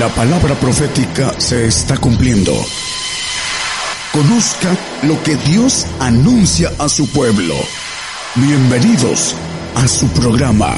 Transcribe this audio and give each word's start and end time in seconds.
La 0.00 0.08
palabra 0.08 0.54
profética 0.54 1.38
se 1.38 1.66
está 1.66 1.98
cumpliendo. 1.98 2.54
Conozca 4.14 4.74
lo 5.02 5.22
que 5.22 5.36
Dios 5.36 5.86
anuncia 5.98 6.72
a 6.78 6.88
su 6.88 7.06
pueblo. 7.10 7.54
Bienvenidos 8.34 9.36
a 9.74 9.86
su 9.86 10.08
programa, 10.08 10.74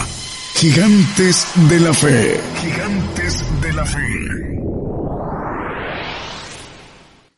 Gigantes 0.55 1.47
de 1.69 1.79
la 1.79 1.95
Fe. 1.95 2.41
Gigantes 2.63 3.45
de 3.61 3.73
la 3.73 3.85
Fe. 3.85 4.01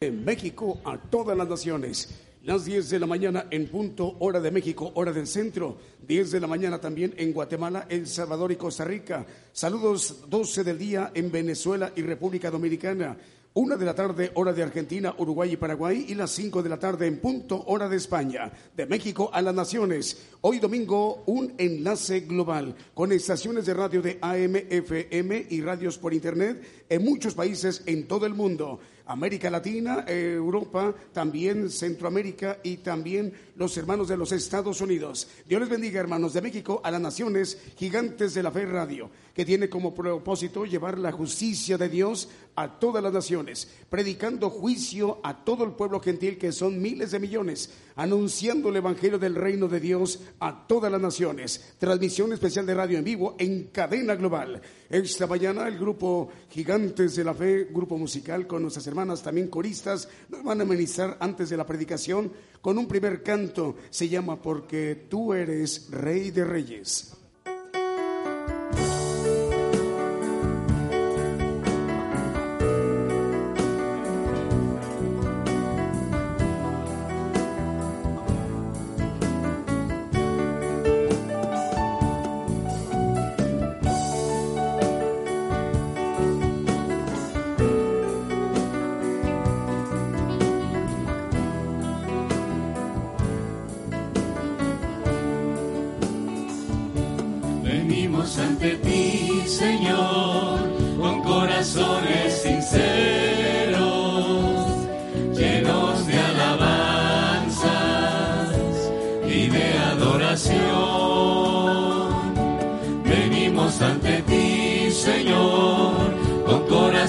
En 0.00 0.24
México 0.24 0.80
a 0.86 0.96
todas 0.96 1.36
las 1.36 1.48
naciones. 1.48 2.08
Las 2.44 2.66
10 2.66 2.90
de 2.90 2.98
la 2.98 3.06
mañana 3.06 3.46
en 3.50 3.68
punto, 3.68 4.16
hora 4.18 4.38
de 4.38 4.50
México, 4.50 4.92
hora 4.96 5.14
del 5.14 5.26
centro. 5.26 5.78
10 6.06 6.30
de 6.30 6.40
la 6.40 6.46
mañana 6.46 6.78
también 6.78 7.14
en 7.16 7.32
Guatemala, 7.32 7.86
El 7.88 8.06
Salvador 8.06 8.52
y 8.52 8.56
Costa 8.56 8.84
Rica. 8.84 9.24
Saludos 9.50 10.24
12 10.28 10.62
del 10.62 10.76
día 10.76 11.10
en 11.14 11.32
Venezuela 11.32 11.90
y 11.96 12.02
República 12.02 12.50
Dominicana. 12.50 13.16
Una 13.54 13.76
de 13.78 13.86
la 13.86 13.94
tarde, 13.94 14.30
hora 14.34 14.52
de 14.52 14.62
Argentina, 14.62 15.14
Uruguay 15.16 15.52
y 15.52 15.56
Paraguay, 15.56 16.04
y 16.06 16.14
las 16.14 16.32
cinco 16.32 16.62
de 16.62 16.68
la 16.68 16.78
tarde 16.78 17.06
en 17.06 17.18
punto, 17.18 17.64
hora 17.66 17.88
de 17.88 17.96
España. 17.96 18.52
De 18.76 18.84
México 18.84 19.30
a 19.32 19.40
las 19.40 19.54
naciones. 19.54 20.18
Hoy 20.42 20.58
domingo, 20.58 21.22
un 21.24 21.54
enlace 21.56 22.20
global 22.20 22.74
con 22.92 23.10
estaciones 23.12 23.64
de 23.64 23.72
radio 23.72 24.02
de 24.02 24.18
AM, 24.20 24.56
FM 24.68 25.46
y 25.48 25.62
radios 25.62 25.96
por 25.96 26.12
Internet 26.12 26.84
en 26.90 27.04
muchos 27.04 27.32
países 27.32 27.82
en 27.86 28.06
todo 28.06 28.26
el 28.26 28.34
mundo. 28.34 28.80
América 29.06 29.50
Latina, 29.50 30.04
Europa, 30.08 30.94
también 31.12 31.70
Centroamérica 31.70 32.58
y 32.62 32.78
también 32.78 33.32
los 33.56 33.76
hermanos 33.76 34.08
de 34.08 34.16
los 34.16 34.32
Estados 34.32 34.80
Unidos. 34.80 35.28
Dios 35.46 35.60
les 35.60 35.70
bendiga, 35.70 36.00
hermanos 36.00 36.32
de 36.32 36.42
México, 36.42 36.80
a 36.82 36.90
las 36.90 37.00
naciones 37.00 37.58
gigantes 37.76 38.34
de 38.34 38.42
la 38.42 38.50
fe 38.50 38.66
radio, 38.66 39.10
que 39.34 39.44
tiene 39.44 39.68
como 39.68 39.94
propósito 39.94 40.64
llevar 40.64 40.98
la 40.98 41.12
justicia 41.12 41.78
de 41.78 41.88
Dios 41.88 42.28
a 42.56 42.78
todas 42.78 43.02
las 43.02 43.12
naciones, 43.12 43.68
predicando 43.90 44.50
juicio 44.50 45.18
a 45.22 45.44
todo 45.44 45.64
el 45.64 45.72
pueblo 45.72 46.00
gentil, 46.00 46.38
que 46.38 46.52
son 46.52 46.80
miles 46.80 47.10
de 47.10 47.18
millones, 47.18 47.70
anunciando 47.96 48.68
el 48.68 48.76
Evangelio 48.76 49.18
del 49.18 49.34
Reino 49.34 49.68
de 49.68 49.80
Dios 49.80 50.20
a 50.40 50.66
todas 50.66 50.90
las 50.90 51.00
naciones. 51.00 51.74
Transmisión 51.78 52.32
especial 52.32 52.66
de 52.66 52.74
radio 52.74 52.98
en 52.98 53.04
vivo 53.04 53.34
en 53.38 53.64
cadena 53.64 54.14
global. 54.14 54.60
Esta 54.88 55.26
mañana 55.26 55.66
el 55.66 55.78
grupo 55.78 56.28
Gigantes 56.50 57.16
de 57.16 57.24
la 57.24 57.34
Fe, 57.34 57.68
grupo 57.70 57.98
musical 57.98 58.46
con 58.46 58.62
nuestras 58.62 58.86
hermanas 58.86 59.22
también 59.22 59.48
coristas, 59.48 60.08
nos 60.28 60.44
van 60.44 60.60
a 60.60 60.64
ministrar 60.64 61.16
antes 61.20 61.50
de 61.50 61.56
la 61.56 61.66
predicación 61.66 62.32
con 62.60 62.78
un 62.78 62.86
primer 62.86 63.22
canto. 63.22 63.43
Se 63.90 64.08
llama 64.08 64.40
Porque 64.40 65.06
tú 65.08 65.32
eres 65.32 65.90
Rey 65.90 66.30
de 66.30 66.44
Reyes. 66.44 67.16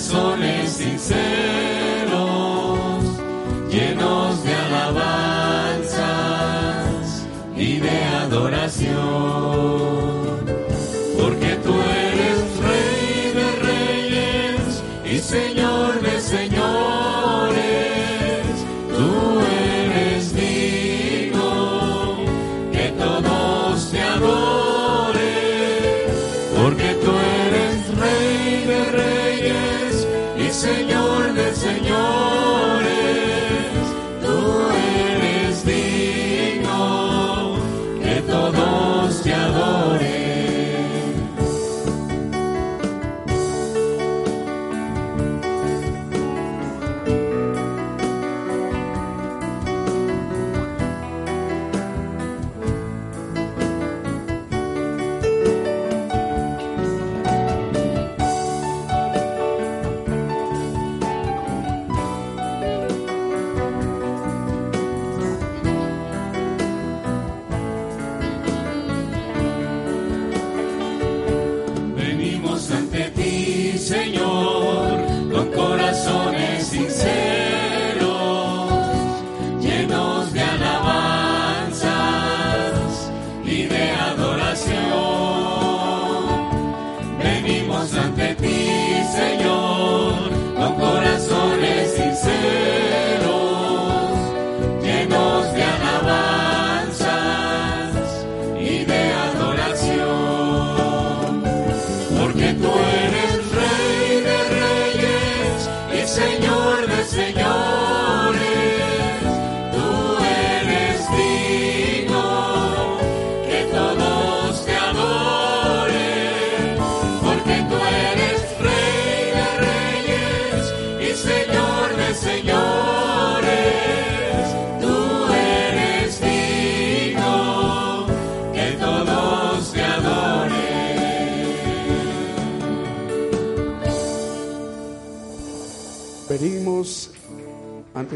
Corazones 0.07 0.71
sinceros, 0.73 1.74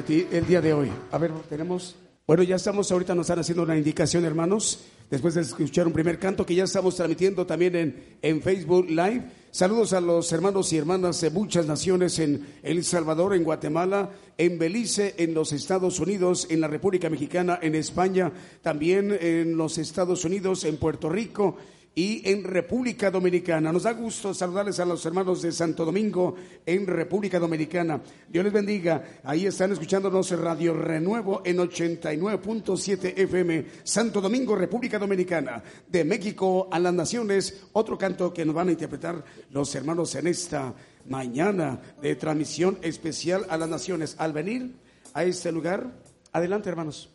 ti 0.09 0.25
el 0.31 0.47
día 0.47 0.59
de 0.59 0.73
hoy. 0.73 0.91
A 1.11 1.19
ver, 1.19 1.31
tenemos. 1.47 1.95
Bueno, 2.25 2.41
ya 2.41 2.55
estamos, 2.55 2.91
ahorita 2.91 3.13
nos 3.13 3.25
están 3.25 3.37
haciendo 3.37 3.61
una 3.61 3.77
indicación, 3.77 4.25
hermanos, 4.25 4.79
después 5.07 5.35
de 5.35 5.41
escuchar 5.41 5.85
un 5.85 5.93
primer 5.93 6.17
canto 6.17 6.47
que 6.47 6.55
ya 6.55 6.63
estamos 6.63 6.95
transmitiendo 6.95 7.45
también 7.45 7.75
en, 7.75 8.03
en 8.23 8.41
Facebook 8.41 8.89
Live. 8.89 9.23
Saludos 9.51 9.93
a 9.93 10.01
los 10.01 10.31
hermanos 10.33 10.73
y 10.73 10.77
hermanas 10.77 11.21
de 11.21 11.29
muchas 11.29 11.67
naciones 11.67 12.17
en 12.17 12.43
El 12.63 12.83
Salvador, 12.83 13.35
en 13.35 13.43
Guatemala, 13.43 14.09
en 14.35 14.57
Belice, 14.57 15.13
en 15.19 15.35
los 15.35 15.53
Estados 15.53 15.99
Unidos, 15.99 16.47
en 16.49 16.61
la 16.61 16.67
República 16.67 17.07
Mexicana, 17.11 17.59
en 17.61 17.75
España, 17.75 18.31
también 18.63 19.15
en 19.21 19.57
los 19.57 19.77
Estados 19.77 20.25
Unidos, 20.25 20.63
en 20.65 20.77
Puerto 20.77 21.09
Rico 21.09 21.55
y 21.95 22.29
en 22.29 22.43
República 22.43 23.11
Dominicana. 23.11 23.71
Nos 23.71 23.83
da 23.83 23.93
gusto 23.93 24.33
saludarles 24.33 24.79
a 24.79 24.85
los 24.85 25.05
hermanos 25.05 25.41
de 25.41 25.51
Santo 25.51 25.83
Domingo 25.83 26.35
en 26.65 26.87
República 26.87 27.39
Dominicana. 27.39 28.01
Dios 28.27 28.43
les 28.43 28.53
bendiga. 28.53 29.19
Ahí 29.23 29.45
están 29.45 29.71
escuchándonos 29.71 30.31
Radio 30.31 30.73
Renuevo 30.73 31.41
en 31.43 31.57
89.7 31.57 33.13
FM, 33.17 33.65
Santo 33.83 34.21
Domingo, 34.21 34.55
República 34.55 34.99
Dominicana. 34.99 35.61
De 35.87 36.03
México 36.03 36.69
a 36.71 36.79
las 36.79 36.93
Naciones, 36.93 37.65
otro 37.73 37.97
canto 37.97 38.33
que 38.33 38.45
nos 38.45 38.55
van 38.55 38.69
a 38.69 38.71
interpretar 38.71 39.23
los 39.51 39.73
hermanos 39.75 40.15
en 40.15 40.27
esta 40.27 40.73
mañana 41.07 41.79
de 42.01 42.15
transmisión 42.15 42.77
especial 42.81 43.45
a 43.49 43.57
las 43.57 43.69
Naciones. 43.69 44.15
Al 44.19 44.33
venir 44.33 44.75
a 45.13 45.23
este 45.23 45.51
lugar, 45.51 45.91
adelante 46.31 46.69
hermanos. 46.69 47.09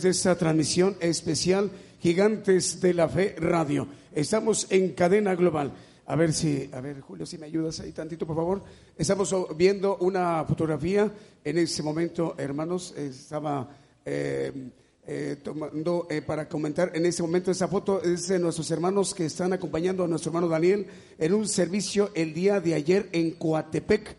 Través 0.00 0.02
de 0.02 0.30
esta 0.30 0.38
transmisión 0.38 0.96
especial 1.00 1.70
Gigantes 2.00 2.80
de 2.80 2.94
la 2.94 3.06
Fe 3.06 3.34
Radio. 3.38 3.86
Estamos 4.14 4.66
en 4.70 4.94
cadena 4.94 5.34
global. 5.34 5.72
A 6.06 6.16
ver 6.16 6.32
si, 6.32 6.70
a 6.72 6.80
ver, 6.80 7.00
Julio, 7.00 7.26
si 7.26 7.36
me 7.36 7.44
ayudas 7.46 7.80
ahí 7.80 7.92
tantito, 7.92 8.26
por 8.26 8.36
favor. 8.36 8.62
Estamos 8.96 9.34
viendo 9.56 9.98
una 9.98 10.44
fotografía 10.46 11.12
en 11.44 11.58
ese 11.58 11.82
momento, 11.82 12.34
hermanos. 12.38 12.94
Estaba 12.96 13.68
eh, 14.06 14.70
eh, 15.06 15.36
tomando 15.42 16.06
eh, 16.08 16.22
para 16.22 16.48
comentar 16.48 16.92
en 16.94 17.04
ese 17.04 17.22
momento 17.22 17.50
esa 17.50 17.68
foto 17.68 18.02
es 18.02 18.28
de 18.28 18.38
nuestros 18.38 18.70
hermanos 18.70 19.14
que 19.14 19.26
están 19.26 19.52
acompañando 19.52 20.04
a 20.04 20.08
nuestro 20.08 20.30
hermano 20.30 20.48
Daniel 20.48 20.86
en 21.18 21.34
un 21.34 21.46
servicio 21.46 22.10
el 22.14 22.32
día 22.32 22.58
de 22.60 22.74
ayer 22.74 23.08
en 23.12 23.32
Coatepec. 23.32 24.16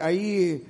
ahí 0.00 0.66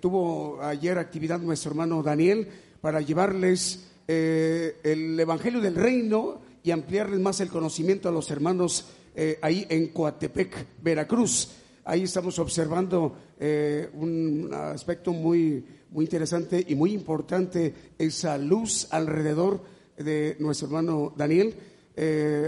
tuvo 0.00 0.60
ayer 0.62 0.96
actividad 0.98 1.40
nuestro 1.40 1.70
hermano 1.72 2.02
Daniel 2.02 2.48
para 2.86 3.00
llevarles 3.00 3.80
eh, 4.06 4.76
el 4.84 5.18
Evangelio 5.18 5.60
del 5.60 5.74
Reino 5.74 6.40
y 6.62 6.70
ampliarles 6.70 7.18
más 7.18 7.40
el 7.40 7.48
conocimiento 7.48 8.08
a 8.08 8.12
los 8.12 8.30
hermanos 8.30 8.86
eh, 9.16 9.40
ahí 9.42 9.66
en 9.68 9.88
Coatepec, 9.88 10.68
Veracruz. 10.84 11.48
Ahí 11.84 12.04
estamos 12.04 12.38
observando 12.38 13.16
eh, 13.40 13.90
un 13.92 14.50
aspecto 14.54 15.12
muy, 15.12 15.64
muy 15.90 16.04
interesante 16.04 16.64
y 16.64 16.76
muy 16.76 16.92
importante, 16.92 17.74
esa 17.98 18.38
luz 18.38 18.86
alrededor 18.92 19.64
de 19.98 20.36
nuestro 20.38 20.68
hermano 20.68 21.12
Daniel, 21.16 21.56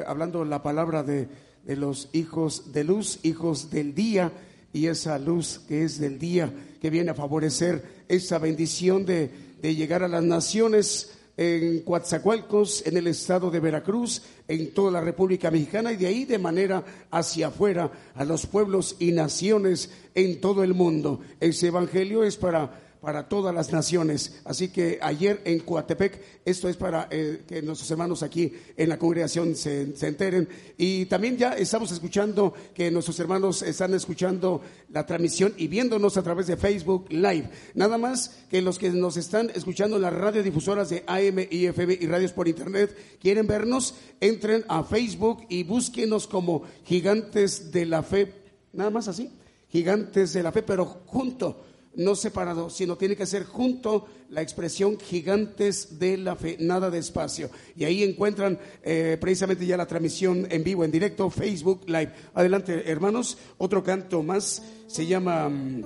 hablando 0.07 0.45
la 0.45 0.63
palabra 0.63 1.03
de, 1.03 1.27
de 1.65 1.75
los 1.75 2.11
hijos 2.13 2.73
de 2.73 2.85
luz, 2.85 3.19
hijos 3.25 3.71
del 3.71 3.93
día, 3.93 4.31
y 4.73 4.87
esa 4.87 5.19
luz 5.19 5.63
que 5.67 5.83
es 5.83 5.99
del 5.99 6.21
día, 6.21 6.53
que 6.81 6.91
viene 6.91 7.11
a 7.11 7.15
favorecer 7.15 8.05
esa 8.07 8.39
bendición 8.39 9.05
de 9.05 9.48
de 9.61 9.75
llegar 9.75 10.03
a 10.03 10.09
las 10.09 10.23
naciones 10.23 11.13
en 11.37 11.81
Coatzacoalcos, 11.83 12.85
en 12.85 12.97
el 12.97 13.07
estado 13.07 13.51
de 13.51 13.61
Veracruz, 13.61 14.23
en 14.49 14.75
toda 14.75 14.91
la 14.91 15.01
República 15.01 15.51
Mexicana 15.53 15.93
y 15.93 15.97
de 15.97 16.09
ahí 16.09 16.25
de 16.25 16.39
manera 16.39 16.85
hacia 17.13 17.47
afuera 17.47 17.93
a 18.17 18.25
los 18.25 18.47
pueblos 18.47 18.97
y 18.99 19.13
naciones 19.13 19.91
en 20.17 20.41
todo 20.41 20.65
el 20.65 20.75
mundo. 20.75 21.21
Ese 21.39 21.69
evangelio 21.69 22.25
es 22.25 22.37
para 22.37 22.88
para 23.01 23.29
todas 23.29 23.55
las 23.55 23.73
naciones. 23.73 24.41
Así 24.45 24.69
que 24.69 24.99
ayer 25.01 25.41
en 25.45 25.61
Coatepec, 25.61 26.21
esto 26.45 26.69
es 26.69 26.77
para 26.77 27.09
eh, 27.11 27.43
que 27.47 27.63
nuestros 27.63 27.91
hermanos 27.91 28.23
aquí 28.23 28.53
en 28.77 28.89
la 28.89 28.99
congregación 28.99 29.55
se, 29.55 29.83
enteren. 29.83 30.49
Y 30.77 31.07
también 31.07 31.37
ya 31.37 31.53
estamos 31.53 31.93
escuchando 31.93 32.53
que 32.75 32.91
nuestros 32.91 33.19
hermanos 33.21 33.63
están 33.63 33.95
escuchando 33.95 34.63
la 34.91 35.07
transmisión 35.07 35.55
y 35.57 35.69
viéndonos 35.69 36.17
a 36.17 36.23
través 36.23 36.47
de 36.47 36.57
Facebook 36.57 37.07
Live. 37.11 37.51
Nada 37.75 37.99
más 37.99 38.37
que 38.51 38.63
los 38.63 38.79
que 38.79 38.91
nos 38.91 39.17
están 39.17 39.51
escuchando 39.55 39.99
las 39.99 40.13
radiodifusoras 40.13 40.89
de 40.89 41.05
AM 41.07 41.47
y 41.51 41.67
FM 41.67 41.99
y 42.01 42.07
radios 42.07 42.33
por 42.33 42.49
internet 42.49 42.97
quieren 43.21 43.47
vernos, 43.47 43.95
entren 44.21 44.65
a 44.69 44.83
Facebook 44.83 45.45
y 45.49 45.63
búsquenos 45.63 46.27
como 46.27 46.63
Gigantes 46.85 47.71
de 47.71 47.87
la 47.87 48.03
Fe. 48.03 48.33
Nada 48.73 48.91
más 48.91 49.09
así, 49.09 49.31
Gigantes 49.71 50.33
de 50.33 50.43
la 50.43 50.53
Fe, 50.53 50.63
pero 50.63 50.85
junto 51.07 51.65
no 51.95 52.15
separado, 52.15 52.71
sino 52.71 52.97
tiene 52.97 53.17
que 53.17 53.27
ser 53.27 53.45
junto 53.45 54.07
la 54.31 54.43
expresión 54.43 54.99
gigantes 54.99 55.99
de 55.99 56.17
la 56.17 56.37
fe, 56.37 56.57
nada 56.61 56.91
de 56.91 56.99
espacio. 56.99 57.51
Y 57.77 57.85
ahí 57.85 58.03
encuentran 58.03 58.59
eh, 58.83 59.17
precisamente 59.21 59.67
ya 59.67 59.77
la 59.77 59.87
transmisión 59.87 60.47
en 60.51 60.63
vivo, 60.63 60.85
en 60.85 60.91
directo, 60.91 61.31
Facebook 61.31 61.83
Live. 61.87 62.13
Adelante, 62.35 62.91
hermanos, 62.91 63.39
otro 63.59 63.83
canto 63.83 64.23
más 64.23 64.63
se 64.87 65.07
llama 65.07 65.49
mm, 65.49 65.83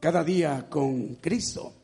Cada 0.00 0.24
día 0.24 0.66
con 0.68 1.16
Cristo. 1.16 1.81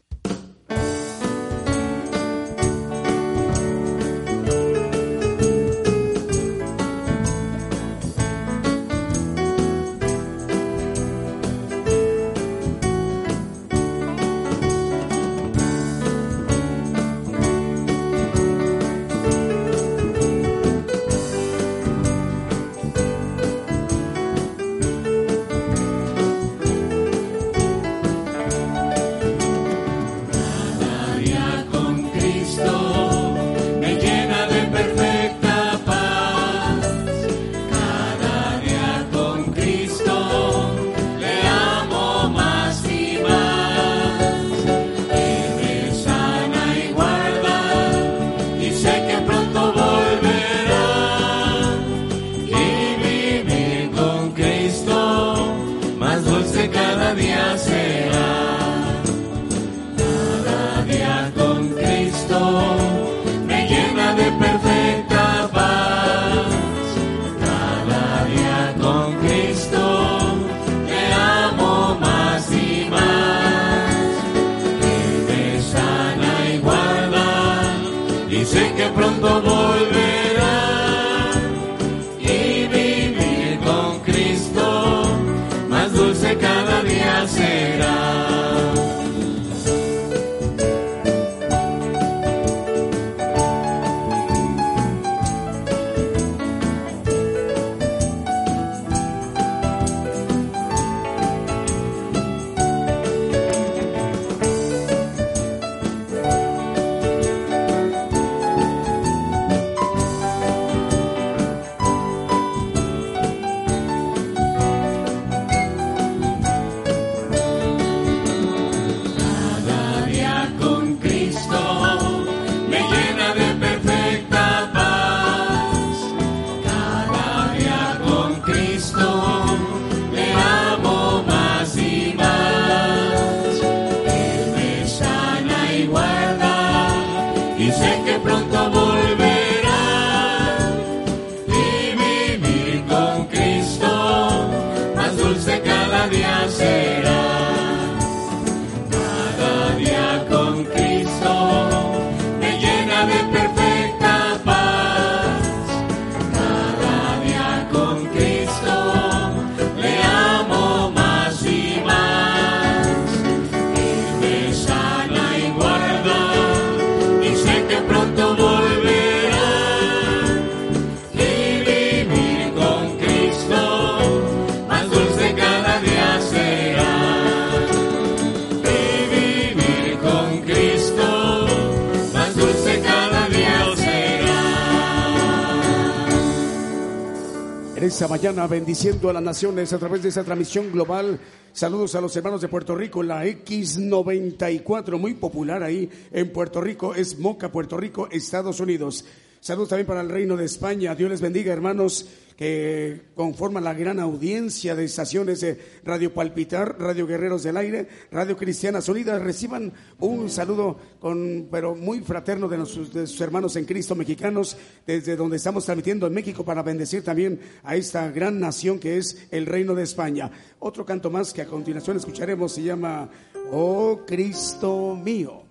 Bendiciendo 188.47 189.11
a 189.11 189.13
las 189.13 189.23
naciones 189.23 189.73
a 189.73 189.79
través 189.79 190.03
de 190.03 190.11
esa 190.11 190.23
transmisión 190.23 190.71
global. 190.71 191.19
Saludos 191.53 191.95
a 191.95 192.01
los 192.01 192.15
hermanos 192.17 192.41
de 192.41 192.49
Puerto 192.49 192.77
Rico, 192.77 193.03
la 193.03 193.25
X94, 193.25 194.99
muy 194.99 195.15
popular 195.15 195.63
ahí 195.63 195.91
en 196.13 196.33
Puerto 196.33 196.61
Rico, 196.61 196.95
es 196.95 197.19
Moca, 197.19 197.51
Puerto 197.51 197.77
Rico, 197.77 198.09
Estados 198.11 198.61
Unidos. 198.61 199.05
Saludos 199.41 199.71
también 199.71 199.87
para 199.87 200.01
el 200.01 200.09
Reino 200.09 200.37
de 200.37 200.45
España. 200.45 200.95
Dios 200.95 201.11
les 201.11 201.21
bendiga, 201.21 201.53
hermanos, 201.53 202.07
que 202.39 203.03
conforman 203.17 203.65
la 203.65 203.75
gran 203.75 203.99
audiencia 203.99 204.77
de 204.77 204.85
estaciones 204.85 205.41
de 205.41 205.59
Radio 205.85 206.15
Palpitar, 206.15 206.77
Radio 206.79 207.05
Guerreros 207.05 207.43
del 207.43 207.57
Aire, 207.57 207.89
Radio 208.13 208.37
Cristiana 208.37 208.79
Unida. 208.87 209.19
Reciban 209.19 209.73
un 209.99 210.31
saludo 210.31 210.79
con, 211.01 211.49
pero 211.51 211.75
muy 211.75 211.99
fraterno 211.99 212.47
de, 212.47 212.59
de 212.59 213.07
sus 213.09 213.21
hermanos 213.21 213.57
en 213.57 213.65
Cristo 213.65 213.97
mexicanos, 213.97 214.57
desde 214.87 215.17
donde 215.17 215.37
estamos 215.37 215.65
transmitiendo 215.65 216.07
en 216.07 216.15
México 216.15 216.45
para 216.45 216.63
bendecir 216.63 217.03
también 217.03 217.41
a 217.65 217.75
esta 217.75 218.09
gran 218.13 218.39
nación 218.39 218.79
que 218.79 218.99
es 218.99 219.27
el 219.33 219.45
Reino 219.45 219.75
de 219.75 219.83
España. 219.83 220.31
Otro 220.61 220.87
canto 220.87 221.11
más 221.11 221.33
que 221.33 221.43
a 221.43 221.47
continuación 221.47 221.97
escucharemos 221.97 222.53
se 222.53 222.63
llama 222.63 223.11
Oh 223.51 224.03
Cristo 224.07 224.95
mío. 224.95 225.48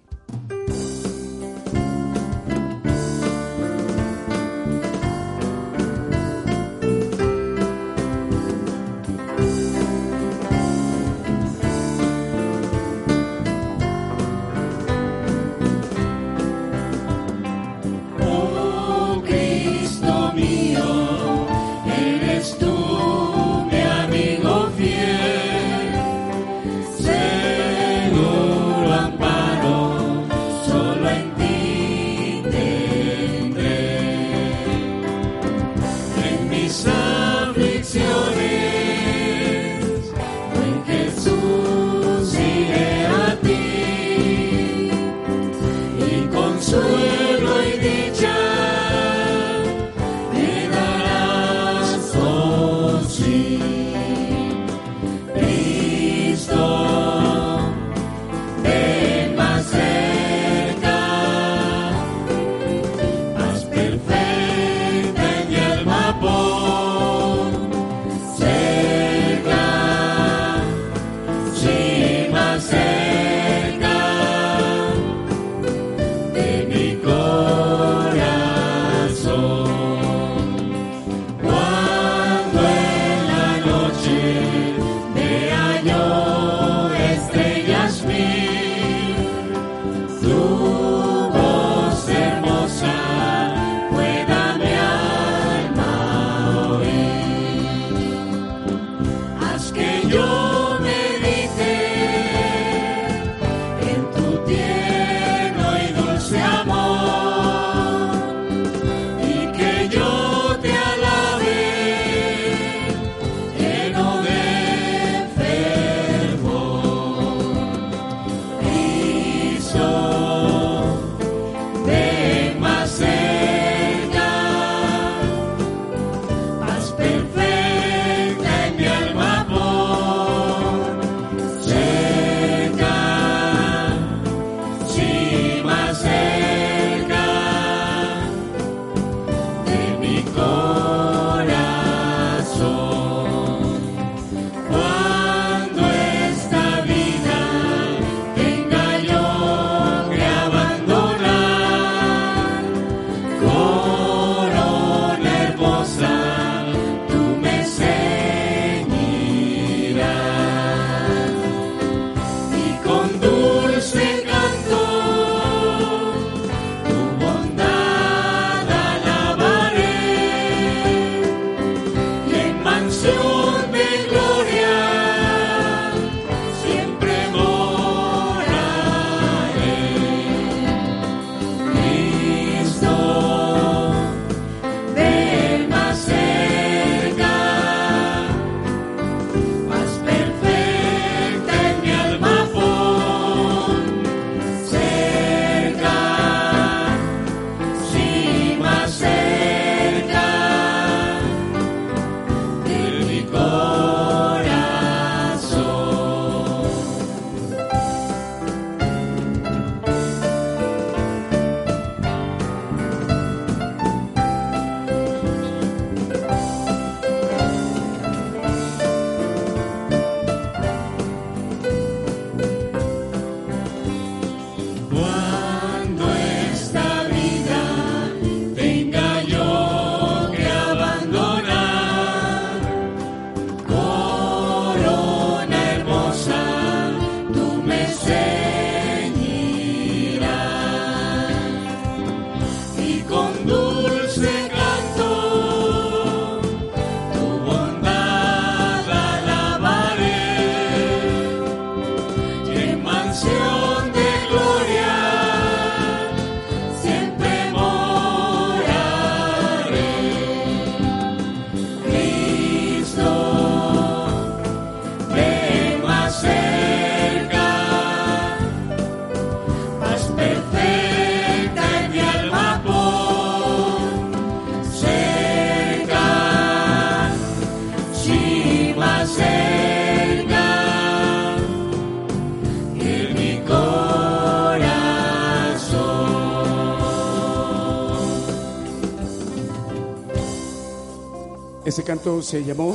Se 292.07 292.41
llamó 292.41 292.73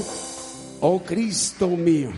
Oh 0.82 1.02
Cristo 1.02 1.66
mío. 1.68 2.10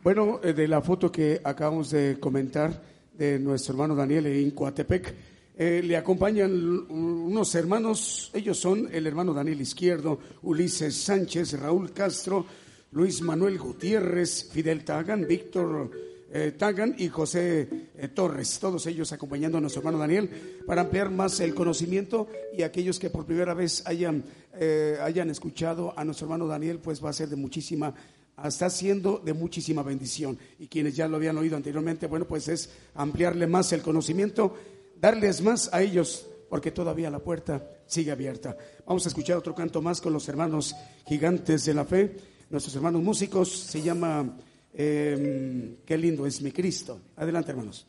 Bueno, 0.00 0.38
eh, 0.44 0.52
de 0.52 0.68
la 0.68 0.80
foto 0.80 1.10
que 1.10 1.40
acabamos 1.42 1.90
de 1.90 2.20
comentar 2.20 2.80
de 3.18 3.40
nuestro 3.40 3.72
hermano 3.72 3.96
Daniel 3.96 4.26
en 4.26 4.52
Coatepec, 4.52 5.12
eh, 5.58 5.82
le 5.84 5.96
acompañan 5.96 6.52
unos 6.88 7.52
hermanos, 7.56 8.30
ellos 8.32 8.58
son 8.60 8.88
el 8.92 9.08
hermano 9.08 9.34
Daniel 9.34 9.60
Izquierdo, 9.60 10.20
Ulises 10.42 10.94
Sánchez, 10.94 11.58
Raúl 11.58 11.92
Castro, 11.92 12.46
Luis 12.92 13.22
Manuel 13.22 13.58
Gutiérrez, 13.58 14.48
Fidel 14.52 14.84
Tagan, 14.84 15.26
Víctor 15.26 15.90
eh, 16.34 16.52
Tagan 16.52 16.94
y 16.96 17.08
José 17.08 17.68
eh, 17.94 18.08
Torres, 18.08 18.58
todos 18.58 18.86
ellos 18.86 19.12
acompañando 19.12 19.58
a 19.58 19.60
nuestro 19.60 19.80
hermano 19.80 19.98
Daniel 19.98 20.30
para 20.66 20.80
ampliar 20.80 21.10
más 21.10 21.38
el 21.40 21.54
conocimiento 21.54 22.26
y 22.56 22.62
aquellos 22.62 22.98
que 22.98 23.10
por 23.10 23.26
primera 23.26 23.52
vez 23.52 23.82
hayan, 23.86 24.24
eh, 24.54 24.96
hayan 25.02 25.28
escuchado 25.28 25.92
a 25.94 26.04
nuestro 26.06 26.24
hermano 26.24 26.46
Daniel, 26.46 26.78
pues 26.78 27.04
va 27.04 27.10
a 27.10 27.12
ser 27.12 27.28
de 27.28 27.36
muchísima, 27.36 27.94
está 28.42 28.70
siendo 28.70 29.18
de 29.18 29.34
muchísima 29.34 29.82
bendición. 29.82 30.38
Y 30.58 30.68
quienes 30.68 30.96
ya 30.96 31.06
lo 31.06 31.16
habían 31.16 31.36
oído 31.36 31.54
anteriormente, 31.54 32.06
bueno, 32.06 32.26
pues 32.26 32.48
es 32.48 32.70
ampliarle 32.94 33.46
más 33.46 33.70
el 33.74 33.82
conocimiento, 33.82 34.54
darles 34.98 35.42
más 35.42 35.68
a 35.74 35.82
ellos, 35.82 36.26
porque 36.48 36.70
todavía 36.70 37.10
la 37.10 37.18
puerta 37.18 37.62
sigue 37.86 38.10
abierta. 38.10 38.56
Vamos 38.86 39.04
a 39.04 39.08
escuchar 39.08 39.36
otro 39.36 39.54
canto 39.54 39.82
más 39.82 40.00
con 40.00 40.14
los 40.14 40.26
hermanos 40.30 40.74
gigantes 41.06 41.66
de 41.66 41.74
la 41.74 41.84
fe, 41.84 42.16
nuestros 42.48 42.74
hermanos 42.74 43.02
músicos, 43.02 43.50
se 43.50 43.82
llama... 43.82 44.34
Em, 44.74 45.76
qué 45.84 45.98
lindo 45.98 46.26
es 46.26 46.40
mi 46.42 46.50
Cristo. 46.52 47.00
Adelante, 47.16 47.50
hermanos. 47.50 47.86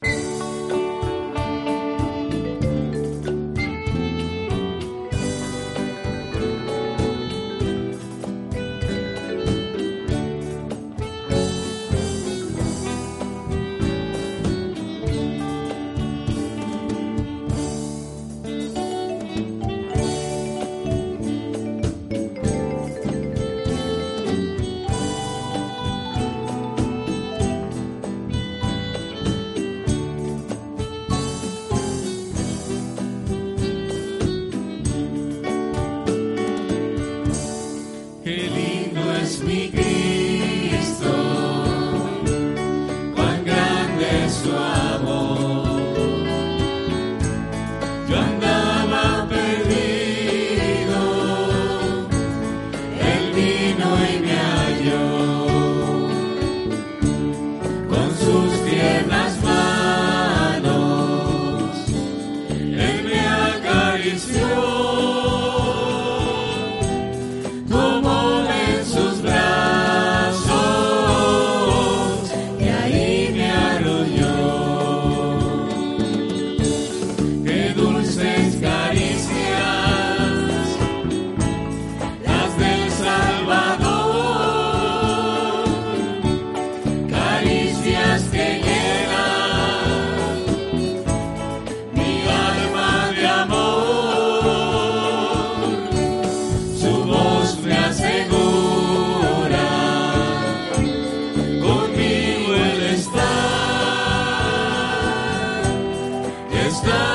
is 106.74 106.82
done. 106.82 107.13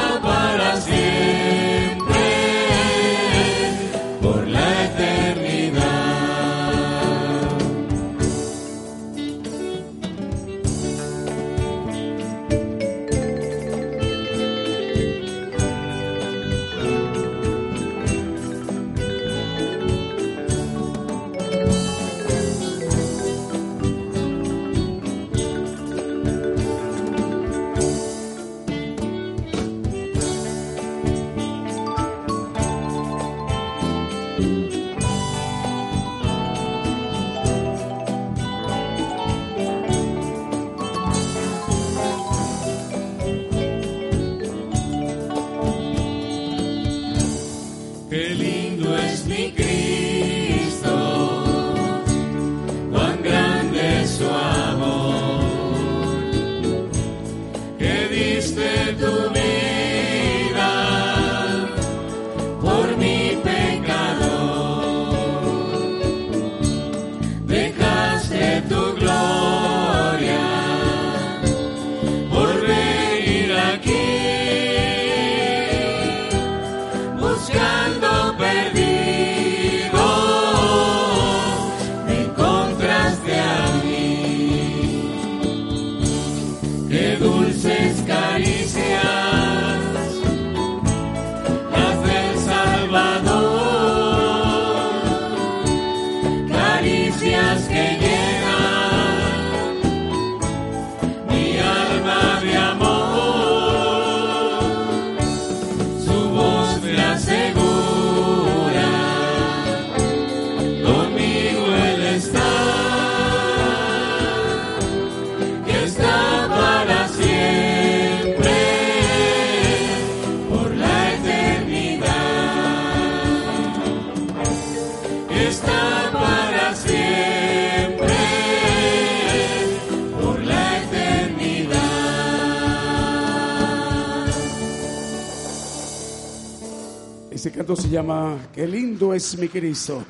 Se 137.88 137.94
llama 137.94 138.51
Qué 138.53 138.66
lindo 138.66 139.14
es 139.14 139.38
mi 139.38 139.48
Cristo. 139.48 140.05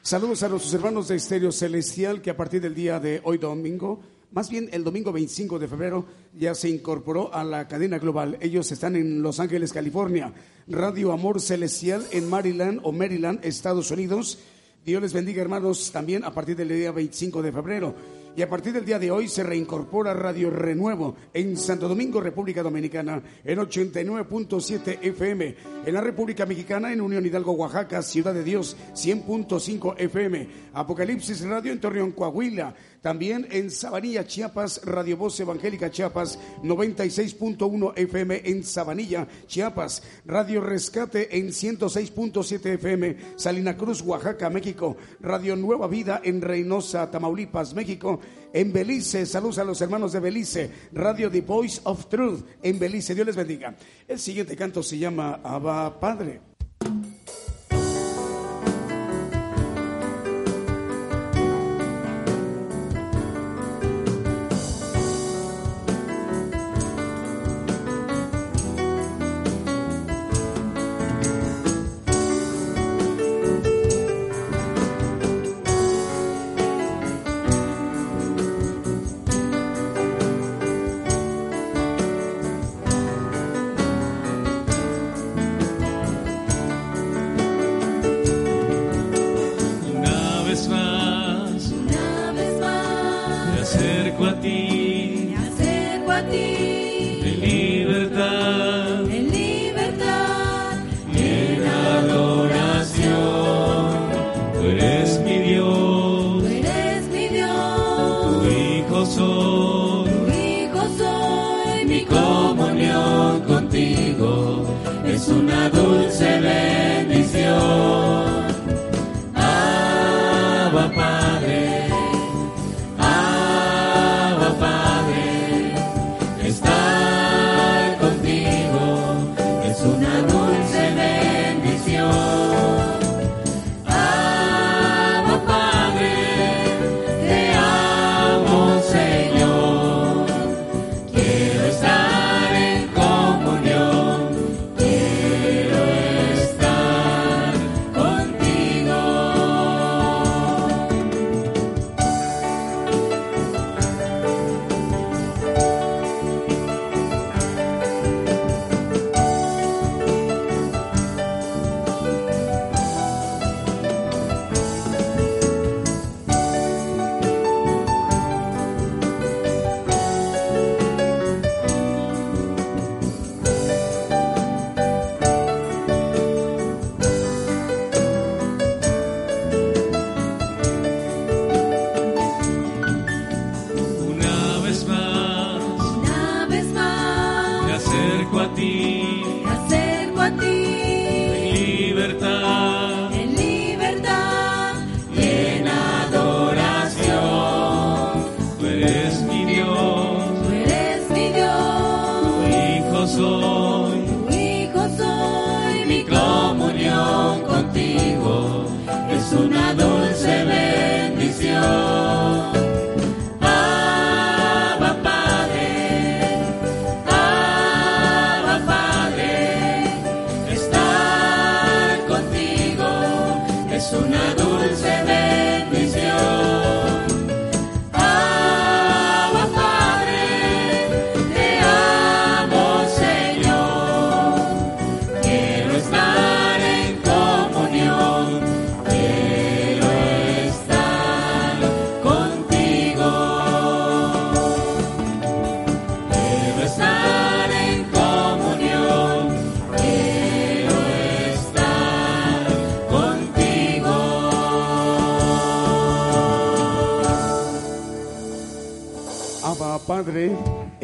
Saludos 0.00 0.42
a 0.42 0.48
nuestros 0.48 0.72
hermanos 0.72 1.08
de 1.08 1.16
Estéreo 1.16 1.52
Celestial 1.52 2.22
que 2.22 2.30
a 2.30 2.36
partir 2.38 2.62
del 2.62 2.74
día 2.74 2.98
de 3.00 3.20
hoy 3.22 3.36
domingo, 3.36 4.00
más 4.32 4.48
bien 4.48 4.70
el 4.72 4.82
domingo 4.82 5.12
25 5.12 5.58
de 5.58 5.68
febrero, 5.68 6.06
ya 6.32 6.54
se 6.54 6.70
incorporó 6.70 7.34
a 7.34 7.44
la 7.44 7.68
cadena 7.68 7.98
global. 7.98 8.38
Ellos 8.40 8.72
están 8.72 8.96
en 8.96 9.20
Los 9.20 9.40
Ángeles, 9.40 9.74
California. 9.74 10.32
Radio 10.68 11.12
Amor 11.12 11.42
Celestial 11.42 12.02
en 12.12 12.30
Maryland 12.30 12.80
o 12.82 12.92
Maryland, 12.92 13.40
Estados 13.42 13.90
Unidos. 13.90 14.38
Dios 14.86 15.02
les 15.02 15.12
bendiga, 15.12 15.42
hermanos, 15.42 15.90
también 15.92 16.24
a 16.24 16.32
partir 16.32 16.56
del 16.56 16.70
día 16.70 16.92
25 16.92 17.42
de 17.42 17.52
febrero. 17.52 17.94
Y 18.36 18.42
a 18.42 18.48
partir 18.48 18.72
del 18.72 18.84
día 18.84 18.98
de 18.98 19.10
hoy 19.10 19.28
se 19.28 19.42
reincorpora 19.42 20.14
Radio 20.14 20.50
Renuevo 20.50 21.16
en 21.34 21.56
Santo 21.56 21.88
Domingo, 21.88 22.20
República 22.20 22.62
Dominicana, 22.62 23.20
en 23.44 23.58
89.7 23.58 24.98
FM. 25.02 25.56
En 25.84 25.94
la 25.94 26.00
República 26.00 26.46
Mexicana, 26.46 26.92
en 26.92 27.00
Unión 27.00 27.26
Hidalgo, 27.26 27.52
Oaxaca, 27.52 28.02
Ciudad 28.02 28.34
de 28.34 28.44
Dios, 28.44 28.76
100.5 28.94 29.94
FM. 29.98 30.48
Apocalipsis 30.74 31.44
Radio 31.46 31.72
en 31.72 31.80
Torreón, 31.80 32.12
Coahuila. 32.12 32.74
También 33.02 33.46
en 33.50 33.70
Sabanilla, 33.70 34.26
Chiapas, 34.26 34.80
Radio 34.84 35.16
Voz 35.16 35.38
Evangélica 35.38 35.90
Chiapas, 35.90 36.38
96.1 36.62 37.92
FM 37.96 38.42
en 38.44 38.64
Sabanilla, 38.64 39.26
Chiapas. 39.46 40.02
Radio 40.26 40.60
Rescate 40.60 41.38
en 41.38 41.48
106.7 41.48 42.74
FM, 42.74 43.16
Salina 43.36 43.76
Cruz, 43.76 44.02
Oaxaca, 44.02 44.50
México. 44.50 44.96
Radio 45.20 45.54
Nueva 45.54 45.86
Vida 45.86 46.20
en 46.24 46.40
Reynosa, 46.40 47.10
Tamaulipas, 47.10 47.74
México. 47.74 48.20
En 48.52 48.72
Belice, 48.72 49.26
saludos 49.26 49.58
a 49.58 49.64
los 49.64 49.80
hermanos 49.80 50.12
de 50.12 50.20
Belice. 50.20 50.70
Radio 50.92 51.30
The 51.30 51.42
Voice 51.42 51.80
of 51.84 52.06
Truth 52.06 52.44
en 52.62 52.78
Belice. 52.78 53.14
Dios 53.14 53.26
les 53.26 53.36
bendiga. 53.36 53.76
El 54.06 54.18
siguiente 54.18 54.56
canto 54.56 54.82
se 54.82 54.98
llama 54.98 55.40
Abba 55.44 56.00
Padre. 56.00 56.40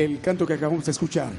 El 0.04 0.20
canto 0.20 0.46
que 0.46 0.54
acabamos 0.54 0.84
de 0.84 0.92
escuchar. 0.92 1.32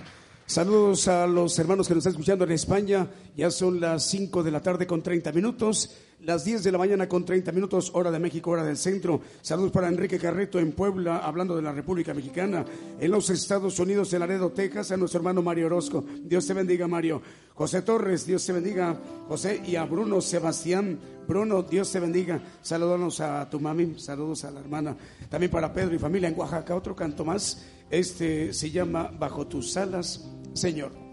Saludos 0.47 1.07
a 1.07 1.25
los 1.25 1.57
hermanos 1.57 1.87
que 1.87 1.95
nos 1.95 2.01
están 2.01 2.13
escuchando 2.13 2.45
en 2.45 2.51
España. 2.51 3.07
Ya 3.35 3.49
son 3.49 3.79
las 3.79 4.03
5 4.03 4.43
de 4.43 4.51
la 4.51 4.61
tarde 4.61 4.85
con 4.85 5.01
30 5.01 5.31
minutos, 5.31 5.95
las 6.21 6.45
10 6.45 6.63
de 6.63 6.71
la 6.71 6.77
mañana 6.77 7.09
con 7.09 7.25
30 7.25 7.51
minutos, 7.51 7.91
hora 7.93 8.11
de 8.11 8.19
México, 8.19 8.51
hora 8.51 8.63
del 8.63 8.77
centro. 8.77 9.21
Saludos 9.41 9.71
para 9.71 9.87
Enrique 9.87 10.19
Carreto 10.19 10.59
en 10.59 10.71
Puebla, 10.71 11.17
hablando 11.17 11.55
de 11.55 11.61
la 11.61 11.71
República 11.71 12.13
Mexicana. 12.13 12.65
En 12.99 13.11
los 13.11 13.29
Estados 13.29 13.77
Unidos, 13.79 14.13
en 14.13 14.19
Laredo, 14.19 14.51
Texas, 14.51 14.91
a 14.91 14.97
nuestro 14.97 15.19
hermano 15.19 15.41
Mario 15.41 15.65
Orozco. 15.65 16.03
Dios 16.23 16.47
te 16.47 16.53
bendiga, 16.53 16.87
Mario. 16.87 17.21
José 17.53 17.81
Torres, 17.81 18.25
Dios 18.25 18.45
te 18.45 18.53
bendiga. 18.53 18.97
José 19.27 19.61
y 19.65 19.75
a 19.75 19.83
Bruno 19.83 20.21
Sebastián. 20.21 20.99
Bruno, 21.27 21.63
Dios 21.63 21.91
te 21.91 21.99
bendiga. 21.99 22.41
Saludos 22.61 23.19
a 23.19 23.49
tu 23.49 23.59
mami, 23.59 23.99
saludos 23.99 24.45
a 24.45 24.51
la 24.51 24.61
hermana. 24.61 24.95
También 25.29 25.51
para 25.51 25.73
Pedro 25.73 25.95
y 25.95 25.99
familia 25.99 26.29
en 26.29 26.39
Oaxaca. 26.39 26.75
Otro 26.75 26.95
canto 26.95 27.25
más. 27.25 27.65
Este 27.89 28.53
se 28.53 28.71
llama 28.71 29.11
Bajo 29.19 29.45
tus 29.45 29.75
alas, 29.77 30.25
Señor. 30.53 31.04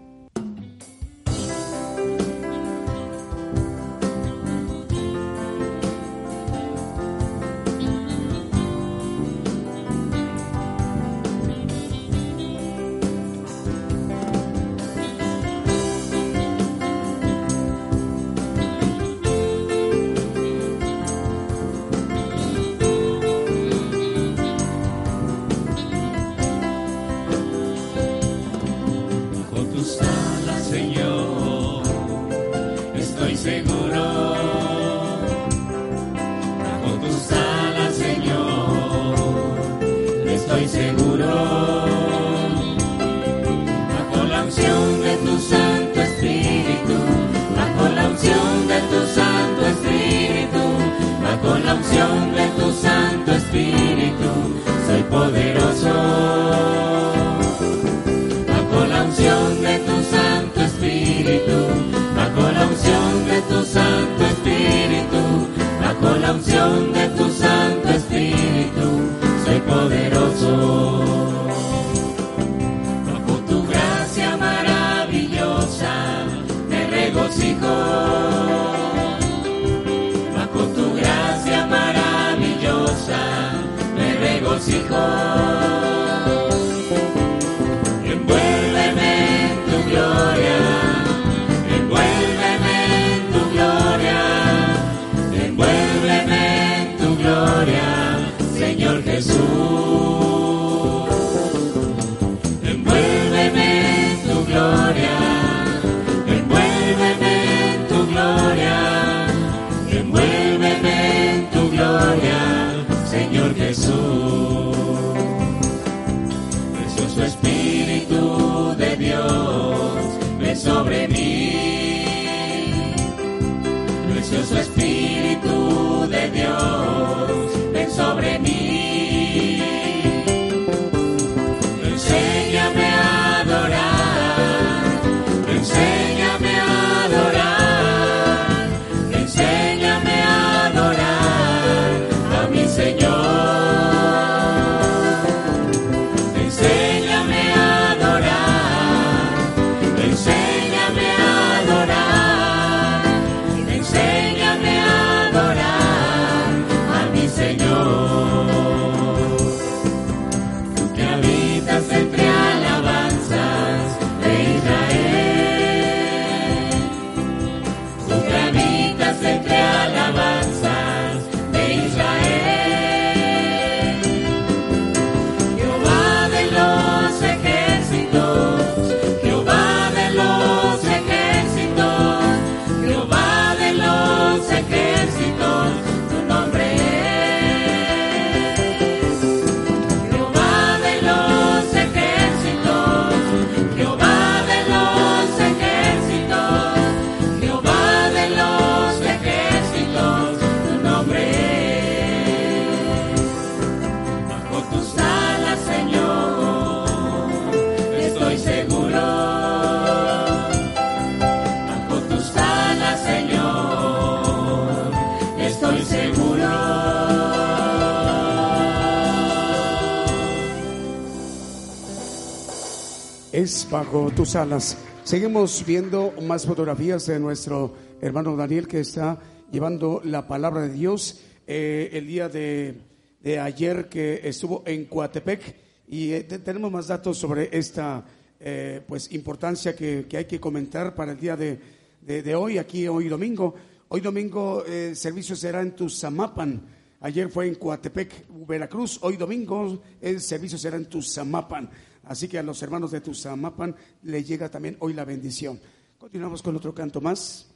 Bajo 223.69 224.09
tus 224.15 224.35
alas. 224.35 224.77
Seguimos 225.03 225.65
viendo 225.65 226.13
más 226.21 226.45
fotografías 226.45 227.05
de 227.07 227.19
nuestro 227.19 227.73
hermano 228.01 228.35
Daniel 228.37 228.67
que 228.67 228.79
está 228.79 229.19
llevando 229.51 230.01
la 230.05 230.25
palabra 230.27 230.61
de 230.61 230.73
Dios 230.73 231.19
eh, 231.45 231.89
el 231.91 232.07
día 232.07 232.29
de, 232.29 232.79
de 233.21 233.39
ayer 233.39 233.89
que 233.89 234.21
estuvo 234.23 234.63
en 234.65 234.85
Coatepec 234.85 235.55
y 235.89 236.13
eh, 236.13 236.23
te- 236.23 236.39
tenemos 236.39 236.71
más 236.71 236.87
datos 236.87 237.17
sobre 237.17 237.49
esta 237.51 238.05
eh, 238.39 238.81
pues 238.87 239.11
importancia 239.11 239.75
que, 239.75 240.05
que 240.07 240.17
hay 240.17 240.25
que 240.25 240.39
comentar 240.39 240.95
para 240.95 241.11
el 241.11 241.19
día 241.19 241.35
de, 241.35 241.59
de- 242.01 242.35
hoy, 242.35 242.57
aquí 242.57 242.87
hoy 242.87 243.09
domingo. 243.09 243.55
Hoy 243.89 243.99
domingo 243.99 244.63
el 244.65 244.95
servicio 244.95 245.35
será 245.35 245.61
en 245.61 245.75
Tuzamapan. 245.75 246.61
Ayer 247.01 247.27
fue 247.29 247.47
en 247.49 247.55
Coatepec, 247.55 248.25
Veracruz. 248.47 248.99
Hoy 249.01 249.17
domingo 249.17 249.81
el 249.99 250.21
servicio 250.21 250.57
será 250.57 250.77
en 250.77 250.85
Tuzamapan. 250.85 251.69
Así 252.03 252.27
que 252.27 252.37
a 252.37 252.43
los 252.43 252.61
hermanos 252.61 252.91
de 252.91 253.01
Tuzamapan 253.01 253.75
le 254.03 254.23
llega 254.23 254.49
también 254.49 254.77
hoy 254.79 254.93
la 254.93 255.05
bendición. 255.05 255.59
Continuamos 255.97 256.41
con 256.41 256.55
otro 256.55 256.73
canto 256.73 256.99
más. 256.99 257.49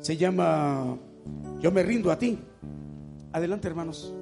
Se 0.00 0.16
llama 0.16 0.96
Yo 1.60 1.72
me 1.72 1.82
rindo 1.82 2.10
a 2.10 2.18
ti. 2.18 2.38
Adelante, 3.32 3.68
hermanos. 3.68 4.12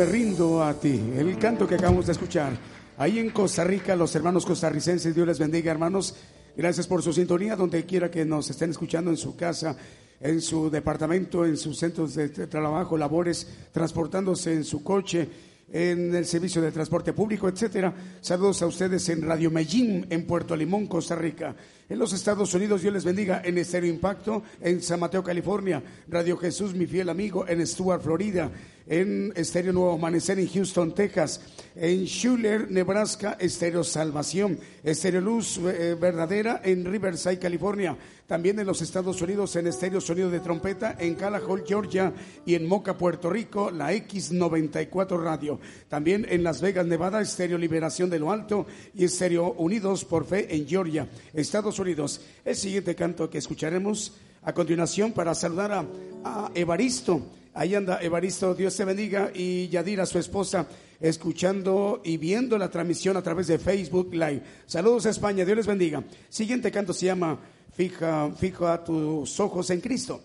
El 0.00 1.38
canto 1.38 1.66
que 1.66 1.74
acabamos 1.74 2.06
de 2.06 2.12
escuchar. 2.12 2.52
Ahí 2.98 3.18
en 3.18 3.30
Costa 3.30 3.64
Rica, 3.64 3.96
los 3.96 4.14
hermanos 4.14 4.46
costarricenses, 4.46 5.12
Dios 5.12 5.26
les 5.26 5.40
bendiga, 5.40 5.72
hermanos. 5.72 6.14
Gracias 6.56 6.86
por 6.86 7.02
su 7.02 7.12
sintonía, 7.12 7.56
donde 7.56 7.84
quiera 7.84 8.08
que 8.08 8.24
nos 8.24 8.48
estén 8.48 8.70
escuchando 8.70 9.10
en 9.10 9.16
su 9.16 9.34
casa, 9.34 9.76
en 10.20 10.40
su 10.40 10.70
departamento, 10.70 11.44
en 11.44 11.56
sus 11.56 11.78
centros 11.78 12.14
de 12.14 12.28
trabajo, 12.28 12.96
labores, 12.96 13.48
transportándose 13.72 14.52
en 14.52 14.64
su 14.64 14.84
coche, 14.84 15.28
en 15.72 16.14
el 16.14 16.26
servicio 16.26 16.62
de 16.62 16.70
transporte 16.70 17.12
público, 17.12 17.48
etcétera. 17.48 17.92
Saludos 18.20 18.62
a 18.62 18.66
ustedes 18.66 19.08
en 19.08 19.22
Radio 19.22 19.50
Medellín, 19.50 20.06
en 20.10 20.26
Puerto 20.26 20.54
Limón, 20.54 20.86
Costa 20.86 21.16
Rica. 21.16 21.56
En 21.88 21.98
los 21.98 22.12
Estados 22.12 22.54
Unidos, 22.54 22.82
Dios 22.82 22.94
les 22.94 23.04
bendiga. 23.04 23.42
En 23.44 23.58
Estéreo 23.58 23.90
Impacto, 23.90 24.44
en 24.60 24.80
San 24.80 25.00
Mateo, 25.00 25.24
California. 25.24 25.82
Radio 26.08 26.36
Jesús, 26.36 26.72
mi 26.72 26.86
fiel 26.86 27.08
amigo, 27.08 27.46
en 27.48 27.66
Stuart, 27.66 28.02
Florida 28.02 28.50
en 28.88 29.32
Estéreo 29.36 29.72
Nuevo 29.72 29.92
Amanecer 29.92 30.38
en 30.38 30.48
Houston, 30.48 30.94
Texas, 30.94 31.40
en 31.76 32.06
Schuller, 32.06 32.70
Nebraska, 32.70 33.36
Estéreo 33.38 33.84
Salvación, 33.84 34.58
Estéreo 34.82 35.20
Luz 35.20 35.58
eh, 35.58 35.94
Verdadera 36.00 36.62
en 36.64 36.84
Riverside, 36.84 37.38
California, 37.38 37.96
también 38.26 38.58
en 38.58 38.66
los 38.66 38.82
Estados 38.82 39.20
Unidos 39.22 39.54
en 39.56 39.66
Estéreo 39.66 40.00
Sonido 40.00 40.30
de 40.30 40.40
Trompeta 40.40 40.96
en 40.98 41.14
Calahol, 41.14 41.64
Georgia 41.66 42.12
y 42.46 42.54
en 42.54 42.66
Moca, 42.66 42.96
Puerto 42.96 43.30
Rico, 43.30 43.70
la 43.70 43.92
X94 43.92 45.22
Radio, 45.22 45.60
también 45.88 46.26
en 46.28 46.42
Las 46.42 46.60
Vegas, 46.60 46.86
Nevada, 46.86 47.20
Estéreo 47.20 47.58
Liberación 47.58 48.10
de 48.10 48.18
lo 48.18 48.32
Alto 48.32 48.66
y 48.94 49.04
Estéreo 49.04 49.52
Unidos 49.52 50.04
por 50.04 50.26
Fe 50.26 50.54
en 50.54 50.66
Georgia, 50.66 51.08
Estados 51.34 51.78
Unidos. 51.78 52.22
El 52.44 52.56
siguiente 52.56 52.94
canto 52.94 53.28
que 53.28 53.38
escucharemos 53.38 54.14
a 54.42 54.52
continuación 54.52 55.12
para 55.12 55.34
saludar 55.34 55.86
a 56.24 56.50
Evaristo. 56.54 57.22
Ahí 57.58 57.74
anda 57.74 58.00
Evaristo, 58.00 58.54
Dios 58.54 58.76
te 58.76 58.84
bendiga, 58.84 59.32
y 59.34 59.66
Yadira, 59.66 60.06
su 60.06 60.20
esposa, 60.20 60.68
escuchando 61.00 62.00
y 62.04 62.16
viendo 62.16 62.56
la 62.56 62.70
transmisión 62.70 63.16
a 63.16 63.22
través 63.22 63.48
de 63.48 63.58
Facebook 63.58 64.10
Live. 64.12 64.44
Saludos 64.64 65.06
a 65.06 65.10
España, 65.10 65.44
Dios 65.44 65.56
les 65.56 65.66
bendiga. 65.66 66.04
Siguiente 66.28 66.70
canto 66.70 66.92
se 66.92 67.06
llama 67.06 67.36
Fija, 67.72 68.30
fija 68.30 68.84
tus 68.84 69.40
ojos 69.40 69.70
en 69.70 69.80
Cristo. 69.80 70.20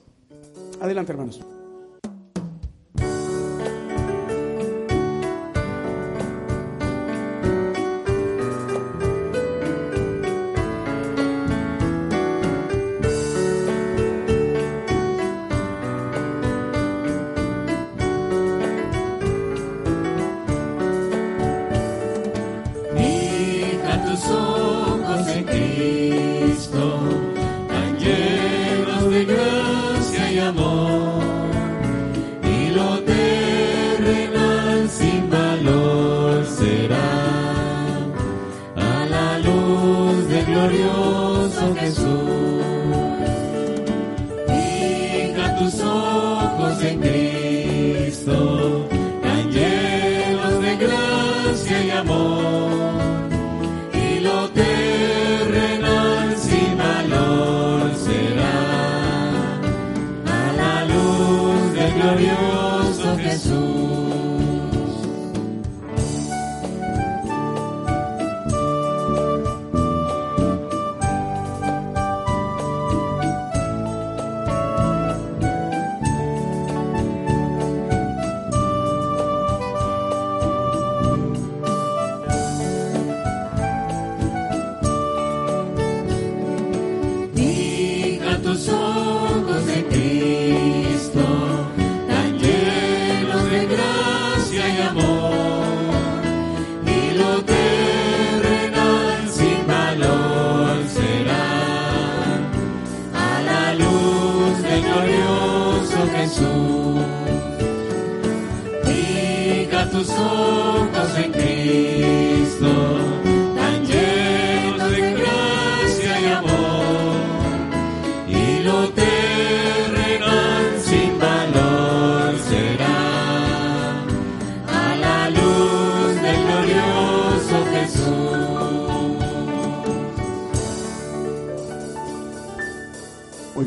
Adelante, 0.79 1.11
hermanos. 1.11 1.41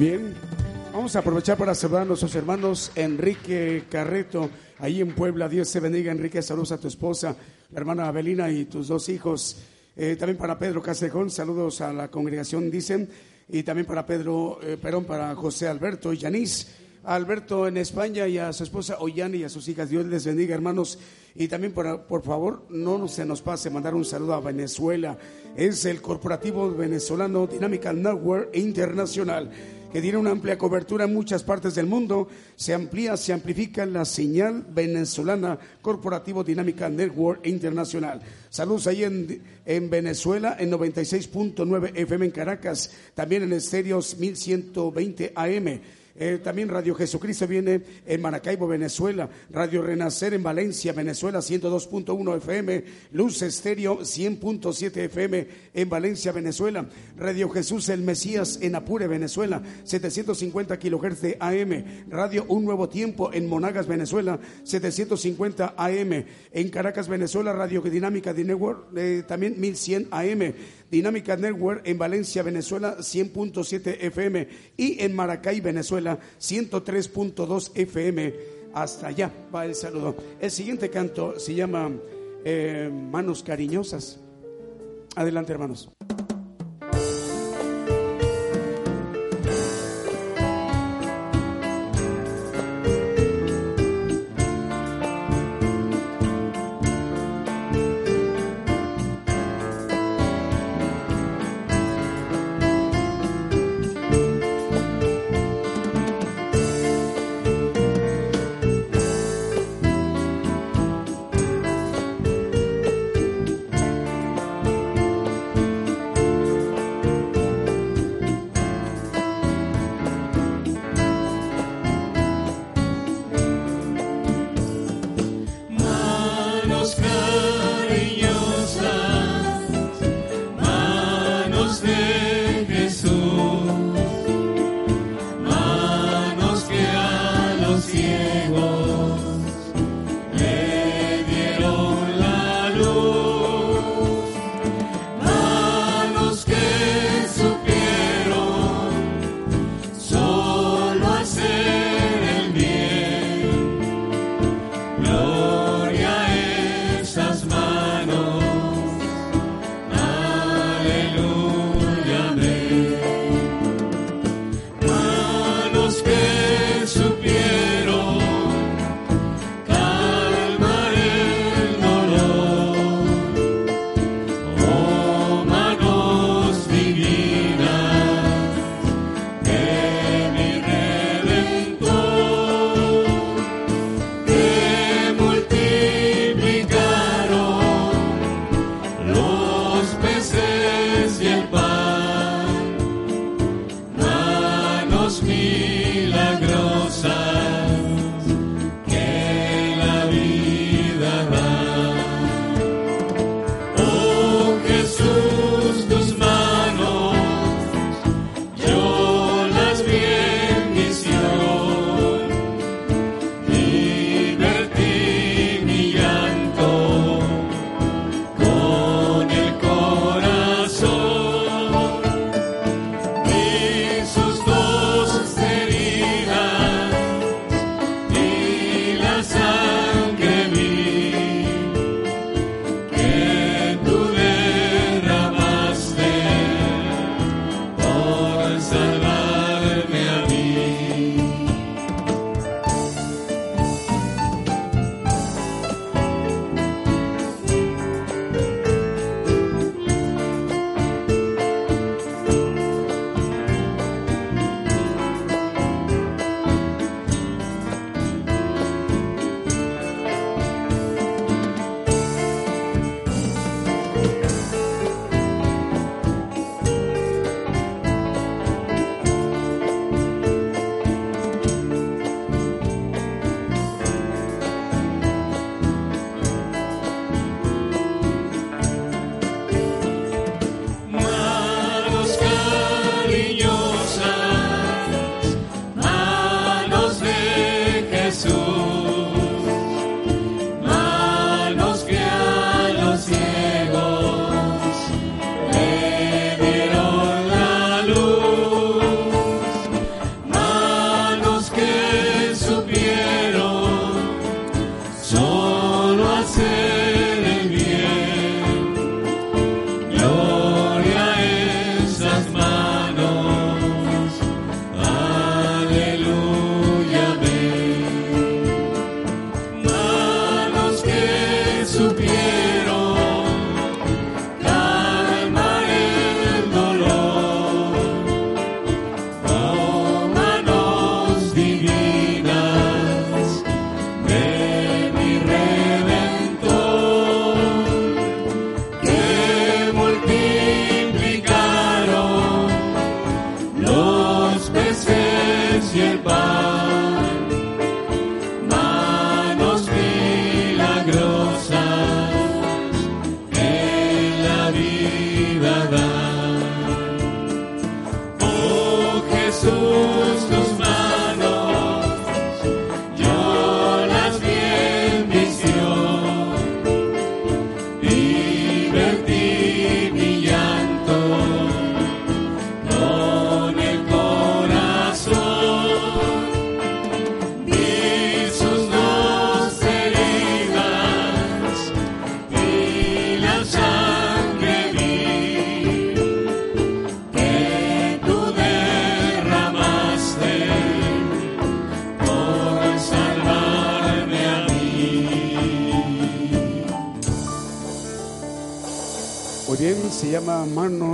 Bien. 0.07 0.35
Vamos 0.93 1.17
a 1.17 1.19
aprovechar 1.19 1.59
para 1.59 1.75
saludar 1.75 2.03
a 2.03 2.05
nuestros 2.05 2.33
hermanos 2.37 2.93
Enrique 2.95 3.87
Carreto, 3.91 4.49
ahí 4.79 5.01
en 5.01 5.13
Puebla. 5.13 5.49
Dios 5.49 5.73
te 5.73 5.81
bendiga, 5.81 6.13
Enrique. 6.13 6.41
Saludos 6.43 6.71
a 6.71 6.79
tu 6.79 6.87
esposa, 6.87 7.35
la 7.73 7.81
hermana 7.81 8.07
Abelina 8.07 8.49
y 8.49 8.67
tus 8.67 8.87
dos 8.87 9.09
hijos. 9.09 9.57
Eh, 9.97 10.15
también 10.15 10.39
para 10.39 10.61
Pedro 10.61 10.81
Castejón, 10.81 11.29
saludos 11.29 11.81
a 11.81 11.93
la 11.93 12.09
congregación, 12.09 12.71
dicen. 12.71 13.09
Y 13.49 13.65
también 13.65 13.85
para 13.85 14.07
Pedro, 14.07 14.61
eh, 14.63 14.77
perdón, 14.81 15.07
para 15.07 15.35
José 15.35 15.67
Alberto 15.67 16.13
y 16.13 16.19
Yanis. 16.19 16.69
Alberto 17.03 17.67
en 17.67 17.77
España 17.77 18.29
y 18.29 18.39
a 18.39 18.53
su 18.53 18.63
esposa 18.63 18.99
Ollani 19.01 19.39
y 19.39 19.45
a 19.45 19.49
sus 19.49 19.67
hijas. 19.69 19.91
Dios 19.91 20.07
les 20.07 20.25
bendiga, 20.25 20.55
hermanos. 20.55 21.01
Y 21.35 21.49
también, 21.49 21.73
por, 21.73 22.03
por 22.03 22.23
favor, 22.23 22.65
no 22.71 23.09
se 23.09 23.25
nos 23.25 23.43
pase 23.43 23.71
mandar 23.71 23.95
un 23.97 24.05
saludo 24.05 24.35
a 24.35 24.41
Venezuela. 24.41 25.19
Es 25.57 25.85
el 25.85 26.01
corporativo 26.01 26.71
venezolano 26.71 27.49
Dynamical 27.49 28.01
Network 28.01 28.57
Internacional 28.57 29.51
que 29.93 30.01
tiene 30.01 30.19
una 30.19 30.31
amplia 30.31 30.59
cobertura 30.59 31.05
en 31.05 31.15
muchas 31.15 31.43
partes 31.43 31.75
del 31.75 31.87
mundo. 31.87 32.29
Se 32.57 32.75
amplía, 32.75 33.17
se 33.17 33.33
amplifica 33.33 33.87
la 33.87 34.05
señal 34.05 34.65
venezolana 34.69 35.59
Corporativo 35.83 36.45
Dinámica 36.45 36.89
Network 36.89 37.47
Internacional. 37.47 38.21
Saludos 38.51 38.87
ahí 38.87 39.05
en, 39.05 39.43
en 39.65 39.91
Venezuela, 39.91 40.57
en 40.59 40.71
96.9 40.73 41.93
FM 41.95 42.27
en 42.27 42.31
Caracas, 42.33 42.91
también 43.15 43.43
en 43.43 43.53
estéreos 43.53 44.19
1120 44.19 45.33
AM. 45.35 45.81
Eh, 46.19 46.41
también 46.43 46.69
Radio 46.69 46.95
Jesucristo 46.95 47.47
viene 47.47 47.83
en 48.07 48.23
Maracaibo, 48.23 48.67
Venezuela. 48.67 49.29
Radio 49.51 49.83
Renacer 49.83 50.35
en 50.35 50.43
Valencia, 50.43 50.93
Venezuela, 50.93 51.41
102.1 51.41 52.37
FM. 52.37 52.85
Luz 53.13 53.43
Estéreo, 53.43 54.01
100.7 54.01 54.97
FM 54.97 55.49
en 55.75 55.89
Valencia, 55.89 56.33
Venezuela. 56.33 56.87
Radio 57.17 57.49
Jesús 57.51 57.89
el 57.89 58.03
Mesías 58.03 58.59
en 58.63 58.75
Apure, 58.75 59.07
Venezuela, 59.07 59.63
750 59.85 60.79
kilohertz 60.79 61.21
de 61.21 61.37
AM. 61.41 61.85
Radio 62.09 62.45
Un 62.49 62.65
Nuevo 62.65 62.89
Tiempo 62.89 63.33
en 63.33 63.49
Monagas, 63.49 63.87
Venezuela, 63.87 64.39
750 64.65 65.75
AM. 65.77 66.25
En 66.53 66.69
Caracas, 66.71 67.09
Venezuela, 67.09 67.53
Radio 67.53 67.83
Dinámica 67.83 68.33
de 68.33 68.45
Network, 68.45 68.87
eh, 68.97 69.23
también 69.27 69.61
1100 69.61 70.09
AM. 70.11 70.55
Dinámica 70.91 71.37
Network 71.37 71.83
en 71.85 71.99
Valencia, 71.99 72.43
Venezuela, 72.43 72.97
100.7 72.99 73.99
FM. 74.01 74.49
Y 74.77 75.03
en 75.03 75.15
Maracay, 75.15 75.61
Venezuela, 75.61 76.19
103.2 76.41 77.73
FM. 77.75 78.35
Hasta 78.75 79.09
allá 79.09 79.31
va 79.55 79.65
el 79.65 79.75
saludo. 79.75 80.17
El 80.41 80.51
siguiente 80.51 80.91
canto 80.91 81.39
se 81.39 81.55
llama 81.55 81.91
eh, 82.45 82.91
Manos 83.11 83.43
Cariñosas. 83.43 84.21
Adelante, 85.17 85.53
hermanos. 85.53 85.91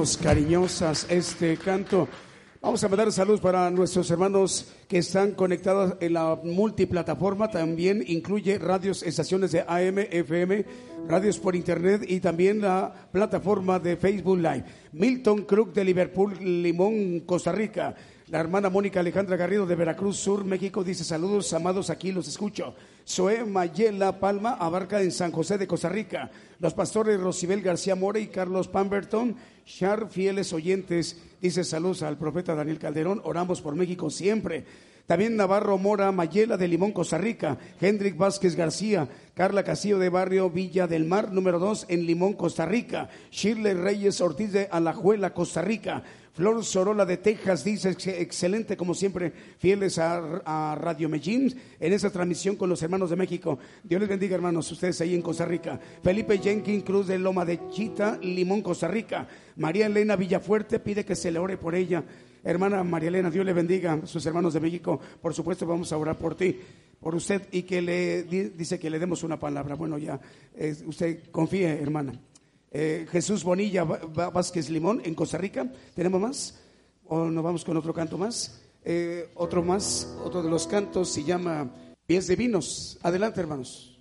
Cariñosas 0.03 1.07
este 1.09 1.57
canto. 1.57 2.09
Vamos 2.61 2.82
a 2.82 2.88
mandar 2.88 3.11
saludos 3.12 3.40
para 3.40 3.70
nuestros 3.70 4.11
hermanos 4.11 4.66
que 4.88 4.98
están 4.98 5.32
conectados 5.32 5.94
en 6.00 6.12
la 6.12 6.38
multiplataforma. 6.42 7.48
También 7.48 8.05
incluye 8.07 8.59
radios, 8.59 9.05
estaciones 9.05 9.53
de 9.53 9.61
AM, 9.61 9.98
FM, 9.98 10.64
radios 11.09 11.38
por 11.38 11.55
internet 11.55 12.03
y 12.07 12.18
también 12.18 12.61
la 12.61 12.92
plataforma 13.12 13.78
de 13.78 13.96
Facebook 13.96 14.38
Live. 14.38 14.64
Milton 14.92 15.42
Crook 15.42 15.72
de 15.72 15.84
Liverpool, 15.84 16.36
Limón, 16.40 17.20
Costa 17.20 17.53
Rica. 17.53 17.94
La 18.28 18.40
hermana 18.40 18.70
Mónica 18.70 19.00
Alejandra 19.00 19.36
Garrido 19.36 19.66
de 19.66 19.74
Veracruz 19.74 20.16
Sur, 20.16 20.44
México, 20.44 20.82
dice 20.82 21.05
saludos, 21.05 21.53
amados, 21.53 21.90
aquí 21.90 22.12
los 22.12 22.26
escucho. 22.26 22.74
Zoe 23.07 23.44
Mayela 23.44 24.18
Palma 24.18 24.55
abarca 24.55 25.03
en 25.03 25.12
San 25.12 25.32
José 25.32 25.59
de 25.59 25.66
Costa 25.66 25.88
Rica. 25.88 26.30
Los 26.62 26.74
pastores 26.74 27.18
Rosibel 27.18 27.60
García 27.60 27.96
More 27.96 28.20
y 28.20 28.28
Carlos 28.28 28.68
Pamberton, 28.68 29.34
Char, 29.66 30.08
fieles 30.08 30.52
oyentes, 30.52 31.20
dice 31.40 31.64
saludos 31.64 32.04
al 32.04 32.18
profeta 32.18 32.54
Daniel 32.54 32.78
Calderón, 32.78 33.20
oramos 33.24 33.60
por 33.60 33.74
México 33.74 34.10
siempre. 34.10 34.64
También 35.06 35.34
Navarro 35.34 35.76
Mora 35.76 36.12
Mayela 36.12 36.56
de 36.56 36.68
Limón, 36.68 36.92
Costa 36.92 37.18
Rica. 37.18 37.58
Hendrik 37.80 38.16
Vázquez 38.16 38.54
García. 38.54 39.08
Carla 39.34 39.64
Castillo 39.64 39.98
de 39.98 40.08
Barrio 40.08 40.50
Villa 40.50 40.86
del 40.86 41.04
Mar, 41.04 41.32
número 41.32 41.58
2 41.58 41.86
en 41.88 42.06
Limón, 42.06 42.34
Costa 42.34 42.64
Rica. 42.64 43.08
Shirley 43.32 43.74
Reyes 43.74 44.20
Ortiz 44.20 44.52
de 44.52 44.68
Alajuela, 44.70 45.34
Costa 45.34 45.62
Rica. 45.62 46.04
Flor 46.35 46.64
Sorola 46.64 47.05
de 47.05 47.18
Texas 47.18 47.62
dice, 47.62 47.91
excelente 47.91 48.74
como 48.74 48.95
siempre, 48.95 49.30
fieles 49.59 49.99
a, 49.99 50.74
Radio 50.80 51.11
Medellín 51.11 51.55
en 51.78 51.93
esta 51.93 52.09
transmisión 52.09 52.57
con 52.57 52.70
los 52.70 52.83
hermanos 52.83 53.11
de 53.11 53.16
México. 53.16 53.59
Dios 53.85 54.01
les 54.01 54.09
bendiga, 54.09 54.35
hermanos, 54.35 54.72
ustedes 54.72 54.99
ahí 55.03 55.14
en 55.14 55.20
Costa 55.20 55.45
Rica. 55.45 55.78
Felipe 56.03 56.39
Jenkins 56.39 56.85
Cruz 56.85 57.07
de 57.07 57.18
Loma 57.18 57.45
de 57.45 57.68
Chita, 57.68 58.18
Limón, 58.22 58.62
Costa 58.62 58.89
Rica. 58.89 59.28
María 59.57 59.85
Elena 59.85 60.16
Villafuerte 60.16 60.78
pide 60.78 61.05
que 61.05 61.16
se 61.16 61.30
le 61.30 61.39
ore 61.39 61.59
por 61.59 61.74
ella. 61.74 62.03
Hermana 62.43 62.83
María 62.83 63.11
Elena, 63.11 63.30
Dios 63.30 63.45
le 63.45 63.53
bendiga, 63.53 64.01
sus 64.07 64.24
hermanos 64.24 64.55
de 64.55 64.61
México. 64.61 64.99
Por 65.20 65.35
supuesto, 65.35 65.66
vamos 65.66 65.93
a 65.93 65.99
orar 65.99 66.16
por 66.16 66.35
ti, 66.35 66.59
por 66.99 67.14
usted, 67.14 67.47
y 67.53 67.64
que 67.64 67.83
le 67.83 68.22
dice 68.22 68.78
que 68.78 68.89
le 68.89 68.99
demos 68.99 69.22
una 69.22 69.39
palabra. 69.39 69.74
Bueno, 69.74 69.99
ya, 69.99 70.18
eh, 70.57 70.74
usted 70.87 71.24
confíe, 71.30 71.78
hermana. 71.78 72.18
Eh, 72.75 73.07
Jesús 73.11 73.45
Bonilla 73.45 73.85
Vázquez 73.85 74.70
Limón 74.70 75.03
en 75.05 75.14
Costa 75.14 75.37
Rica. 75.37 75.70
¿Tenemos 75.95 76.20
más? 76.20 76.59
¿O 77.05 77.27
nos 77.27 77.45
vamos 77.45 77.64
con 77.64 77.77
otro 77.77 77.93
canto 77.93 78.16
más? 78.16 78.62
Eh, 78.85 79.31
otro 79.35 79.62
más, 79.62 80.16
otro 80.25 80.43
de 80.43 80.49
los 80.49 80.66
cantos 80.66 81.11
se 81.11 81.23
llama 81.23 81.70
Pies 82.07 82.27
de 82.27 82.37
Vinos. 82.37 82.99
Adelante, 83.03 83.41
hermanos. 83.41 83.91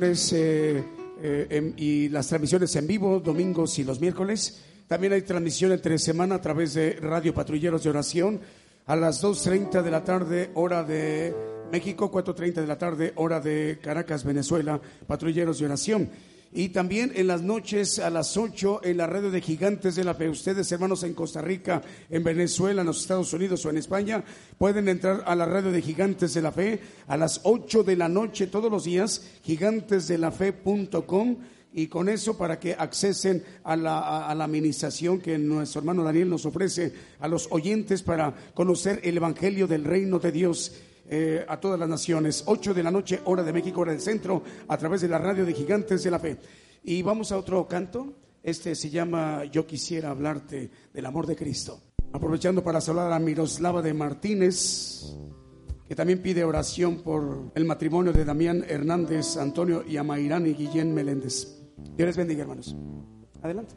Reuniones 0.00 0.32
eh, 0.32 0.84
eh, 1.22 1.74
y 1.76 2.08
las 2.08 2.28
transmisiones 2.28 2.74
en 2.76 2.86
vivo, 2.86 3.20
domingos 3.20 3.78
y 3.78 3.84
los 3.84 4.00
miércoles, 4.00 4.62
también 4.88 5.12
hay 5.12 5.22
transmisión 5.22 5.72
entre 5.72 5.98
semana 5.98 6.36
a 6.36 6.40
través 6.40 6.74
de 6.74 6.94
Radio 6.94 7.34
Patrulleros 7.34 7.84
de 7.84 7.90
Oración 7.90 8.40
a 8.86 8.96
las 8.96 9.22
2.30 9.22 9.82
de 9.82 9.90
la 9.90 10.02
tarde, 10.02 10.50
hora 10.54 10.82
de 10.82 11.34
México, 11.70 12.10
4.30 12.10 12.54
de 12.54 12.66
la 12.66 12.78
tarde, 12.78 13.12
hora 13.16 13.40
de 13.40 13.78
Caracas, 13.82 14.24
Venezuela, 14.24 14.80
Patrulleros 15.06 15.58
de 15.58 15.66
Oración. 15.66 16.08
Y 16.52 16.70
también 16.70 17.12
en 17.14 17.28
las 17.28 17.42
noches 17.42 18.00
a 18.00 18.10
las 18.10 18.36
8 18.36 18.80
en 18.82 18.96
la 18.96 19.06
red 19.06 19.30
de 19.30 19.40
Gigantes 19.40 19.94
de 19.94 20.02
la 20.02 20.14
Fe. 20.14 20.28
Ustedes, 20.28 20.72
hermanos, 20.72 21.04
en 21.04 21.14
Costa 21.14 21.40
Rica, 21.40 21.80
en 22.08 22.24
Venezuela, 22.24 22.80
en 22.80 22.88
los 22.88 23.02
Estados 23.02 23.32
Unidos 23.32 23.64
o 23.64 23.70
en 23.70 23.76
España, 23.76 24.24
pueden 24.58 24.88
entrar 24.88 25.22
a 25.26 25.36
la 25.36 25.46
red 25.46 25.72
de 25.72 25.80
Gigantes 25.80 26.34
de 26.34 26.42
la 26.42 26.50
Fe 26.50 26.80
a 27.06 27.16
las 27.16 27.40
8 27.44 27.84
de 27.84 27.94
la 27.96 28.08
noche 28.08 28.48
todos 28.48 28.70
los 28.70 28.82
días, 28.82 29.22
gigantesdelafe.com 29.44 31.36
y 31.72 31.86
con 31.86 32.08
eso 32.08 32.36
para 32.36 32.58
que 32.58 32.74
accesen 32.74 33.44
a 33.62 33.76
la, 33.76 34.26
a 34.26 34.34
la, 34.34 34.44
administración 34.44 35.20
que 35.20 35.38
nuestro 35.38 35.80
hermano 35.80 36.02
Daniel 36.02 36.28
nos 36.28 36.44
ofrece 36.46 36.92
a 37.20 37.28
los 37.28 37.46
oyentes 37.52 38.02
para 38.02 38.34
conocer 38.54 39.00
el 39.04 39.16
Evangelio 39.16 39.68
del 39.68 39.84
Reino 39.84 40.18
de 40.18 40.32
Dios. 40.32 40.72
Eh, 41.12 41.44
a 41.48 41.58
todas 41.58 41.76
las 41.76 41.88
naciones. 41.88 42.44
8 42.46 42.72
de 42.72 42.84
la 42.84 42.90
noche, 42.92 43.20
hora 43.24 43.42
de 43.42 43.52
México, 43.52 43.80
hora 43.80 43.90
del 43.90 44.00
centro, 44.00 44.44
a 44.68 44.78
través 44.78 45.00
de 45.00 45.08
la 45.08 45.18
radio 45.18 45.44
de 45.44 45.52
Gigantes 45.52 46.04
de 46.04 46.10
la 46.12 46.20
Fe. 46.20 46.36
Y 46.84 47.02
vamos 47.02 47.32
a 47.32 47.36
otro 47.36 47.66
canto. 47.66 48.14
Este 48.44 48.76
se 48.76 48.90
llama 48.90 49.44
Yo 49.46 49.66
quisiera 49.66 50.10
hablarte 50.10 50.70
del 50.94 51.06
amor 51.06 51.26
de 51.26 51.34
Cristo. 51.34 51.80
Aprovechando 52.12 52.62
para 52.62 52.80
saludar 52.80 53.12
a 53.12 53.18
Miroslava 53.18 53.82
de 53.82 53.92
Martínez, 53.92 55.16
que 55.88 55.96
también 55.96 56.22
pide 56.22 56.44
oración 56.44 57.02
por 57.02 57.50
el 57.56 57.64
matrimonio 57.64 58.12
de 58.12 58.24
Damián 58.24 58.64
Hernández, 58.68 59.36
Antonio 59.36 59.82
y 59.84 59.96
Amairán 59.96 60.46
y 60.46 60.54
Guillén 60.54 60.94
Meléndez. 60.94 61.60
Dios 61.96 62.06
les 62.06 62.16
bendiga, 62.16 62.42
hermanos. 62.42 62.76
Adelante. 63.42 63.74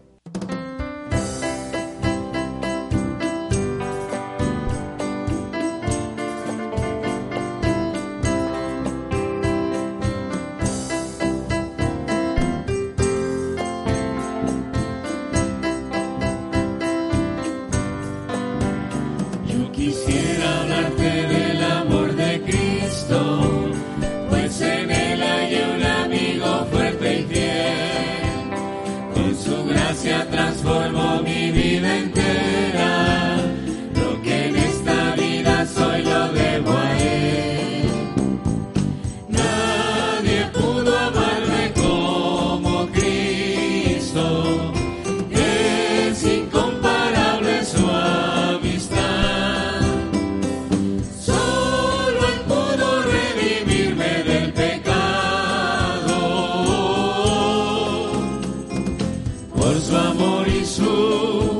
por 59.74 59.82
su 59.82 59.97
amor 59.97 60.47
y 60.47 60.65
su 60.65 61.53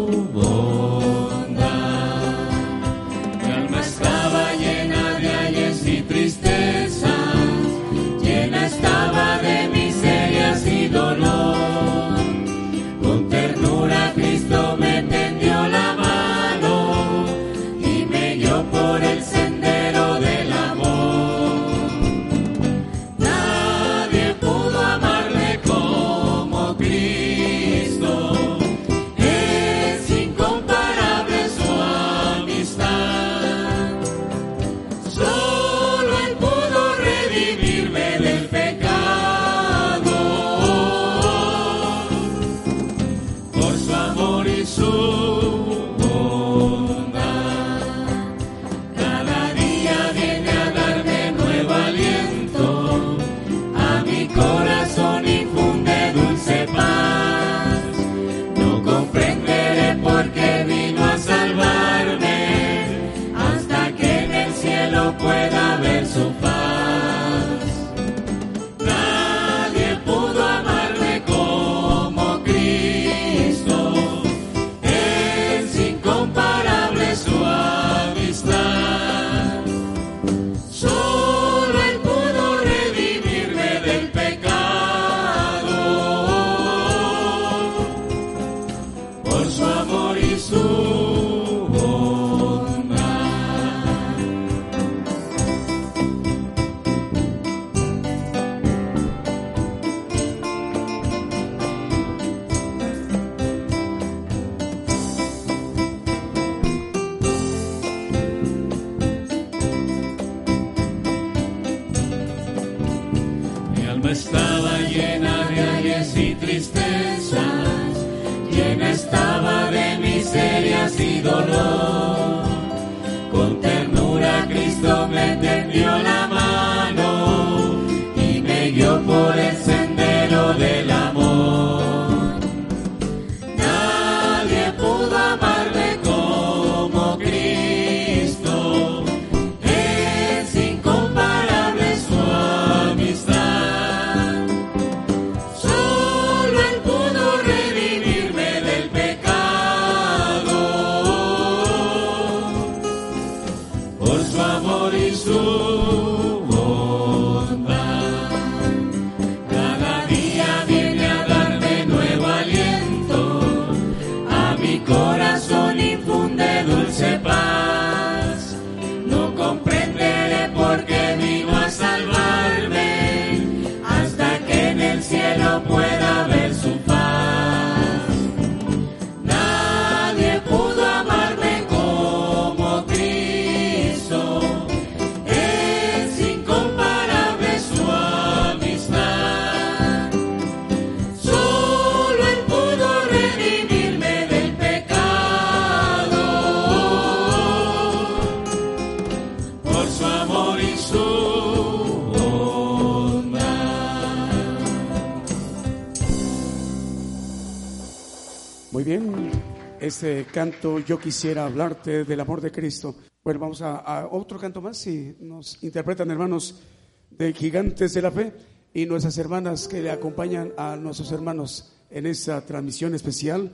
canto 210.32 210.80
Yo 210.80 211.00
quisiera 211.00 211.46
hablarte 211.46 212.04
del 212.04 212.20
amor 212.20 212.42
de 212.42 212.52
Cristo. 212.52 212.96
Bueno, 213.24 213.40
vamos 213.40 213.62
a, 213.62 214.08
otro 214.12 214.38
canto 214.38 214.62
más 214.62 214.78
si 214.78 215.16
nos 215.22 215.64
interpretan 215.64 216.12
hermanos 216.12 216.62
de 217.10 217.32
Gigantes 217.32 217.94
de 217.94 218.02
la 218.02 218.12
Fe 218.12 218.34
y 218.74 218.86
nuestras 218.86 219.18
hermanas 219.18 219.68
que 219.68 219.82
le 219.82 219.92
acompañan 219.92 220.52
a 220.58 220.76
nuestros 220.76 221.10
hermanos 221.14 221.74
en 221.90 222.06
esta 222.06 222.46
transmisión 222.46 222.94
especial 222.96 223.50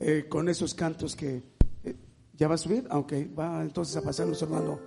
eh, 0.00 0.26
con 0.28 0.48
esos 0.48 0.74
cantos 0.74 1.14
que 1.14 1.40
eh, 1.84 1.94
ya 2.32 2.48
va 2.48 2.56
a 2.56 2.58
subir, 2.58 2.84
aunque 2.90 3.26
va 3.26 3.62
entonces 3.62 3.96
a 3.96 4.02
pasar 4.02 4.26
nuestro 4.26 4.48
hermano, 4.48 4.80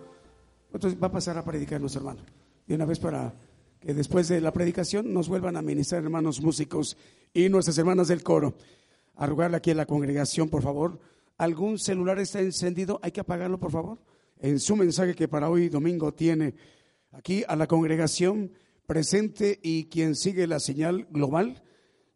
va 1.02 1.08
a 1.08 1.12
pasar 1.12 1.38
a 1.38 1.46
predicar 1.46 1.80
nuestro 1.80 2.02
hermano. 2.02 2.26
De 2.68 2.76
una 2.76 2.86
vez 2.86 3.00
para 3.00 3.34
que 3.80 3.94
después 3.94 4.28
de 4.28 4.42
la 4.42 4.52
predicación 4.52 5.14
nos 5.14 5.30
vuelvan 5.30 5.56
a 5.56 5.62
ministrar 5.62 6.04
hermanos 6.04 6.42
músicos 6.42 6.98
y 7.34 7.48
nuestras 7.48 7.78
hermanas 7.78 8.10
del 8.10 8.22
coro 8.22 8.56
a 9.16 9.56
aquí 9.56 9.72
a 9.72 9.76
la 9.76 9.86
congregación, 9.86 10.50
por 10.50 10.62
favor. 10.62 11.00
¿Algún 11.38 11.80
celular 11.80 12.20
está 12.20 12.40
encendido? 12.40 13.00
Hay 13.02 13.12
que 13.12 13.22
apagarlo, 13.22 13.60
por 13.60 13.72
favor. 13.72 14.00
En 14.40 14.60
su 14.60 14.76
mensaje 14.76 15.16
que 15.16 15.28
para 15.28 15.50
hoy 15.50 15.70
domingo 15.70 16.14
tiene 16.14 16.54
aquí 17.12 17.44
a 17.48 17.56
la 17.56 17.68
congregación 17.68 18.52
presente 18.86 19.60
y 19.62 19.86
quien 19.86 20.16
sigue 20.16 20.48
la 20.48 20.60
señal 20.60 21.08
global, 21.10 21.64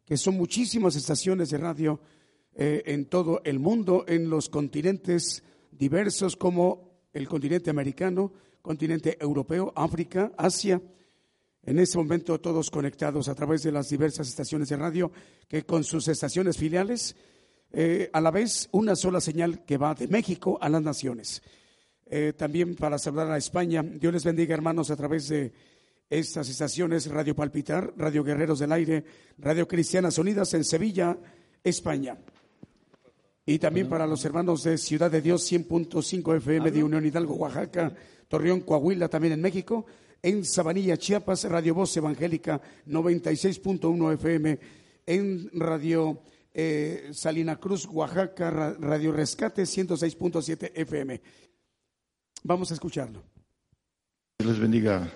que 0.04 0.16
son 0.16 0.36
muchísimas 0.36 0.96
estaciones 0.96 1.50
de 1.50 1.58
radio 1.58 2.00
eh, 2.54 2.82
en 2.86 3.06
todo 3.06 3.40
el 3.44 3.58
mundo, 3.58 4.04
en 4.06 4.28
los 4.28 4.48
continentes 4.48 5.42
diversos 5.70 6.36
como 6.36 6.90
el 7.12 7.28
continente 7.28 7.70
americano, 7.70 8.32
continente 8.62 9.16
europeo, 9.20 9.72
África, 9.74 10.32
Asia. 10.36 10.80
En 11.62 11.78
este 11.78 11.98
momento 11.98 12.40
todos 12.40 12.70
conectados 12.70 13.28
a 13.28 13.34
través 13.34 13.62
de 13.62 13.72
las 13.72 13.88
diversas 13.88 14.28
estaciones 14.28 14.68
de 14.70 14.76
radio 14.76 15.12
que 15.46 15.64
con 15.64 15.84
sus 15.84 16.08
estaciones 16.08 16.56
filiales, 16.56 17.14
eh, 17.72 18.08
a 18.12 18.20
la 18.20 18.30
vez 18.30 18.68
una 18.72 18.96
sola 18.96 19.20
señal 19.20 19.64
que 19.64 19.76
va 19.76 19.94
de 19.94 20.08
México 20.08 20.58
a 20.60 20.68
las 20.68 20.82
naciones. 20.82 21.42
Eh, 22.06 22.32
también 22.36 22.74
para 22.74 22.98
saludar 22.98 23.30
a 23.30 23.36
España, 23.36 23.82
Dios 23.82 24.12
les 24.12 24.24
bendiga 24.24 24.54
hermanos 24.54 24.90
a 24.90 24.96
través 24.96 25.28
de 25.28 25.52
estas 26.08 26.48
estaciones, 26.48 27.08
Radio 27.08 27.36
Palpitar, 27.36 27.92
Radio 27.96 28.24
Guerreros 28.24 28.58
del 28.58 28.72
Aire, 28.72 29.04
Radio 29.38 29.68
Cristianas 29.68 30.18
Unidas 30.18 30.52
en 30.54 30.64
Sevilla, 30.64 31.16
España. 31.62 32.18
Y 33.46 33.58
también 33.58 33.88
para 33.88 34.06
los 34.06 34.24
hermanos 34.24 34.64
de 34.64 34.76
Ciudad 34.76 35.10
de 35.10 35.20
Dios 35.20 35.50
100.5 35.50 36.36
FM 36.38 36.70
de 36.70 36.82
Unión 36.82 37.06
Hidalgo, 37.06 37.34
Oaxaca, 37.34 37.92
Torreón, 38.26 38.60
Coahuila, 38.60 39.08
también 39.08 39.34
en 39.34 39.40
México, 39.40 39.86
en 40.22 40.44
Sabanilla, 40.44 40.96
Chiapas, 40.96 41.44
Radio 41.44 41.74
Voz 41.74 41.96
Evangélica 41.96 42.60
96.1 42.86 44.14
FM, 44.14 44.58
en 45.06 45.50
Radio 45.54 46.22
eh, 46.52 47.10
Salina 47.12 47.56
Cruz, 47.56 47.86
Oaxaca, 47.86 48.50
Ra- 48.50 48.74
Radio 48.78 49.12
Rescate 49.12 49.62
106.7 49.62 50.72
FM. 50.74 51.20
Vamos 52.44 52.70
a 52.70 52.74
escucharlo. 52.74 53.22
Dios 54.38 54.50
les 54.52 54.58
bendiga 54.60 55.10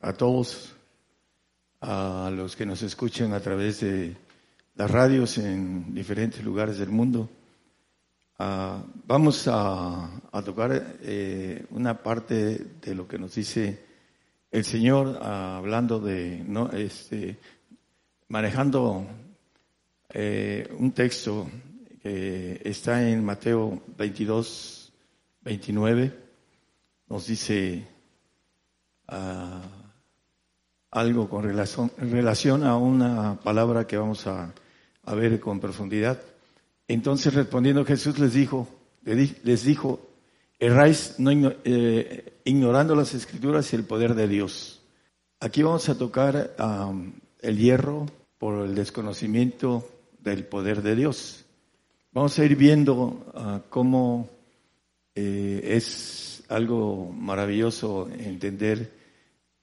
a 0.00 0.12
todos, 0.12 0.74
a 1.80 2.30
los 2.34 2.56
que 2.56 2.66
nos 2.66 2.82
escuchan 2.82 3.32
a 3.32 3.40
través 3.40 3.80
de 3.80 4.16
las 4.74 4.90
radios 4.90 5.38
en 5.38 5.94
diferentes 5.94 6.42
lugares 6.44 6.78
del 6.78 6.88
mundo. 6.90 7.28
Ah, 8.38 8.82
vamos 9.06 9.46
a, 9.46 10.20
a 10.32 10.42
tocar 10.42 10.96
eh, 11.02 11.64
una 11.70 12.02
parte 12.02 12.58
de 12.80 12.94
lo 12.94 13.06
que 13.06 13.18
nos 13.18 13.34
dice 13.34 13.91
el 14.52 14.64
Señor 14.64 15.18
ah, 15.22 15.56
hablando 15.56 15.98
de, 15.98 16.42
no, 16.46 16.70
este, 16.70 17.38
manejando 18.28 19.06
eh, 20.10 20.68
un 20.78 20.92
texto 20.92 21.48
que 22.02 22.60
está 22.64 23.08
en 23.08 23.24
Mateo 23.24 23.82
22, 23.96 24.92
29, 25.42 26.18
nos 27.08 27.26
dice 27.26 27.86
ah, 29.08 29.62
algo 30.90 31.28
con 31.28 31.44
relación, 31.44 31.90
en 31.98 32.10
relación 32.10 32.64
a 32.64 32.76
una 32.76 33.40
palabra 33.40 33.86
que 33.86 33.96
vamos 33.96 34.26
a, 34.26 34.52
a 35.04 35.14
ver 35.14 35.40
con 35.40 35.60
profundidad. 35.60 36.20
Entonces 36.88 37.32
respondiendo 37.32 37.84
Jesús 37.84 38.18
les 38.18 38.34
dijo, 38.34 38.68
le 39.04 39.14
di- 39.16 39.36
les 39.44 39.64
dijo, 39.64 40.10
erráis 40.62 41.16
no 41.18 41.32
eh, 41.32 42.34
ignorando 42.44 42.94
las 42.94 43.14
escrituras 43.14 43.72
y 43.72 43.76
el 43.76 43.82
poder 43.82 44.14
de 44.14 44.28
Dios. 44.28 44.80
Aquí 45.40 45.64
vamos 45.64 45.88
a 45.88 45.98
tocar 45.98 46.54
el 47.40 47.58
hierro 47.58 48.06
por 48.38 48.64
el 48.64 48.76
desconocimiento 48.76 49.88
del 50.20 50.44
poder 50.44 50.82
de 50.82 50.94
Dios. 50.94 51.44
Vamos 52.12 52.38
a 52.38 52.44
ir 52.44 52.54
viendo 52.54 53.26
ah, 53.34 53.62
cómo 53.68 54.30
eh, 55.16 55.62
es 55.64 56.44
algo 56.48 57.10
maravilloso 57.12 58.08
entender 58.08 58.92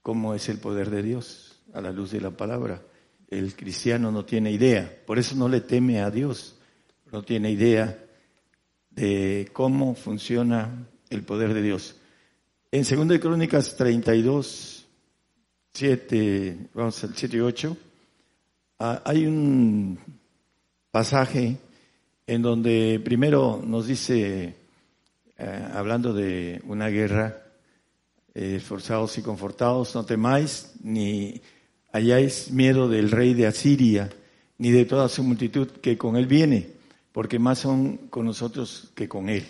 cómo 0.02 0.34
es 0.34 0.50
el 0.50 0.58
poder 0.58 0.90
de 0.90 1.02
Dios 1.02 1.62
a 1.74 1.80
la 1.80 1.94
luz 1.94 2.12
de 2.12 2.20
la 2.20 2.32
palabra. 2.32 2.82
El 3.30 3.56
cristiano 3.56 4.12
no 4.12 4.26
tiene 4.26 4.52
idea, 4.52 4.92
por 5.06 5.18
eso 5.18 5.34
no 5.38 5.48
le 5.48 5.62
teme 5.62 6.02
a 6.02 6.12
Dios, 6.12 6.58
no 7.10 7.24
tiene 7.24 7.52
idea 7.52 7.98
de 9.00 9.50
cómo 9.54 9.96
funciona 9.96 10.88
el 11.10 11.24
poder 11.24 11.54
de 11.54 11.62
Dios. 11.62 11.96
En 12.72 12.84
2 12.84 13.08
de 13.08 13.20
Crónicas 13.20 13.76
32, 13.78 14.86
7, 15.74 16.58
vamos 16.74 17.04
al 17.04 17.16
7 17.16 17.38
y 17.38 17.40
8, 17.40 17.78
ah, 18.80 19.02
hay 19.06 19.26
un 19.26 19.98
pasaje 20.92 21.58
en 22.28 22.42
donde 22.42 23.02
primero 23.04 23.62
nos 23.66 23.88
dice, 23.88 24.56
eh, 25.38 25.68
hablando 25.74 26.14
de 26.14 26.62
una 26.66 26.90
guerra, 26.90 27.44
eh, 28.34 28.56
esforzados 28.58 29.18
y 29.18 29.22
confortados, 29.22 29.96
no 29.96 30.06
temáis, 30.06 30.74
ni 30.84 31.42
hayáis 31.94 32.52
miedo 32.52 32.90
del 32.90 33.12
rey 33.12 33.34
de 33.34 33.48
Asiria, 33.48 34.10
ni 34.58 34.72
de 34.72 34.84
toda 34.84 35.08
su 35.08 35.24
multitud 35.24 35.68
que 35.82 35.98
con 35.98 36.18
él 36.18 36.28
viene, 36.28 36.79
porque 37.12 37.40
más 37.40 37.60
son 37.60 37.98
con 38.10 38.26
nosotros 38.26 38.92
que 38.96 39.08
con 39.08 39.30
él. 39.30 39.46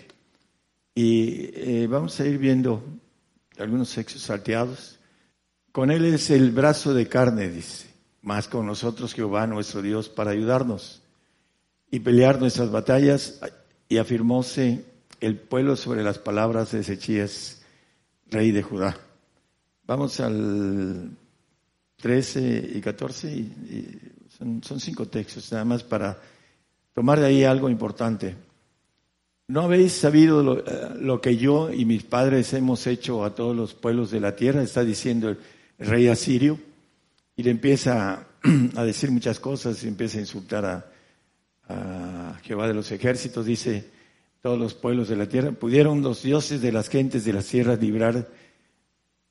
Y 0.94 1.50
eh, 1.54 1.86
vamos 1.88 2.18
a 2.20 2.26
ir 2.26 2.38
viendo 2.38 2.82
algunos 3.58 3.96
hechos 3.96 4.22
salteados. 4.22 4.98
Con 5.72 5.90
él 5.90 6.04
es 6.04 6.30
el 6.30 6.50
brazo 6.50 6.94
de 6.94 7.06
carne, 7.06 7.48
dice. 7.48 7.88
más 8.22 8.48
con 8.48 8.66
nosotros 8.66 9.14
Jehová 9.14 9.46
nuestro 9.46 9.82
Dios 9.82 10.08
para 10.08 10.32
ayudarnos 10.32 11.02
y 11.90 12.00
pelear 12.00 12.40
nuestras 12.40 12.70
batallas 12.70 13.40
y 13.88 13.98
afirmóse 13.98 14.84
el 15.20 15.36
pueblo 15.36 15.76
sobre 15.76 16.02
las 16.02 16.18
palabras 16.18 16.72
de 16.72 16.80
Ezechías, 16.80 17.62
rey 18.30 18.52
de 18.52 18.62
Judá. 18.62 18.96
Vamos 19.86 20.20
al 20.20 21.10
13 21.96 22.70
y 22.74 22.80
14 22.80 23.32
y, 23.32 24.00
son, 24.38 24.62
son 24.62 24.80
cinco 24.80 25.06
textos 25.06 25.50
nada 25.52 25.64
más 25.64 25.82
para 25.82 26.18
tomar 27.00 27.18
de 27.18 27.28
ahí 27.28 27.44
algo 27.44 27.70
importante. 27.70 28.36
¿No 29.48 29.62
habéis 29.62 29.94
sabido 29.94 30.58
eh, 30.58 30.96
lo, 31.00 31.18
que 31.22 31.38
yo 31.38 31.72
y 31.72 31.86
mis 31.86 32.02
padres 32.02 32.52
hemos 32.52 32.86
hecho 32.86 33.24
a 33.24 33.34
todos 33.34 33.56
los 33.56 33.72
pueblos 33.72 34.10
de 34.10 34.20
la 34.20 34.36
tierra? 34.36 34.62
Está 34.62 34.84
diciendo 34.84 35.30
el, 35.30 35.38
rey 35.78 36.08
asirio. 36.08 36.58
Y 37.36 37.42
le 37.42 37.52
empieza 37.52 38.26
a 38.76 38.84
decir 38.84 39.10
muchas 39.10 39.40
cosas 39.40 39.82
y 39.82 39.88
empieza 39.88 40.18
a 40.18 40.20
insultar 40.20 40.86
a, 41.70 42.38
Jehová 42.42 42.68
de 42.68 42.74
los 42.74 42.92
ejércitos. 42.92 43.46
Dice, 43.46 43.88
todos 44.42 44.58
los 44.58 44.74
pueblos 44.74 45.08
de 45.08 45.16
la 45.16 45.26
tierra, 45.26 45.52
¿pudieron 45.52 46.02
los 46.02 46.22
dioses 46.22 46.60
de 46.60 46.70
las 46.70 46.90
gentes 46.90 47.24
de 47.24 47.32
las 47.32 47.46
tierras 47.46 47.80
librar 47.80 48.28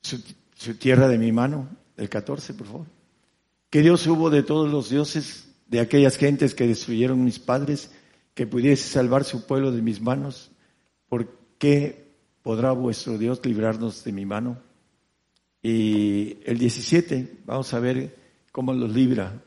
su, 0.02 0.20
su 0.56 0.74
tierra 0.74 1.06
de 1.06 1.18
mi 1.18 1.30
mano? 1.30 1.68
El 1.96 2.08
14, 2.08 2.52
por 2.54 2.66
favor. 2.66 2.86
¿Qué 3.70 3.80
Dios 3.80 4.04
hubo 4.08 4.28
de 4.28 4.42
todos 4.42 4.68
los 4.68 4.90
dioses 4.90 5.49
de 5.70 5.80
aquellas 5.80 6.18
gentes 6.18 6.54
que 6.54 6.66
destruyeron 6.66 7.24
mis 7.24 7.38
padres? 7.38 7.90
que 8.40 8.46
pudiese 8.46 8.88
salvar 8.88 9.24
su 9.24 9.46
pueblo 9.46 9.70
de 9.70 9.82
mis 9.82 10.00
manos, 10.00 10.50
¿por 11.08 11.28
qué 11.58 12.06
podrá 12.42 12.72
vuestro 12.72 13.18
Dios 13.18 13.44
librarnos 13.44 14.04
de 14.04 14.12
mi 14.12 14.24
mano? 14.24 14.58
Y 15.62 16.38
el 16.44 16.58
17, 16.58 17.40
vamos 17.44 17.74
a 17.74 17.80
ver 17.80 18.16
cómo 18.50 18.72
los 18.72 18.90
libra 18.94 19.42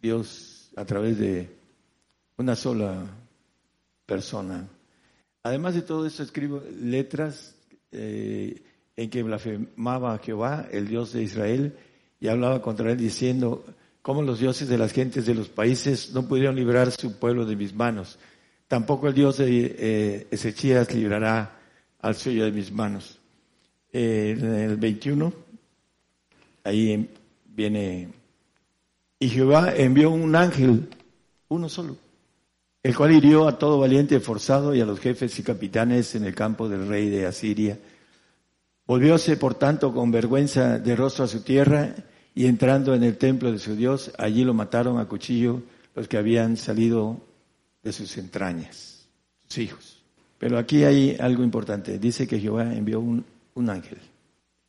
Dios 0.00 0.70
a 0.76 0.84
través 0.84 1.18
de 1.18 1.50
una 2.36 2.54
sola 2.54 3.06
persona. 4.06 4.68
Además 5.42 5.74
de 5.74 5.82
todo 5.82 6.06
esto, 6.06 6.22
escribo 6.22 6.62
letras 6.80 7.56
eh, 7.90 8.62
en 8.94 9.10
que 9.10 9.24
blasfemaba 9.24 10.14
a 10.14 10.18
Jehová, 10.18 10.68
el 10.70 10.86
Dios 10.86 11.12
de 11.12 11.24
Israel, 11.24 11.76
y 12.20 12.28
hablaba 12.28 12.62
contra 12.62 12.92
él 12.92 12.98
diciendo, 12.98 13.64
cómo 14.02 14.20
los 14.20 14.40
dioses 14.40 14.68
de 14.68 14.76
las 14.76 14.92
gentes 14.92 15.24
de 15.26 15.34
los 15.34 15.48
países 15.48 16.12
no 16.12 16.26
pudieron 16.26 16.56
librar 16.56 16.90
su 16.90 17.18
pueblo 17.18 17.46
de 17.46 17.56
mis 17.56 17.72
manos. 17.72 18.18
Tampoco 18.66 19.08
el 19.08 19.14
Dios 19.14 19.38
de 19.38 19.76
eh, 19.78 20.26
Ezechías 20.30 20.92
librará 20.92 21.58
al 22.00 22.16
suyo 22.16 22.44
de 22.44 22.52
mis 22.52 22.72
manos. 22.72 23.20
Eh, 23.92 24.36
en 24.36 24.54
el 24.54 24.76
21, 24.76 25.32
ahí 26.64 27.10
viene, 27.46 28.08
y 29.18 29.28
Jehová 29.28 29.74
envió 29.76 30.10
un 30.10 30.34
ángel, 30.34 30.88
uno 31.48 31.68
solo, 31.68 31.96
el 32.82 32.96
cual 32.96 33.12
hirió 33.12 33.46
a 33.46 33.58
todo 33.58 33.78
valiente 33.78 34.18
forzado 34.18 34.74
y 34.74 34.80
a 34.80 34.86
los 34.86 34.98
jefes 34.98 35.38
y 35.38 35.42
capitanes 35.42 36.14
en 36.14 36.24
el 36.24 36.34
campo 36.34 36.68
del 36.68 36.88
rey 36.88 37.08
de 37.08 37.26
Asiria. 37.26 37.78
Volvióse, 38.86 39.36
por 39.36 39.54
tanto, 39.54 39.92
con 39.94 40.10
vergüenza 40.10 40.78
de 40.78 40.96
rostro 40.96 41.26
a 41.26 41.28
su 41.28 41.42
tierra 41.42 41.94
y 42.34 42.46
entrando 42.46 42.94
en 42.94 43.02
el 43.02 43.18
templo 43.18 43.52
de 43.52 43.58
su 43.58 43.76
Dios, 43.76 44.12
allí 44.18 44.44
lo 44.44 44.54
mataron 44.54 44.98
a 44.98 45.06
cuchillo 45.06 45.62
los 45.94 46.08
que 46.08 46.16
habían 46.16 46.56
salido 46.56 47.20
de 47.82 47.92
sus 47.92 48.16
entrañas, 48.16 49.06
sus 49.46 49.58
hijos. 49.58 50.02
Pero 50.38 50.58
aquí 50.58 50.84
hay 50.84 51.16
algo 51.20 51.44
importante. 51.44 51.98
Dice 51.98 52.26
que 52.26 52.40
Jehová 52.40 52.74
envió 52.74 53.00
un, 53.00 53.24
ángel 53.68 53.98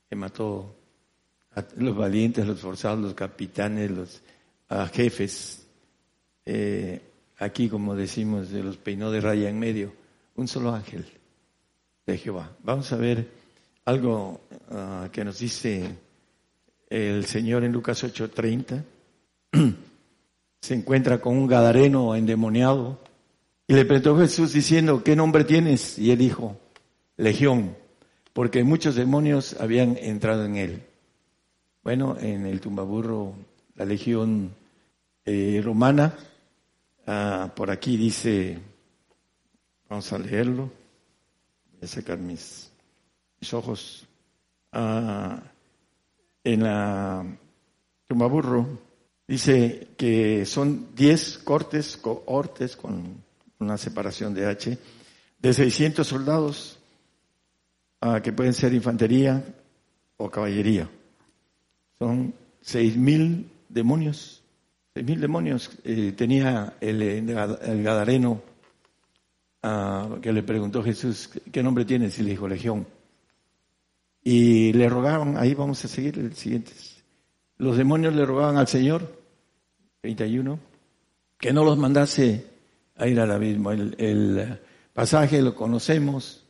que 0.10 0.16
mató 0.16 0.76
a 1.56 1.64
los 1.78 1.96
valientes, 1.96 2.46
los 2.46 2.60
forzados, 2.60 3.00
los 3.00 3.14
capitanes, 3.14 3.92
los 3.92 4.22
jefes. 4.92 5.66
Eh, 6.46 7.02
aquí, 7.40 7.70
como 7.70 7.96
decimos, 7.96 8.50
de 8.50 8.62
los 8.62 8.78
peinó 8.78 9.10
de 9.10 9.22
raya 9.22 9.50
en 9.50 9.58
medio. 9.58 9.94
Un 10.36 10.48
solo 10.48 10.74
ángel 10.74 11.06
de 12.06 12.18
Jehová. 12.18 12.52
Vamos 12.62 12.92
a 12.92 12.98
ver 12.98 13.28
algo 13.86 14.42
ah, 14.70 15.10
que 15.12 15.24
nos 15.24 15.40
dice 15.40 15.90
el 16.94 17.26
Señor 17.26 17.64
en 17.64 17.72
Lucas 17.72 18.04
8:30 18.04 18.84
se 20.62 20.74
encuentra 20.76 21.20
con 21.20 21.36
un 21.36 21.48
gadareno 21.48 22.16
endemoniado 22.16 23.00
y 23.68 23.74
le 23.74 23.86
preguntó 23.86 24.16
Jesús 24.18 24.54
diciendo, 24.54 25.04
¿qué 25.04 25.16
nombre 25.16 25.44
tienes? 25.44 25.98
Y 25.98 26.12
él 26.12 26.20
dijo, 26.20 26.56
Legión, 27.18 27.76
porque 28.32 28.64
muchos 28.64 28.94
demonios 28.94 29.60
habían 29.60 29.98
entrado 29.98 30.46
en 30.46 30.58
él. 30.58 30.84
Bueno, 31.84 32.16
en 32.20 32.46
el 32.46 32.62
tumbaburro, 32.62 33.34
la 33.76 33.86
legión 33.86 34.54
eh, 35.26 35.62
romana, 35.64 36.16
ah, 37.08 37.52
por 37.56 37.72
aquí 37.72 37.98
dice, 37.98 38.60
vamos 39.90 40.14
a 40.14 40.20
leerlo, 40.20 40.72
voy 41.72 41.82
a 41.82 41.88
sacar 41.88 42.20
mis, 42.20 42.72
mis 43.40 43.54
ojos. 43.54 44.08
Ah, 44.72 45.42
en 46.44 46.64
la 46.64 47.26
Tumbaburro, 48.08 48.68
dice 49.28 49.90
que 49.98 50.46
son 50.46 50.94
10 50.96 51.40
cortes, 51.40 51.98
cohortes 51.98 52.76
con 52.76 53.24
una 53.60 53.78
separación 53.78 54.34
de 54.34 54.46
H, 54.46 54.78
de 55.40 55.54
600 55.54 56.06
soldados 56.06 56.78
uh, 58.02 58.22
que 58.22 58.34
pueden 58.34 58.54
ser 58.54 58.74
infantería 58.74 59.44
o 60.18 60.30
caballería. 60.30 60.90
Son 62.00 62.34
6.000 62.64 63.46
demonios. 63.70 64.42
6.000 64.96 65.20
demonios 65.20 65.72
eh, 65.84 66.14
tenía 66.16 66.76
el, 66.80 67.02
el 67.02 67.84
Gadareno 67.84 68.42
uh, 69.64 70.20
que 70.22 70.32
le 70.32 70.44
preguntó 70.44 70.84
Jesús, 70.84 71.30
¿qué 71.52 71.64
nombre 71.64 71.86
tienes? 71.86 72.20
Y 72.20 72.24
le 72.24 72.32
dijo, 72.32 72.48
Legión. 72.48 72.86
Y 74.24 74.74
le 74.74 74.88
rogaban, 74.88 75.38
ahí 75.38 75.54
vamos 75.54 75.84
a 75.84 75.88
seguir 75.88 76.18
el 76.18 76.34
siguiente. 76.36 76.72
Los 77.58 77.78
demonios 77.78 78.16
le 78.16 78.26
rogaban 78.26 78.58
al 78.58 78.68
Señor, 78.68 79.22
31, 80.02 80.60
que 81.38 81.54
no 81.54 81.66
los 81.66 81.78
mandase 81.78 82.46
a 82.96 83.08
ir 83.08 83.20
al 83.20 83.32
abismo. 83.32 83.72
El, 83.72 83.96
el 83.98 84.60
pasaje 84.94 85.42
lo 85.42 85.56
conocemos, 85.56 86.44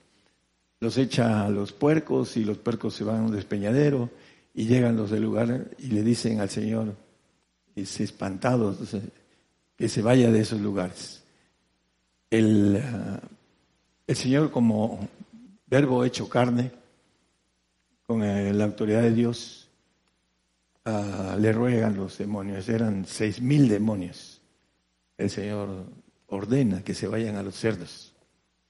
los 0.79 0.97
echa 0.97 1.45
a 1.45 1.49
los 1.49 1.71
puercos 1.71 2.37
y 2.37 2.43
los 2.43 2.57
puercos 2.57 2.93
se 2.93 3.03
van 3.03 3.17
a 3.17 3.23
un 3.23 3.31
despeñadero 3.31 4.09
y 4.53 4.65
llegan 4.65 4.95
los 4.95 5.09
del 5.09 5.23
lugar 5.23 5.69
y 5.79 5.87
le 5.87 6.03
dicen 6.03 6.39
al 6.39 6.49
Señor, 6.49 6.95
se 7.75 8.03
espantados, 8.03 8.77
que 9.75 9.89
se 9.89 10.01
vaya 10.01 10.31
de 10.31 10.41
esos 10.41 10.61
lugares. 10.61 11.23
El, 12.29 12.81
ah, 12.83 13.19
el 14.05 14.15
Señor 14.15 14.51
como 14.51 15.07
verbo 15.67 16.03
hecho 16.05 16.29
carne, 16.29 16.71
con 18.05 18.23
eh, 18.23 18.53
la 18.53 18.65
autoridad 18.65 19.01
de 19.01 19.13
Dios, 19.13 19.69
ah, 20.85 21.35
le 21.39 21.51
ruegan 21.51 21.95
los 21.95 22.17
demonios. 22.17 22.67
Eran 22.69 23.05
seis 23.05 23.41
mil 23.41 23.67
demonios. 23.67 24.41
El 25.17 25.29
Señor 25.29 25.85
ordena 26.27 26.83
que 26.83 26.93
se 26.93 27.07
vayan 27.07 27.35
a 27.35 27.43
los 27.43 27.55
cerdos. 27.55 28.13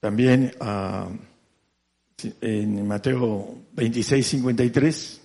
También 0.00 0.52
ah, 0.60 1.08
en 2.40 2.86
Mateo 2.86 3.54
26, 3.72 4.26
53, 4.26 5.20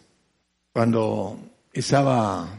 cuando 0.74 1.40
estaba 1.74 2.50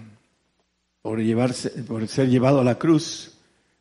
por, 1.03 1.21
llevarse, 1.21 1.71
por 1.71 2.07
ser 2.09 2.29
llevado 2.29 2.61
a 2.61 2.65
la 2.65 2.79
cruz, 2.79 3.33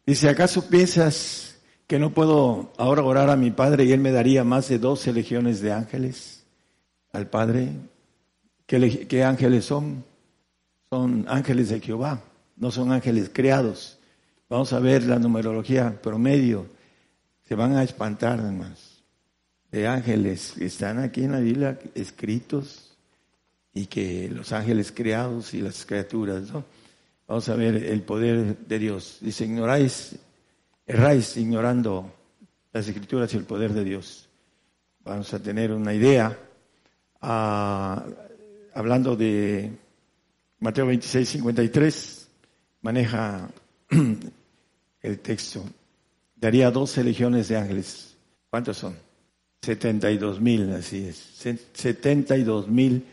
dice, 0.06 0.30
¿acaso 0.30 0.68
piensas 0.68 1.60
que 1.88 2.00
no 2.00 2.14
puedo 2.14 2.72
ahora 2.78 3.04
orar 3.04 3.30
a 3.30 3.36
mi 3.36 3.52
Padre 3.52 3.86
y 3.86 3.92
Él 3.92 4.00
me 4.00 4.12
daría 4.12 4.44
más 4.44 4.70
de 4.70 4.80
doce 4.80 5.14
legiones 5.14 5.62
de 5.62 5.74
ángeles? 5.74 6.39
Al 7.12 7.28
Padre. 7.28 7.70
¿Qué, 8.66 9.24
ángeles 9.24 9.66
son? 9.66 10.04
Son 10.90 11.26
ángeles 11.28 11.70
de 11.70 11.80
Jehová, 11.80 12.22
no 12.56 12.72
son 12.72 12.92
ángeles 12.92 13.30
creados. 13.34 13.98
Vamos 14.50 14.74
a 14.74 14.80
ver 14.80 15.04
la 15.04 15.20
numerología 15.20 16.02
promedio. 16.02 16.66
Se 17.48 17.56
van 17.56 17.76
a 17.76 17.84
espantar, 17.84 18.40
además, 18.40 19.04
de 19.72 19.88
ángeles 19.88 20.54
que 20.58 20.66
están 20.66 21.00
aquí 21.00 21.24
en 21.24 21.32
la 21.32 21.40
Biblia 21.40 21.80
escritos 21.94 22.98
y 23.74 23.86
que 23.86 24.30
los 24.30 24.52
ángeles 24.52 24.92
creados 24.92 25.54
y 25.54 25.62
las 25.62 25.86
criaturas, 25.86 26.52
¿no? 26.52 26.64
Vamos 27.28 27.48
a 27.50 27.56
ver 27.56 27.76
el 27.76 28.02
poder 28.02 28.58
de 28.58 28.80
Dios. 28.80 29.20
Dice, 29.22 29.46
ignoráis, 29.46 30.16
erráis 30.88 31.38
ignorando 31.38 32.12
las 32.74 32.88
escrituras 32.88 33.32
y 33.34 33.38
el 33.38 33.44
poder 33.44 33.74
de 33.74 33.84
Dios. 33.84 34.28
Vamos 35.04 35.32
a 35.36 35.42
tener 35.42 35.72
una 35.72 35.94
idea 35.94 36.36
hablando 37.22 39.16
de 39.16 39.72
Mateo 40.60 40.86
26, 40.88 41.30
53, 41.30 42.28
maneja 42.82 43.50
el 45.02 45.20
texto. 45.20 45.64
Daría 46.36 46.72
12 46.72 47.04
legiones 47.04 47.48
de 47.50 47.58
ángeles. 47.58 48.16
¿Cuántos 48.50 48.78
son? 48.78 48.96
72 49.62 50.40
mil, 50.40 50.72
así 50.74 51.06
es. 51.06 51.58
72 51.74 52.68
mil 52.68 53.06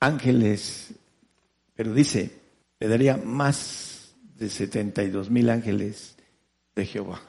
ángeles. 0.00 0.90
Pero 1.74 1.92
dice, 1.92 2.30
le 2.78 2.88
daría 2.88 3.16
más 3.16 4.14
de 4.36 4.48
72 4.48 5.30
mil 5.30 5.50
ángeles 5.50 6.16
de 6.74 6.86
Jehová, 6.86 7.20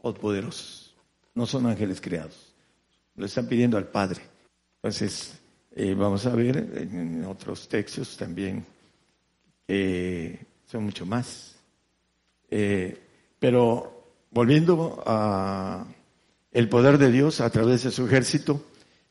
todopoderosos. 0.00 0.94
No 1.34 1.46
son 1.46 1.66
ángeles 1.66 2.00
creados. 2.00 2.52
Lo 3.16 3.26
están 3.26 3.48
pidiendo 3.48 3.78
al 3.78 3.88
Padre. 3.88 4.22
Entonces, 4.82 5.38
eh, 5.76 5.94
vamos 5.94 6.26
a 6.26 6.34
ver 6.34 6.56
en 6.56 7.24
otros 7.24 7.68
textos 7.68 8.16
también 8.16 8.64
son 10.70 10.84
mucho 10.84 11.04
más. 11.04 11.56
Eh, 12.48 12.96
pero 13.38 14.04
volviendo 14.30 15.02
a 15.06 15.84
el 16.52 16.68
poder 16.68 16.98
de 16.98 17.10
Dios 17.10 17.40
a 17.40 17.50
través 17.50 17.84
de 17.84 17.90
su 17.90 18.06
ejército, 18.06 18.64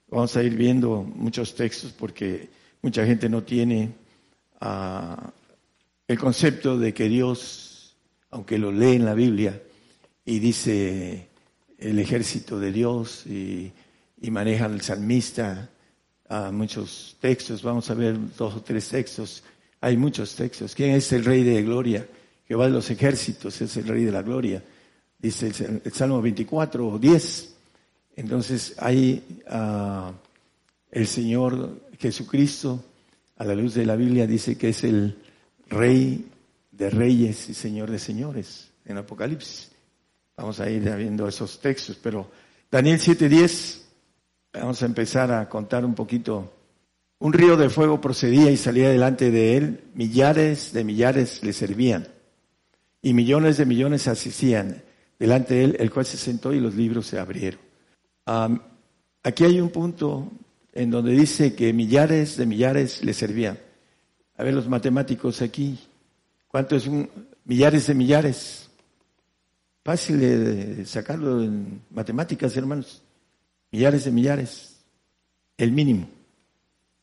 vamos 0.09 0.35
a 0.37 0.43
ir 0.43 0.55
viendo 0.55 1.03
muchos 1.03 1.55
textos 1.55 1.91
porque 1.91 2.49
mucha 2.81 3.05
gente 3.05 3.27
no 3.29 3.43
tiene 3.43 3.91
ah, 4.61 5.31
el 6.07 6.19
concepto 6.19 6.77
de 6.77 6.93
que 6.93 7.09
Dios, 7.09 7.95
aunque 8.29 8.57
lo 8.57 8.71
lee 8.71 8.95
en 8.95 9.05
la 9.05 9.13
Biblia 9.13 9.61
y 10.25 10.39
dice 10.39 11.27
el 11.77 11.99
ejército 11.99 12.59
de 12.59 12.71
Dios 12.71 13.25
y, 13.25 13.71
y 14.21 14.31
maneja 14.31 14.65
el 14.65 14.81
salmista 14.81 15.69
a 16.27 16.51
muchos 16.51 17.17
textos, 17.19 17.63
vamos 17.63 17.89
a 17.89 17.93
ver 17.93 18.17
dos 18.37 18.55
o 18.55 18.61
tres 18.61 18.87
textos, 18.89 19.43
hay 19.81 19.97
muchos 19.97 20.35
textos. 20.35 20.75
¿Quién 20.75 20.91
es 20.91 21.11
el 21.13 21.25
rey 21.25 21.43
de 21.43 21.63
gloria? 21.63 22.05
Jehová 22.47 22.65
de 22.65 22.71
los 22.71 22.89
ejércitos 22.89 23.61
es 23.61 23.77
el 23.77 23.87
rey 23.87 24.03
de 24.03 24.11
la 24.11 24.21
gloria, 24.21 24.63
dice 25.17 25.51
el, 25.83 25.91
Salmo 25.93 26.21
24 26.21 26.97
10. 26.99 27.55
Entonces 28.17 28.75
hay 28.77 29.41
uh, 29.49 30.11
el 30.91 31.07
Señor 31.07 31.81
Jesucristo, 31.97 32.83
a 33.37 33.45
la 33.45 33.55
luz 33.55 33.73
de 33.73 33.85
la 33.85 33.95
Biblia, 33.95 34.27
dice 34.27 34.57
que 34.57 34.69
es 34.69 34.83
el 34.83 35.17
rey 35.67 36.27
de 36.71 36.89
reyes 36.89 37.49
y 37.49 37.53
señor 37.53 37.89
de 37.89 37.99
señores 37.99 38.69
en 38.85 38.97
Apocalipsis. 38.97 39.71
Vamos 40.35 40.59
a 40.59 40.69
ir 40.69 40.81
viendo 40.95 41.27
esos 41.27 41.59
textos, 41.59 41.97
pero 42.01 42.29
Daniel 42.69 42.99
7:10 42.99 43.88
Vamos 44.53 44.81
a 44.81 44.85
empezar 44.87 45.31
a 45.31 45.47
contar 45.47 45.85
un 45.85 45.93
poquito. 45.93 46.51
Un 47.19 47.33
río 47.33 47.55
de 47.55 47.69
fuego 47.69 48.01
procedía 48.01 48.49
y 48.49 48.57
salía 48.57 48.89
delante 48.89 49.29
de 49.29 49.57
él, 49.57 49.83
millares 49.93 50.73
de 50.73 50.83
millares 50.83 51.43
le 51.43 51.53
servían 51.53 52.07
y 53.01 53.13
millones 53.13 53.57
de 53.57 53.65
millones 53.65 54.07
asistían 54.07 54.81
delante 55.19 55.53
de 55.53 55.63
él, 55.65 55.77
el 55.79 55.91
cual 55.91 56.05
se 56.05 56.17
sentó 56.17 56.53
y 56.53 56.59
los 56.59 56.75
libros 56.75 57.07
se 57.07 57.19
abrieron. 57.19 57.59
aquí 59.23 59.43
hay 59.43 59.59
un 59.59 59.69
punto 59.69 60.31
en 60.73 60.89
donde 60.89 61.11
dice 61.11 61.53
que 61.55 61.73
millares 61.73 62.37
de 62.37 62.45
millares 62.45 63.03
le 63.03 63.13
servían. 63.13 63.59
A 64.37 64.43
ver 64.43 64.53
los 64.53 64.67
matemáticos 64.67 65.41
aquí, 65.41 65.77
¿cuánto 66.47 66.75
es 66.75 66.87
un 66.87 67.09
millares 67.45 67.87
de 67.87 67.93
millares? 67.93 68.69
Fácil 69.83 70.19
de 70.19 70.85
sacarlo 70.85 71.43
en 71.43 71.81
matemáticas, 71.91 72.55
hermanos 72.55 73.03
millares 73.71 74.05
de 74.05 74.11
millares, 74.11 74.79
el 75.57 75.71
mínimo. 75.71 76.07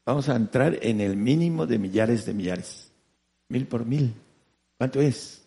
Vamos 0.05 0.29
a 0.29 0.37
entrar 0.37 0.79
en 0.83 1.01
el 1.01 1.17
mínimo 1.17 1.67
de 1.67 1.79
millares 1.79 2.25
de 2.27 2.33
millares. 2.33 2.91
Mil 3.49 3.67
por 3.67 3.85
mil. 3.85 4.15
¿Cuánto 4.79 5.01
es? 5.01 5.43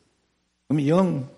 Un 0.67 0.77
millón. 0.77 1.29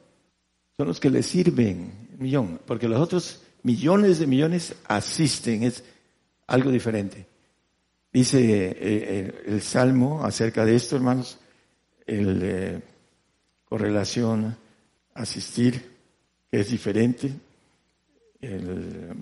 Son 0.76 0.88
los 0.88 1.00
que 1.00 1.10
le 1.10 1.22
sirven. 1.22 2.08
Un 2.14 2.24
millón. 2.24 2.60
Porque 2.66 2.88
los 2.88 3.00
otros 3.00 3.44
millones 3.64 4.20
de 4.20 4.28
millones 4.28 4.76
asisten. 4.88 5.64
Es 5.64 5.84
algo 6.48 6.72
diferente. 6.72 7.28
Dice 8.12 8.40
eh, 8.40 8.76
eh, 8.80 9.44
el 9.46 9.62
Salmo 9.62 10.26
acerca 10.26 10.66
de 10.66 10.76
esto, 10.76 10.96
hermanos, 10.98 11.38
el 12.06 12.42
eh, 12.44 12.82
correlación 13.64 14.58
asistir, 15.14 15.92
que 16.50 16.60
es 16.60 16.70
diferente. 16.72 17.32
El 18.42 19.16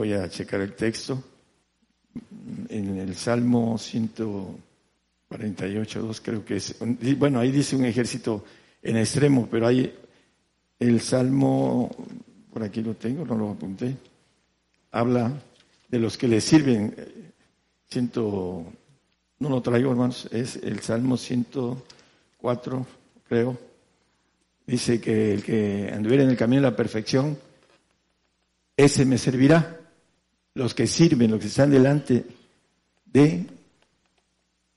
Voy 0.00 0.14
a 0.14 0.30
checar 0.30 0.62
el 0.62 0.72
texto. 0.72 1.22
En 2.70 2.96
el 2.96 3.14
Salmo 3.16 3.76
148, 3.76 6.00
2 6.00 6.20
creo 6.22 6.42
que 6.42 6.56
es. 6.56 6.74
Bueno, 7.18 7.38
ahí 7.38 7.52
dice 7.52 7.76
un 7.76 7.84
ejército 7.84 8.42
en 8.80 8.96
extremo, 8.96 9.46
pero 9.50 9.66
hay 9.66 9.94
el 10.78 11.02
Salmo, 11.02 11.90
por 12.50 12.62
aquí 12.62 12.80
lo 12.80 12.94
tengo, 12.94 13.26
no 13.26 13.36
lo 13.36 13.50
apunté, 13.50 13.94
habla 14.90 15.38
de 15.90 15.98
los 15.98 16.16
que 16.16 16.28
le 16.28 16.40
sirven. 16.40 16.96
Ciento, 17.86 18.64
no 19.38 19.50
lo 19.50 19.60
traigo, 19.60 19.90
hermanos, 19.90 20.30
es 20.32 20.56
el 20.56 20.80
Salmo 20.80 21.18
104, 21.18 22.86
creo. 23.28 23.58
Dice 24.66 24.98
que 24.98 25.34
el 25.34 25.44
que 25.44 25.90
anduviera 25.92 26.24
en 26.24 26.30
el 26.30 26.38
camino 26.38 26.62
de 26.62 26.70
la 26.70 26.76
perfección, 26.76 27.36
ese 28.78 29.04
me 29.04 29.18
servirá 29.18 29.76
los 30.54 30.74
que 30.74 30.86
sirven, 30.86 31.30
los 31.30 31.40
que 31.40 31.46
están 31.46 31.70
delante 31.70 32.24
de 33.06 33.46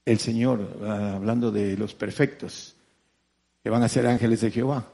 el 0.04 0.18
Señor, 0.18 0.78
ah, 0.82 1.14
hablando 1.16 1.50
de 1.50 1.76
los 1.76 1.94
perfectos, 1.94 2.74
que 3.62 3.70
van 3.70 3.82
a 3.82 3.88
ser 3.88 4.06
ángeles 4.06 4.40
de 4.42 4.50
Jehová. 4.50 4.86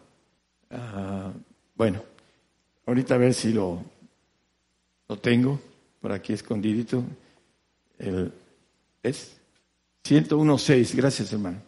Ah, 0.70 1.32
bueno, 1.74 2.02
ahorita 2.86 3.14
a 3.14 3.18
ver 3.18 3.34
si 3.34 3.52
lo, 3.52 3.82
lo 5.08 5.18
tengo 5.18 5.60
por 6.00 6.12
aquí 6.12 6.32
escondidito. 6.32 7.02
El, 7.98 8.32
es 9.02 9.36
101.6, 10.04 10.96
gracias 10.96 11.32
hermano. 11.32 11.58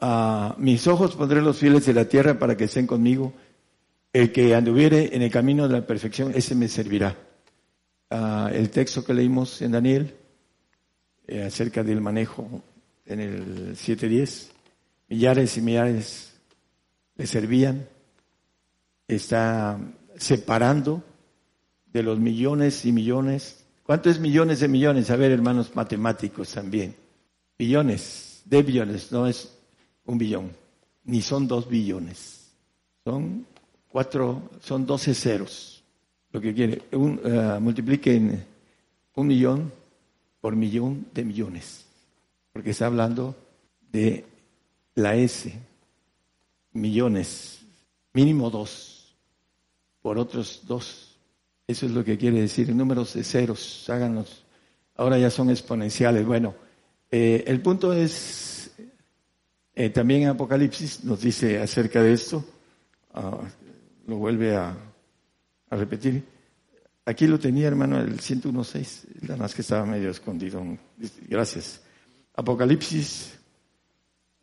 Ah, 0.00 0.54
mis 0.58 0.86
ojos 0.86 1.16
pondré 1.16 1.42
los 1.42 1.58
fieles 1.58 1.84
de 1.86 1.94
la 1.94 2.06
tierra 2.06 2.38
para 2.38 2.56
que 2.56 2.64
estén 2.64 2.86
conmigo. 2.86 3.32
El 4.12 4.32
que 4.32 4.54
anduviere 4.54 5.14
en 5.14 5.22
el 5.22 5.30
camino 5.30 5.68
de 5.68 5.74
la 5.80 5.86
perfección, 5.86 6.32
ese 6.34 6.54
me 6.54 6.66
servirá 6.68 7.16
el 8.10 8.70
texto 8.70 9.04
que 9.04 9.14
leímos 9.14 9.62
en 9.62 9.72
Daniel 9.72 10.14
eh, 11.26 11.44
acerca 11.44 11.84
del 11.84 12.00
manejo 12.00 12.62
en 13.06 13.20
el 13.20 13.76
7.10. 13.76 14.50
Millares 15.08 15.56
y 15.56 15.60
millares 15.60 16.32
le 17.16 17.26
servían. 17.26 17.88
Está 19.06 19.78
separando 20.16 21.02
de 21.92 22.02
los 22.02 22.18
millones 22.18 22.84
y 22.84 22.92
millones. 22.92 23.64
¿Cuántos 23.84 24.18
millones 24.18 24.60
de 24.60 24.68
millones? 24.68 25.10
A 25.10 25.16
ver, 25.16 25.32
hermanos 25.32 25.74
matemáticos 25.74 26.52
también. 26.52 26.94
Billones, 27.58 28.42
de 28.44 28.62
billones, 28.62 29.12
no 29.12 29.26
es 29.26 29.56
un 30.06 30.16
billón, 30.16 30.50
ni 31.04 31.20
son 31.22 31.46
dos 31.46 31.68
billones. 31.68 32.52
Son 33.04 33.46
cuatro, 33.88 34.50
son 34.60 34.86
doce 34.86 35.14
ceros 35.14 35.79
lo 36.32 36.40
que 36.40 36.54
quiere, 36.54 36.82
un, 36.92 37.20
uh, 37.24 37.60
multipliquen 37.60 38.44
un 39.20 39.26
millón 39.26 39.72
por 40.40 40.56
millón 40.56 41.06
de 41.12 41.24
millones, 41.24 41.84
porque 42.52 42.70
está 42.70 42.86
hablando 42.86 43.36
de 43.92 44.24
la 44.94 45.14
S, 45.16 45.52
millones, 46.72 47.60
mínimo 48.14 48.50
dos, 48.50 49.14
por 50.00 50.18
otros 50.18 50.62
dos. 50.66 51.16
Eso 51.66 51.86
es 51.86 51.92
lo 51.92 52.02
que 52.04 52.16
quiere 52.16 52.40
decir, 52.40 52.74
números 52.74 53.14
de 53.14 53.24
ceros, 53.24 53.88
háganos, 53.90 54.44
ahora 54.96 55.18
ya 55.18 55.30
son 55.30 55.50
exponenciales. 55.50 56.24
Bueno, 56.24 56.54
eh, 57.10 57.44
el 57.46 57.60
punto 57.60 57.92
es, 57.92 58.70
eh, 59.74 59.90
también 59.90 60.28
Apocalipsis 60.28 61.04
nos 61.04 61.20
dice 61.20 61.60
acerca 61.60 62.02
de 62.02 62.14
esto, 62.14 62.44
uh, 63.14 64.08
lo 64.08 64.16
vuelve 64.16 64.56
a 64.56 64.89
a 65.70 65.76
repetir. 65.76 66.22
Aquí 67.06 67.26
lo 67.26 67.38
tenía, 67.38 67.68
hermano, 67.68 67.98
el 67.98 68.20
101.6, 68.20 69.22
nada 69.22 69.36
más 69.36 69.54
que 69.54 69.62
estaba 69.62 69.86
medio 69.86 70.10
escondido. 70.10 70.62
Gracias. 71.28 71.80
Apocalipsis 72.34 73.38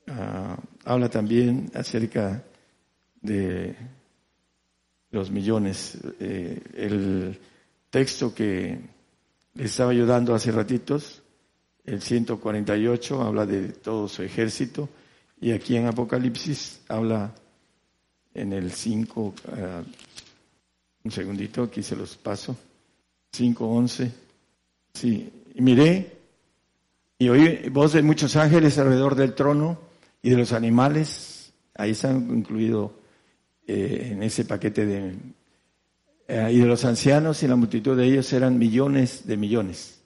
ah, 0.07 0.57
habla 0.83 1.09
también 1.09 1.71
acerca 1.73 2.43
de 3.21 3.75
los 5.11 5.31
millones. 5.31 5.97
Eh, 6.19 6.61
el 6.75 7.39
texto 7.89 8.33
que 8.33 8.79
le 9.53 9.63
estaba 9.65 9.91
ayudando 9.91 10.33
hace 10.33 10.51
ratitos, 10.51 11.21
el 11.85 12.01
148, 12.01 13.21
habla 13.21 13.45
de 13.45 13.69
todo 13.69 14.07
su 14.07 14.23
ejército. 14.23 14.89
Y 15.39 15.51
aquí 15.51 15.75
en 15.75 15.85
Apocalipsis 15.85 16.81
habla 16.89 17.33
en 18.33 18.53
el 18.53 18.71
5, 18.71 19.33
un 21.07 21.11
segundito, 21.11 21.63
aquí 21.63 21.81
se 21.81 21.95
los 21.95 22.15
paso. 22.17 22.55
5.11. 23.34 24.11
Sí, 24.93 25.29
y 25.55 25.61
miré 25.61 26.17
y 27.19 27.29
oí 27.29 27.69
voz 27.69 27.93
de 27.93 28.03
muchos 28.03 28.35
ángeles 28.35 28.77
alrededor 28.77 29.15
del 29.15 29.34
trono 29.34 29.79
y 30.21 30.29
de 30.29 30.38
los 30.38 30.53
animales. 30.53 31.51
Ahí 31.75 31.91
están 31.91 32.29
incluidos 32.29 32.91
eh, 33.65 34.09
en 34.11 34.23
ese 34.23 34.45
paquete 34.45 34.85
de... 34.85 35.15
Eh, 36.27 36.51
y 36.51 36.59
de 36.59 36.65
los 36.65 36.84
ancianos 36.84 37.41
y 37.41 37.47
la 37.47 37.55
multitud 37.55 37.95
de 37.97 38.05
ellos 38.05 38.31
eran 38.34 38.57
millones 38.57 39.25
de 39.25 39.38
millones. 39.38 40.01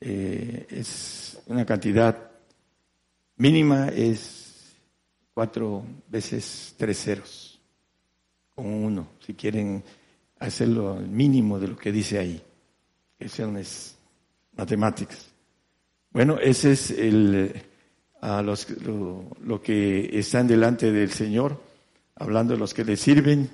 Eh, 0.00 0.66
es 0.70 1.38
una 1.46 1.66
cantidad 1.66 2.28
Mínima 3.38 3.88
es 3.90 4.74
cuatro 5.32 5.84
veces 6.08 6.74
tres 6.76 7.00
ceros, 7.00 7.60
con 8.52 8.66
uno, 8.66 9.10
si 9.24 9.34
quieren 9.34 9.84
hacerlo 10.38 10.98
el 10.98 11.08
mínimo 11.08 11.58
de 11.58 11.68
lo 11.68 11.76
que 11.76 11.92
dice 11.92 12.18
ahí, 12.18 12.42
que 13.18 13.26
es 13.26 13.96
matemáticas. 14.56 15.26
Bueno, 16.10 16.38
ese 16.38 16.72
es 16.72 16.90
el, 16.90 17.62
a 18.20 18.42
los, 18.42 18.66
lo, 18.80 19.62
que 19.62 20.18
están 20.18 20.46
delante 20.46 20.90
del 20.90 21.10
Señor, 21.10 21.60
hablando 22.16 22.54
de 22.54 22.58
los 22.58 22.74
que 22.74 22.84
le 22.84 22.96
sirven, 22.96 23.50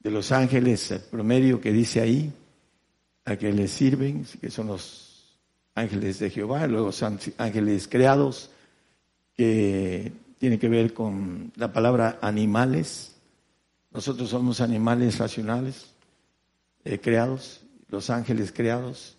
de 0.00 0.10
los 0.10 0.30
ángeles 0.30 0.90
el 0.92 1.00
promedio 1.00 1.60
que 1.60 1.72
dice 1.72 2.00
ahí, 2.00 2.32
a 3.24 3.36
que 3.36 3.52
le 3.52 3.66
sirven, 3.66 4.24
que 4.40 4.50
son 4.50 4.68
los 4.68 5.36
ángeles 5.74 6.20
de 6.20 6.30
Jehová, 6.30 6.66
los 6.66 7.02
ángeles 7.02 7.88
creados, 7.88 8.50
que 9.36 10.12
tiene 10.38 10.58
que 10.58 10.68
ver 10.68 10.94
con 10.94 11.52
la 11.56 11.72
palabra 11.72 12.18
animales. 12.22 13.16
Nosotros 13.90 14.30
somos 14.30 14.60
animales 14.60 15.18
racionales, 15.18 15.95
eh, 16.86 17.00
creados, 17.00 17.60
los 17.88 18.10
ángeles 18.10 18.52
creados 18.52 19.16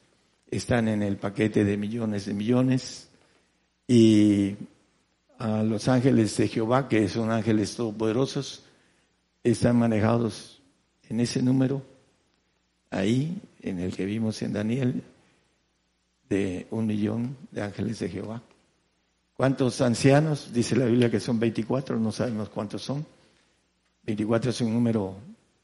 están 0.49 0.87
en 0.87 1.03
el 1.03 1.17
paquete 1.17 1.65
de 1.65 1.77
millones 1.77 2.25
de 2.25 2.33
millones 2.33 3.09
y 3.87 4.55
los 5.39 5.87
ángeles 5.87 6.35
de 6.37 6.47
Jehová, 6.47 6.87
que 6.87 7.07
son 7.09 7.29
ángeles 7.29 7.75
todopoderosos, 7.75 8.63
están 9.43 9.77
manejados 9.77 10.61
en 11.09 11.19
ese 11.19 11.43
número, 11.43 11.83
ahí, 12.89 13.39
en 13.61 13.79
el 13.79 13.95
que 13.95 14.05
vimos 14.05 14.41
en 14.41 14.53
Daniel, 14.53 15.03
de 16.29 16.67
un 16.71 16.87
millón 16.87 17.37
de 17.51 17.61
ángeles 17.61 17.99
de 17.99 18.09
Jehová. 18.09 18.41
¿Cuántos 19.35 19.79
ancianos? 19.81 20.51
Dice 20.51 20.75
la 20.75 20.85
Biblia 20.85 21.11
que 21.11 21.19
son 21.19 21.39
24, 21.39 21.99
no 21.99 22.11
sabemos 22.11 22.49
cuántos 22.49 22.81
son. 22.81 23.05
24 24.03 24.49
es 24.49 24.61
un 24.61 24.73
número 24.73 25.15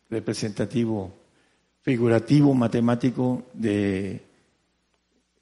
representativo, 0.10 1.12
figurativo, 1.84 2.54
matemático 2.54 3.44
de 3.54 4.22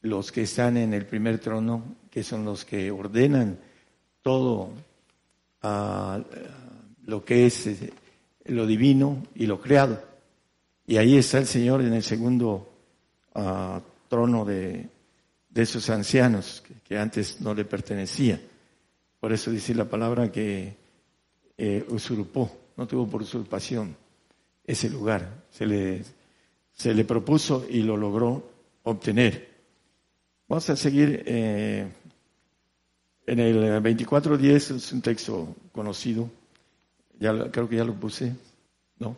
los 0.01 0.31
que 0.31 0.41
están 0.43 0.75
en 0.77 0.93
el 0.93 1.05
primer 1.05 1.39
trono, 1.39 1.95
que 2.09 2.23
son 2.23 2.43
los 2.43 2.65
que 2.65 2.91
ordenan 2.91 3.57
todo 4.21 4.71
ah, 5.61 6.19
lo 7.05 7.23
que 7.23 7.45
es 7.45 7.67
eh, 7.67 7.93
lo 8.45 8.65
divino 8.65 9.23
y 9.35 9.45
lo 9.45 9.61
creado. 9.61 10.03
Y 10.85 10.97
ahí 10.97 11.15
está 11.15 11.37
el 11.37 11.45
Señor 11.45 11.81
en 11.81 11.93
el 11.93 12.03
segundo 12.03 12.69
ah, 13.35 13.79
trono 14.09 14.43
de, 14.43 14.89
de 15.51 15.61
esos 15.61 15.89
ancianos 15.89 16.63
que, 16.83 16.97
antes 16.97 17.39
no 17.41 17.53
le 17.53 17.65
pertenecía. 17.65 18.41
Por 19.19 19.31
eso 19.31 19.51
dice 19.51 19.75
la 19.75 19.85
palabra 19.85 20.31
que 20.31 20.75
eh, 21.57 21.85
usurpó, 21.89 22.51
no 22.77 22.87
tuvo 22.87 23.07
por 23.07 23.21
usurpación 23.21 23.95
ese 24.65 24.89
lugar. 24.89 25.45
Se 25.51 25.65
le, 25.65 26.03
se 26.81 26.95
le 26.95 27.05
propuso 27.05 27.63
y 27.69 27.83
lo 27.83 27.95
logró 27.95 28.43
obtener. 28.81 29.49
Vamos 30.47 30.67
a 30.71 30.75
seguir 30.75 31.21
eh, 31.27 31.87
en 33.27 33.39
el 33.39 33.83
24.10, 33.83 34.75
es 34.77 34.91
un 34.91 35.01
texto 35.03 35.55
conocido, 35.71 36.27
ya 37.19 37.51
creo 37.51 37.69
que 37.69 37.75
ya 37.75 37.83
lo 37.83 37.93
puse, 37.93 38.33
¿no? 38.97 39.15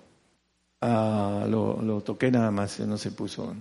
Ah, 0.82 1.48
lo, 1.50 2.02
toqué 2.02 2.30
nada 2.32 2.52
más, 2.52 2.82
no 2.82 2.98
se 2.98 3.12
puso. 3.12 3.56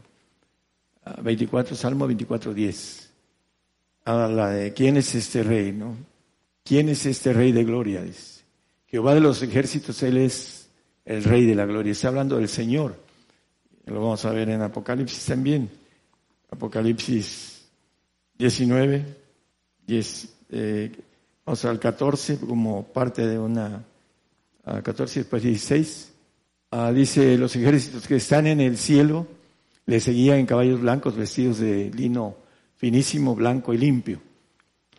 24, 1.22 1.76
Salmo 1.76 2.08
24, 2.08 2.52
10. 2.52 3.10
Habla 4.04 4.48
de 4.50 4.72
quién 4.72 4.96
es 4.96 5.14
este 5.14 5.44
rey, 5.44 5.70
¿no? 5.70 5.94
¿Quién 6.64 6.88
es 6.88 7.06
este 7.06 7.32
rey 7.32 7.52
de 7.52 7.62
gloria? 7.62 8.02
Dice. 8.02 8.42
Jehová 8.88 9.14
de 9.14 9.20
los 9.20 9.40
ejércitos, 9.42 10.02
Él 10.02 10.16
es 10.16 10.68
el 11.04 11.22
rey 11.22 11.46
de 11.46 11.54
la 11.54 11.66
gloria. 11.66 11.92
Está 11.92 12.08
hablando 12.08 12.38
del 12.38 12.48
Señor. 12.48 13.11
Lo 13.86 14.00
vamos 14.00 14.24
a 14.24 14.30
ver 14.30 14.48
en 14.48 14.62
Apocalipsis 14.62 15.24
también. 15.26 15.68
Apocalipsis 16.50 17.64
19, 18.38 19.04
10, 19.86 20.28
eh, 20.50 20.92
vamos 21.44 21.64
al 21.64 21.78
14 21.78 22.38
como 22.38 22.84
parte 22.84 23.26
de 23.26 23.38
una, 23.38 23.84
14 24.64 25.20
después 25.20 25.42
16. 25.42 26.12
Ah, 26.70 26.92
dice 26.92 27.36
los 27.36 27.54
ejércitos 27.56 28.06
que 28.06 28.16
están 28.16 28.46
en 28.46 28.60
el 28.60 28.78
cielo 28.78 29.26
le 29.86 30.00
seguían 30.00 30.38
en 30.38 30.46
caballos 30.46 30.80
blancos 30.80 31.16
vestidos 31.16 31.58
de 31.58 31.90
lino 31.90 32.36
finísimo, 32.76 33.34
blanco 33.34 33.74
y 33.74 33.78
limpio. 33.78 34.20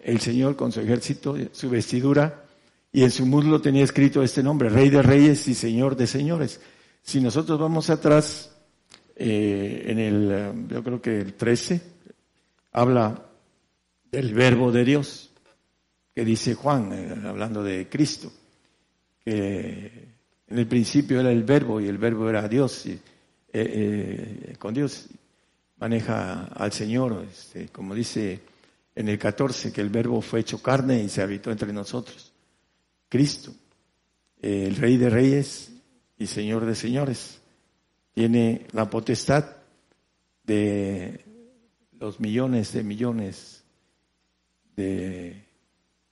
El 0.02 0.20
Señor 0.20 0.56
con 0.56 0.72
su 0.72 0.82
ejército, 0.82 1.36
su 1.52 1.70
vestidura, 1.70 2.44
y 2.92 3.04
en 3.04 3.12
su 3.12 3.26
muslo 3.26 3.60
tenía 3.60 3.84
escrito 3.84 4.22
este 4.22 4.44
nombre, 4.44 4.70
Rey 4.70 4.90
de 4.90 5.02
Reyes 5.02 5.48
y 5.48 5.56
Señor 5.56 5.96
de 5.96 6.06
Señores. 6.06 6.62
Si 7.02 7.20
nosotros 7.20 7.60
vamos 7.60 7.90
atrás, 7.90 8.53
eh, 9.16 9.84
en 9.88 10.00
el, 10.00 10.68
yo 10.68 10.84
creo 10.84 11.02
que 11.02 11.20
el 11.20 11.34
13, 11.34 11.82
habla 12.72 13.30
del 14.12 14.34
verbo 14.34 14.72
de 14.72 14.84
Dios, 14.84 15.32
que 16.14 16.26
dice 16.26 16.56
Juan, 16.56 16.92
eh, 16.94 17.28
hablando 17.28 17.64
de 17.64 17.88
Cristo, 17.88 18.32
que 19.24 20.14
en 20.48 20.58
el 20.58 20.68
principio 20.68 21.20
era 21.20 21.32
el 21.32 21.44
verbo 21.44 21.80
y 21.80 21.88
el 21.88 21.98
verbo 21.98 22.30
era 22.30 22.48
Dios. 22.48 22.86
Y, 22.86 23.00
eh, 23.52 24.56
con 24.58 24.74
Dios, 24.74 25.08
maneja 25.78 26.46
al 26.46 26.72
Señor, 26.72 27.26
este, 27.30 27.70
como 27.70 27.94
dice 27.94 28.42
en 28.96 29.10
el 29.10 29.18
14, 29.18 29.72
que 29.72 29.82
el 29.82 29.90
verbo 29.90 30.22
fue 30.22 30.40
hecho 30.40 30.62
carne 30.62 31.02
y 31.04 31.10
se 31.10 31.22
habitó 31.22 31.52
entre 31.52 31.72
nosotros. 31.74 32.32
Cristo, 33.10 33.54
el 34.42 34.76
Rey 34.76 34.98
de 34.98 35.10
Reyes 35.10 35.72
y 36.18 36.28
Señor 36.28 36.66
de 36.66 36.76
Señores, 36.76 37.43
tiene 38.14 38.68
la 38.72 38.90
potestad 38.90 39.46
de 40.44 41.24
los 42.00 42.20
millones 42.20 42.74
de 42.74 42.84
millones 42.84 43.64
de 44.76 45.44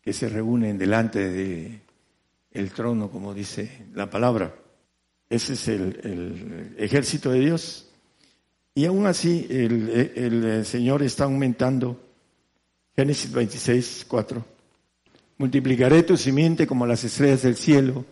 que 0.01 0.13
se 0.13 0.29
reúnen 0.29 0.77
delante 0.77 1.29
de 1.29 1.81
el 2.51 2.71
trono, 2.71 3.09
como 3.09 3.33
dice 3.33 3.85
la 3.93 4.09
palabra. 4.09 4.55
Ese 5.29 5.53
es 5.53 5.67
el, 5.67 6.75
ejército 6.77 7.31
de 7.31 7.39
Dios. 7.39 7.87
Y 8.73 8.85
aún 8.85 9.05
así 9.05 9.47
el, 9.49 10.65
Señor 10.65 11.03
está 11.03 11.25
aumentando. 11.25 12.01
Génesis 12.95 13.31
26, 13.31 14.05
4. 14.07 14.45
Multiplicaré 15.37 16.03
tu 16.03 16.17
simiente 16.17 16.67
como 16.67 16.85
las 16.85 17.03
estrellas 17.03 17.43
del 17.43 17.55
cielo 17.55 18.05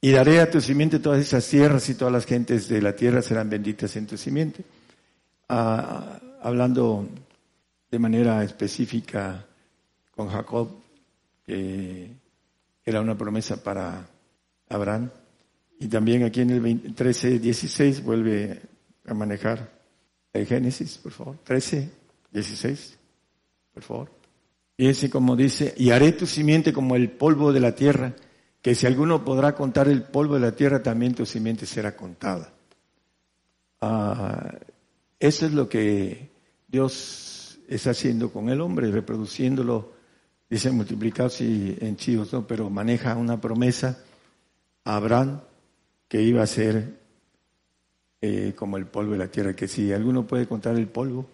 y 0.00 0.10
daré 0.10 0.40
a 0.40 0.50
tu 0.50 0.60
simiente 0.60 0.98
todas 0.98 1.20
esas 1.20 1.48
tierras 1.48 1.88
y 1.88 1.94
todas 1.94 2.12
las 2.12 2.26
gentes 2.26 2.68
de 2.68 2.82
la 2.82 2.94
tierra 2.94 3.22
serán 3.22 3.50
benditas 3.50 3.96
en 3.96 4.06
tu 4.06 4.16
simiente. 4.16 4.64
Ah, 5.48 6.20
hablando 6.42 7.08
de 7.90 7.98
manera 7.98 8.44
específica 8.44 9.44
con 10.14 10.28
Jacob, 10.28 10.70
que 11.44 12.10
era 12.84 13.00
una 13.00 13.16
promesa 13.16 13.62
para 13.62 14.06
Abraham. 14.68 15.10
Y 15.78 15.88
también 15.88 16.24
aquí 16.24 16.40
en 16.40 16.50
el 16.50 16.94
13, 16.94 17.38
16 17.38 18.02
vuelve 18.02 18.60
a 19.06 19.14
manejar 19.14 19.70
el 20.32 20.46
Génesis, 20.46 20.98
por 20.98 21.12
favor. 21.12 21.36
13, 21.44 21.90
16, 22.32 22.98
por 23.74 23.82
favor. 23.82 24.10
Ese 24.78 25.08
como 25.08 25.36
dice, 25.36 25.74
y 25.76 25.90
haré 25.90 26.12
tu 26.12 26.26
simiente 26.26 26.72
como 26.72 26.96
el 26.96 27.10
polvo 27.10 27.52
de 27.52 27.60
la 27.60 27.74
tierra, 27.74 28.14
que 28.66 28.74
si 28.74 28.84
alguno 28.84 29.24
podrá 29.24 29.54
contar 29.54 29.86
el 29.86 30.02
polvo 30.02 30.34
de 30.34 30.40
la 30.40 30.50
tierra, 30.50 30.82
también 30.82 31.14
tu 31.14 31.24
simiente 31.24 31.66
será 31.66 31.94
contada. 31.94 32.52
Ah, 33.80 34.56
eso 35.20 35.46
es 35.46 35.52
lo 35.52 35.68
que 35.68 36.32
Dios 36.66 37.60
está 37.68 37.90
haciendo 37.90 38.32
con 38.32 38.48
el 38.48 38.60
hombre, 38.60 38.90
reproduciéndolo, 38.90 39.92
dice 40.50 40.72
multiplicados 40.72 41.40
y 41.42 41.78
en 41.80 41.96
chivos, 41.96 42.32
¿no? 42.32 42.44
pero 42.44 42.68
maneja 42.68 43.14
una 43.14 43.40
promesa 43.40 44.02
a 44.82 44.96
Abraham 44.96 45.42
que 46.08 46.22
iba 46.22 46.42
a 46.42 46.46
ser 46.48 46.98
eh, 48.20 48.52
como 48.56 48.78
el 48.78 48.86
polvo 48.86 49.12
de 49.12 49.18
la 49.18 49.28
tierra, 49.28 49.54
que 49.54 49.68
si 49.68 49.92
alguno 49.92 50.26
puede 50.26 50.48
contar 50.48 50.74
el 50.74 50.88
polvo, 50.88 51.24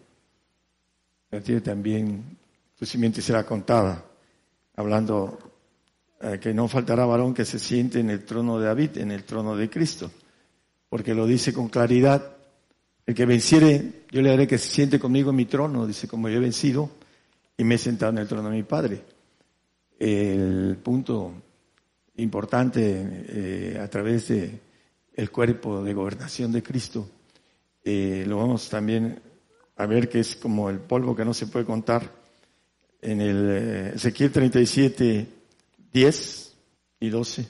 la 1.31 1.41
tierra 1.41 1.63
también, 1.63 2.37
su 2.79 2.85
simiente 2.85 3.23
será 3.23 3.47
contada, 3.47 4.05
hablando 4.77 5.52
eh, 6.23 6.39
que 6.41 6.55
no 6.55 6.69
faltará 6.69 7.05
varón 7.05 7.35
que 7.35 7.45
se 7.45 7.59
siente 7.59 8.01
en 8.01 8.11
el 8.11 8.25
trono 8.25 8.59
de 8.59 8.67
David, 8.67 8.99
en 8.99 9.11
el 9.11 9.25
trono 9.25 9.57
de 9.57 9.69
Cristo, 9.69 10.11
porque 10.89 11.15
lo 11.15 11.27
dice 11.27 11.53
con 11.53 11.69
claridad, 11.69 12.37
el 13.05 13.15
que 13.15 13.27
venciere, 13.27 14.05
yo 14.11 14.23
le 14.23 14.31
haré 14.31 14.47
que 14.47 14.59
se 14.59 14.69
siente 14.69 15.01
conmigo 15.01 15.31
en 15.31 15.37
mi 15.37 15.47
trono, 15.47 15.87
dice, 15.87 16.07
como 16.07 16.29
yo 16.29 16.37
he 16.37 16.41
vencido 16.41 16.91
y 17.57 17.65
me 17.65 17.75
he 17.75 17.79
sentado 17.79 18.13
en 18.13 18.19
el 18.19 18.29
trono 18.29 18.49
de 18.49 18.57
mi 18.57 18.63
Padre. 18.63 19.03
El 19.99 20.79
punto 20.83 21.33
importante 22.17 23.25
eh, 23.29 23.79
a 23.81 23.89
través 23.89 24.29
de 24.29 24.61
el 25.15 25.31
cuerpo 25.31 25.83
de 25.83 25.95
gobernación 25.95 26.53
de 26.53 26.63
Cristo. 26.63 27.09
Eh, 27.85 28.25
lo 28.27 28.39
vamos 28.39 28.69
también 28.69 29.21
a 29.77 29.87
ver 29.87 30.09
que 30.09 30.21
es 30.21 30.37
como 30.37 30.71
el 30.71 30.79
polvo 30.79 31.17
que 31.17 31.25
no 31.25 31.35
se 31.35 31.47
puede 31.47 31.65
contar. 31.65 32.23
en 33.01 33.21
el 33.21 33.49
eh, 33.51 33.93
Ezequiel 33.97 34.31
37, 34.31 35.27
10 35.93 36.55
y 37.01 37.11
12, 37.11 37.47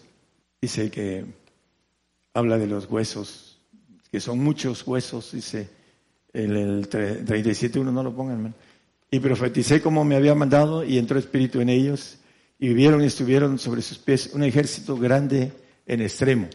dice 0.61 0.91
que 0.91 1.25
habla 2.35 2.59
de 2.59 2.67
los 2.67 2.91
huesos, 2.91 3.61
que 4.11 4.21
son 4.21 4.39
muchos 4.39 4.87
huesos, 4.87 5.33
dice 5.33 5.69
el 6.33 6.89
37, 6.89 7.79
uno 7.79 7.93
no 7.93 8.03
lo 8.03 8.15
pongan, 8.15 8.55
Y 9.11 9.21
profeticé 9.21 9.83
como 9.83 10.05
me 10.05 10.17
había 10.17 10.35
mandado 10.35 10.83
y 10.85 10.99
entró 10.99 11.19
espíritu 11.19 11.61
en 11.61 11.69
ellos 11.69 12.19
y 12.59 12.69
vivieron 12.69 13.03
y 13.03 13.07
estuvieron 13.07 13.59
sobre 13.59 13.83
sus 13.83 13.99
pies 13.99 14.31
un 14.33 14.43
ejército 14.43 14.97
grande 14.97 15.53
en 15.87 16.01
extremo. 16.01 16.49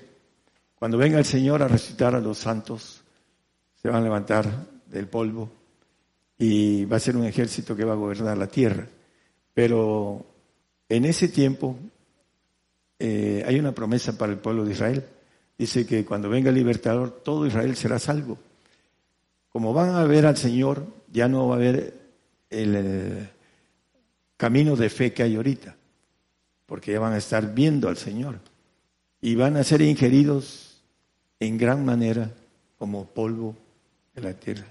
Cuando 0.76 0.98
venga 0.98 1.20
el 1.20 1.26
Señor 1.26 1.62
a 1.62 1.68
resucitar 1.68 2.16
a 2.16 2.20
los 2.20 2.38
santos, 2.38 3.02
se 3.76 3.88
van 3.88 3.98
a 3.98 4.04
levantar 4.04 4.68
del 4.88 5.08
polvo 5.08 5.50
y 6.38 6.86
va 6.86 6.98
a 6.98 7.02
ser 7.02 7.18
un 7.18 7.26
ejército 7.26 7.76
que 7.76 7.84
va 7.84 7.94
a 7.94 7.98
gobernar 7.98 8.38
la 8.38 8.48
tierra. 8.48 8.88
Pero 9.54 10.26
en 10.90 11.06
ese 11.06 11.28
tiempo 11.28 11.78
eh, 13.00 13.44
hay 13.46 13.60
una 13.60 13.74
promesa 13.74 14.18
para 14.18 14.32
el 14.32 14.40
pueblo 14.40 14.66
de 14.66 14.74
Israel. 14.74 15.04
Dice 15.58 15.86
que 15.86 16.06
cuando 16.06 16.30
venga 16.30 16.50
el 16.50 16.56
libertador, 16.56 17.22
todo 17.24 17.48
Israel 17.48 17.76
será 17.76 18.00
salvo. 18.00 18.38
Como 19.50 19.74
van 19.74 19.96
a 19.96 20.04
ver 20.04 20.26
al 20.26 20.38
Señor, 20.38 20.86
ya 21.12 21.28
no 21.28 21.48
va 21.48 21.56
a 21.56 21.58
haber 21.58 21.94
el 22.50 23.30
camino 24.38 24.76
de 24.76 24.90
fe 24.90 25.14
que 25.14 25.24
hay 25.24 25.36
ahorita, 25.36 25.76
porque 26.66 26.94
ya 26.94 27.00
van 27.00 27.14
a 27.14 27.18
estar 27.18 27.54
viendo 27.54 27.90
al 27.90 27.98
Señor 27.98 28.40
y 29.20 29.36
van 29.36 29.58
a 29.58 29.64
ser 29.64 29.82
ingeridos 29.82 30.82
en 31.40 31.58
gran 31.58 31.84
manera 31.84 32.32
como 32.78 33.06
polvo 33.06 33.56
de 34.16 34.22
la 34.22 34.34
tierra. 34.34 34.66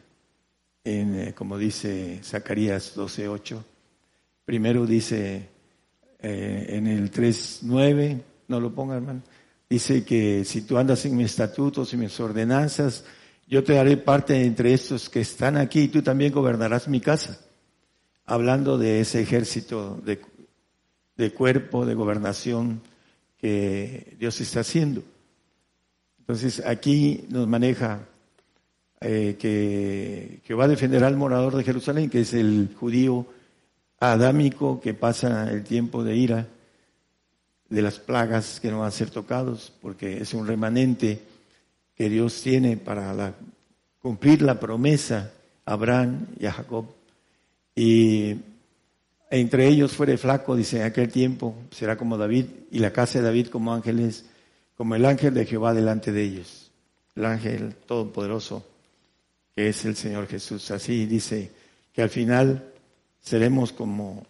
En, 0.85 1.15
eh, 1.19 1.35
como 1.35 1.59
dice 1.59 2.21
Zacarías 2.23 2.95
12:8, 2.97 3.63
primero 4.45 4.87
dice 4.87 5.49
eh, 6.21 6.67
en 6.71 6.87
el 6.87 7.11
3:9, 7.11 8.21
no 8.49 8.61
lo 8.61 8.75
ponga 8.75 8.97
hermano, 8.97 9.23
dice 9.69 10.05
que 10.05 10.45
si 10.45 10.63
tú 10.63 10.79
andas 10.79 11.05
en 11.05 11.17
mis 11.17 11.31
estatutos 11.31 11.93
y 11.93 11.97
mis 11.97 12.19
ordenanzas, 12.21 13.05
yo 13.49 13.63
te 13.63 13.75
daré 13.75 13.97
parte 13.97 14.45
entre 14.45 14.75
estos 14.75 15.09
que 15.09 15.21
están 15.21 15.57
aquí 15.57 15.83
y 15.83 15.89
tú 15.89 16.03
también 16.03 16.33
gobernarás 16.33 16.89
mi 16.89 17.01
casa. 17.01 17.41
Hablando 18.25 18.77
de 18.77 19.01
ese 19.01 19.21
ejército 19.21 20.01
de, 20.05 20.21
de 21.17 21.33
cuerpo, 21.33 21.87
de 21.87 21.95
gobernación 21.95 22.81
que 23.39 24.17
Dios 24.19 24.41
está 24.41 24.61
haciendo. 24.61 25.03
Entonces 26.19 26.61
aquí 26.67 27.25
nos 27.29 27.47
maneja 27.47 28.01
eh, 29.01 29.37
que, 29.39 30.41
que 30.45 30.55
va 30.55 30.65
a 30.65 30.69
defender 30.69 31.05
al 31.05 31.17
morador 31.17 31.55
de 31.55 31.63
Jerusalén, 31.63 32.11
que 32.11 32.23
es 32.23 32.35
el 32.35 32.75
judío 32.79 33.27
adámico 33.98 34.81
que 34.81 34.94
pasa 34.94 35.51
el 35.51 35.64
tiempo 35.64 36.05
de 36.05 36.16
ira 36.16 36.47
de 37.68 37.82
las 37.82 37.98
plagas 37.98 38.60
que 38.60 38.70
no 38.70 38.81
van 38.81 38.89
a 38.89 38.93
ser 38.93 39.10
tocados, 39.10 39.73
porque 39.81 40.18
es 40.18 40.35
un 40.35 40.47
remanente 40.47 41.20
que 41.94 42.09
Dios 42.09 42.40
tiene 42.43 42.77
para 42.77 43.35
cumplir 44.01 44.43
la 44.43 44.60
promesa 44.60 45.32
a 45.64 45.73
Abraham 45.73 46.27
y 46.39 46.47
a 46.47 46.52
Jacob. 46.52 46.86
Y 47.74 48.36
entre 49.31 49.66
ellos 49.66 49.93
fuere 49.93 50.16
flaco, 50.16 50.55
dice, 50.55 50.78
en 50.78 50.85
aquel 50.85 51.10
tiempo 51.10 51.56
será 51.70 51.97
como 51.97 52.16
David, 52.16 52.47
y 52.70 52.78
la 52.78 52.93
casa 52.93 53.18
de 53.18 53.24
David 53.24 53.48
como 53.48 53.74
ángeles, 53.74 54.27
como 54.77 54.94
el 54.94 55.05
ángel 55.05 55.35
de 55.35 55.47
Jehová 55.47 55.74
delante 55.74 56.12
de 56.12 56.23
ellos, 56.23 56.70
el 57.16 57.24
ángel 57.24 57.74
todopoderoso, 57.86 58.64
que 59.55 59.68
es 59.68 59.85
el 59.85 59.97
Señor 59.97 60.28
Jesús. 60.28 60.70
Así 60.70 61.06
dice 61.06 61.51
que 61.93 62.02
al 62.02 62.10
final 62.10 62.73
seremos 63.27 63.73
como 63.73 64.24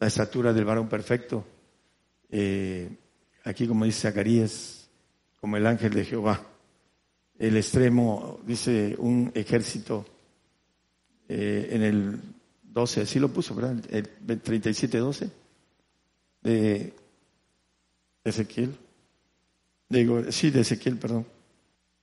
la 0.00 0.06
estatura 0.06 0.54
del 0.54 0.64
varón 0.64 0.88
perfecto. 0.88 1.44
Eh, 2.30 2.88
aquí 3.44 3.68
como 3.68 3.84
dice 3.84 4.08
Zacarías, 4.08 4.88
como 5.38 5.58
el 5.58 5.66
ángel 5.66 5.92
de 5.92 6.06
Jehová 6.06 6.42
el 7.38 7.56
extremo, 7.56 8.40
dice 8.46 8.94
un 8.98 9.30
ejército 9.34 10.06
eh, 11.28 11.70
en 11.72 11.82
el 11.82 12.20
12, 12.62 13.02
así 13.02 13.18
lo 13.18 13.32
puso, 13.32 13.54
¿verdad? 13.54 13.84
El 13.90 14.08
37-12 14.26 15.28
de 16.42 16.94
Ezequiel. 18.22 18.76
Digo, 19.88 20.30
sí, 20.30 20.50
de 20.50 20.60
Ezequiel, 20.60 20.96
perdón. 20.96 21.26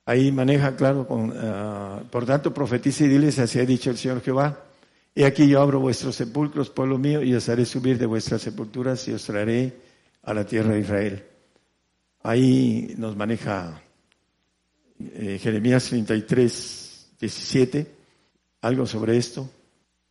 Ahí 0.04 0.30
maneja, 0.30 0.76
claro, 0.76 1.08
con, 1.08 1.30
uh, 1.30 2.04
por 2.10 2.26
tanto, 2.26 2.52
profetiza 2.52 3.04
y 3.04 3.08
diles, 3.08 3.38
así 3.38 3.58
ha 3.58 3.64
dicho 3.64 3.90
el 3.90 3.96
Señor 3.96 4.20
Jehová. 4.20 4.69
He 5.14 5.24
aquí 5.24 5.48
yo 5.48 5.60
abro 5.60 5.80
vuestros 5.80 6.16
sepulcros, 6.16 6.70
pueblo 6.70 6.98
mío, 6.98 7.22
y 7.22 7.34
os 7.34 7.48
haré 7.48 7.64
subir 7.64 7.98
de 7.98 8.06
vuestras 8.06 8.42
sepulturas 8.42 9.06
y 9.08 9.12
os 9.12 9.24
traeré 9.24 9.76
a 10.22 10.32
la 10.32 10.44
tierra 10.46 10.74
de 10.74 10.80
Israel. 10.80 11.24
Ahí 12.22 12.94
nos 12.96 13.16
maneja 13.16 13.82
eh, 14.98 15.38
Jeremías 15.40 15.84
33, 15.88 17.16
17, 17.18 17.94
algo 18.60 18.86
sobre 18.86 19.16
esto. 19.16 19.48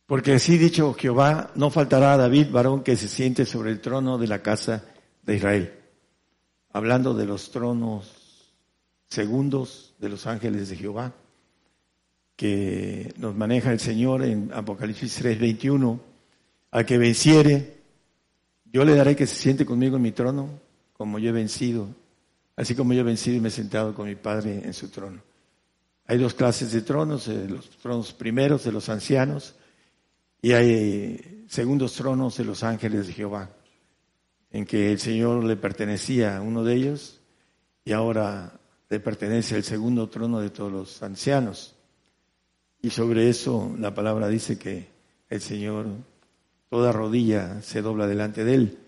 Porque 0.06 0.32
así 0.32 0.58
dicho 0.58 0.92
Jehová, 0.94 1.52
no 1.54 1.70
faltará 1.70 2.14
a 2.14 2.16
David 2.16 2.50
varón 2.50 2.82
que 2.82 2.96
se 2.96 3.08
siente 3.08 3.46
sobre 3.46 3.70
el 3.70 3.80
trono 3.80 4.18
de 4.18 4.26
la 4.26 4.42
casa 4.42 4.84
de 5.22 5.36
Israel. 5.36 5.72
Hablando 6.72 7.14
de 7.14 7.26
los 7.26 7.50
tronos 7.52 8.52
segundos 9.08 9.94
de 9.98 10.08
los 10.08 10.26
ángeles 10.26 10.68
de 10.68 10.76
Jehová, 10.76 11.14
que 12.40 13.12
nos 13.18 13.36
maneja 13.36 13.72
el 13.72 13.80
Señor 13.80 14.24
en 14.24 14.50
Apocalipsis 14.52 15.14
3, 15.16 15.38
21, 15.38 16.00
al 16.70 16.86
que 16.86 16.98
venciere, 16.98 17.76
yo 18.72 18.84
le 18.84 18.94
daré 18.94 19.14
que 19.14 19.26
se 19.26 19.36
siente 19.36 19.66
conmigo 19.66 19.96
en 19.96 20.02
mi 20.02 20.12
trono, 20.12 20.48
como 20.94 21.18
yo 21.18 21.30
he 21.30 21.32
vencido 21.32 21.88
así 22.60 22.74
como 22.74 22.92
yo 22.92 23.00
he 23.00 23.04
vencido 23.04 23.38
y 23.38 23.40
me 23.40 23.48
he 23.48 23.52
sentado 23.52 23.94
con 23.94 24.06
mi 24.06 24.16
Padre 24.16 24.60
en 24.62 24.74
su 24.74 24.88
trono. 24.88 25.22
Hay 26.06 26.18
dos 26.18 26.34
clases 26.34 26.72
de 26.72 26.82
tronos, 26.82 27.26
eh, 27.28 27.46
los 27.48 27.70
tronos 27.78 28.12
primeros 28.12 28.64
de 28.64 28.72
los 28.72 28.90
ancianos 28.90 29.54
y 30.42 30.52
hay 30.52 31.46
segundos 31.48 31.94
tronos 31.94 32.36
de 32.36 32.44
los 32.44 32.62
ángeles 32.62 33.06
de 33.06 33.14
Jehová, 33.14 33.48
en 34.50 34.66
que 34.66 34.92
el 34.92 34.98
Señor 34.98 35.42
le 35.42 35.56
pertenecía 35.56 36.36
a 36.36 36.42
uno 36.42 36.62
de 36.62 36.74
ellos 36.74 37.20
y 37.82 37.92
ahora 37.92 38.60
le 38.90 39.00
pertenece 39.00 39.54
al 39.54 39.64
segundo 39.64 40.10
trono 40.10 40.40
de 40.40 40.50
todos 40.50 40.70
los 40.70 41.02
ancianos. 41.02 41.76
Y 42.82 42.90
sobre 42.90 43.28
eso 43.28 43.74
la 43.78 43.94
palabra 43.94 44.28
dice 44.28 44.58
que 44.58 44.88
el 45.28 45.40
Señor, 45.40 45.86
toda 46.68 46.92
rodilla 46.92 47.62
se 47.62 47.82
dobla 47.82 48.06
delante 48.06 48.44
de 48.44 48.54
él 48.54 48.78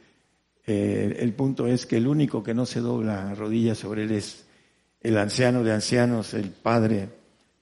eh, 0.67 1.17
el 1.19 1.33
punto 1.35 1.67
es 1.67 1.87
que 1.87 1.97
el 1.97 2.07
único 2.07 2.43
que 2.43 2.55
no 2.55 2.67
se 2.67 2.81
dobla 2.81 3.35
rodillas 3.35 3.79
sobre 3.79 4.05
él 4.05 4.13
es 4.13 4.45
el 5.01 5.19
anciano 5.19 5.65
de 5.65 5.73
ancianos, 5.73 6.35
el 6.35 6.51
Padre 6.51 7.09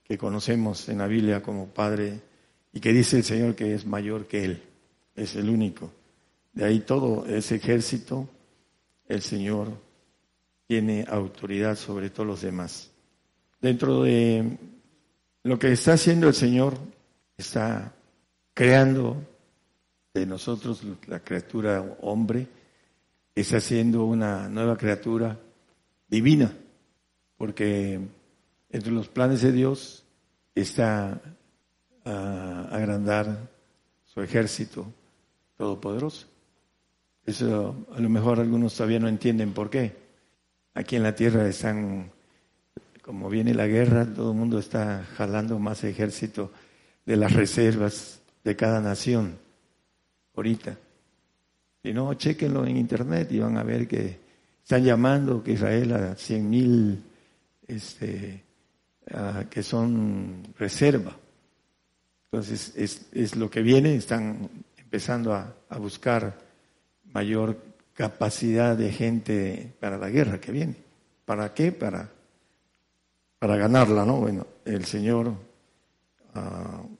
que 0.05 0.19
conocemos 0.19 0.89
en 0.89 0.99
la 0.99 1.07
Biblia 1.07 1.43
como 1.43 1.69
Padre 1.69 2.21
y 2.73 2.81
que 2.81 2.93
dice 2.93 3.19
el 3.19 3.25
Señor 3.25 3.55
que 3.55 3.75
es 3.75 3.87
mayor 3.87 4.27
que 4.27 4.45
él. 4.45 4.63
Es 5.17 5.35
el 5.37 5.49
único. 5.49 5.91
De 6.53 6.65
ahí 6.65 6.81
todo 6.81 7.27
ese 7.27 7.57
ejército, 7.57 8.29
el 9.09 9.23
Señor 9.23 9.69
tiene 10.67 11.05
autoridad 11.09 11.77
sobre 11.77 12.11
todos 12.11 12.27
los 12.27 12.43
demás. 12.43 12.91
Dentro 13.61 14.03
de 14.03 14.59
lo 15.43 15.59
que 15.59 15.73
está 15.73 15.95
haciendo 15.95 16.29
el 16.29 16.35
Señor, 16.35 16.79
está 17.37 17.95
creando 18.55 19.17
de 20.13 20.27
nosotros 20.27 20.83
la 21.07 21.21
criatura 21.21 21.97
hombre, 22.03 22.47
está 23.35 23.59
haciendo 23.59 24.05
una 24.05 24.49
nueva 24.49 24.77
criatura 24.77 25.39
divina, 26.09 26.53
porque 27.37 28.01
entre 28.69 28.93
los 28.93 29.09
planes 29.09 29.43
de 29.43 29.53
Dios 29.53 30.05
está 30.55 31.21
a 32.05 32.69
agrandar 32.71 33.49
su 34.05 34.21
ejército 34.21 34.93
todopoderoso. 35.57 36.27
Eso 37.25 37.87
a 37.95 38.01
lo 38.01 38.09
mejor 38.09 38.41
algunos 38.41 38.75
todavía 38.75 38.99
no 38.99 39.09
entienden 39.09 39.53
por 39.53 39.71
qué. 39.71 39.97
Aquí 40.75 40.97
en 40.97 41.03
la 41.03 41.15
tierra 41.15 41.47
están, 41.47 42.11
como 43.03 43.29
viene 43.31 43.55
la 43.55 43.67
guerra, 43.67 44.07
todo 44.07 44.33
el 44.33 44.39
mundo 44.39 44.59
está 44.59 45.05
jalando 45.17 45.59
más 45.59 45.85
ejército 45.85 46.53
de 47.07 47.17
las 47.17 47.33
reservas 47.33 48.21
de 48.45 48.57
cada 48.57 48.81
nación 48.81 49.39
ahorita. 50.37 50.77
Si 51.83 51.93
no, 51.93 52.13
chequenlo 52.15 52.67
en 52.67 52.77
internet 52.77 53.33
y 53.33 53.39
van 53.41 53.57
a 53.57 53.63
ver 53.63 53.89
que 53.89 54.19
están 54.63 54.85
llamando 54.85 55.43
que 55.43 55.53
Israel 55.53 55.93
a 55.93 56.15
cien 56.15 56.49
mil 56.49 57.03
este, 57.67 58.45
que 59.49 59.63
son 59.63 60.55
reserva. 60.59 61.17
Entonces, 62.31 62.73
es, 62.77 63.09
es, 63.13 63.35
lo 63.35 63.51
que 63.51 63.63
viene, 63.63 63.97
están 63.97 64.49
empezando 64.77 65.35
a, 65.35 65.53
a, 65.69 65.79
buscar 65.79 66.39
mayor 67.13 67.57
capacidad 67.93 68.77
de 68.77 68.93
gente 68.93 69.73
para 69.81 69.99
la 69.99 70.11
guerra 70.11 70.41
que 70.41 70.53
viene. 70.53 70.77
¿Para 71.25 71.53
qué? 71.55 71.73
Para, 71.73 72.09
para 73.41 73.57
ganarla, 73.57 74.05
¿no? 74.05 74.19
Bueno, 74.19 74.47
el 74.67 74.85
Señor 74.85 75.29
uh, 75.29 76.97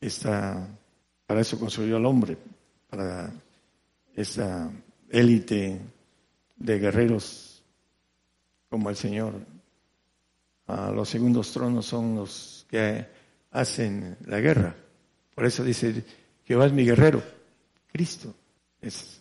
está 0.00 0.66
Para 1.26 1.40
eso 1.42 1.58
construyó 1.58 1.96
al 1.96 2.06
hombre, 2.06 2.36
para 2.88 3.30
esa 4.14 4.70
élite 5.10 5.80
de 6.56 6.78
guerreros 6.78 7.62
como 8.70 8.88
el 8.88 8.96
Señor. 8.96 9.34
Ah, 10.66 10.90
los 10.94 11.08
segundos 11.08 11.52
tronos 11.52 11.86
son 11.86 12.16
los 12.16 12.66
que 12.70 13.06
hacen 13.50 14.16
la 14.26 14.40
guerra. 14.40 14.74
Por 15.34 15.44
eso 15.44 15.62
dice, 15.62 16.04
Jehová 16.44 16.66
es 16.66 16.72
mi 16.72 16.84
guerrero. 16.84 17.22
Cristo 17.92 18.34
es 18.80 19.20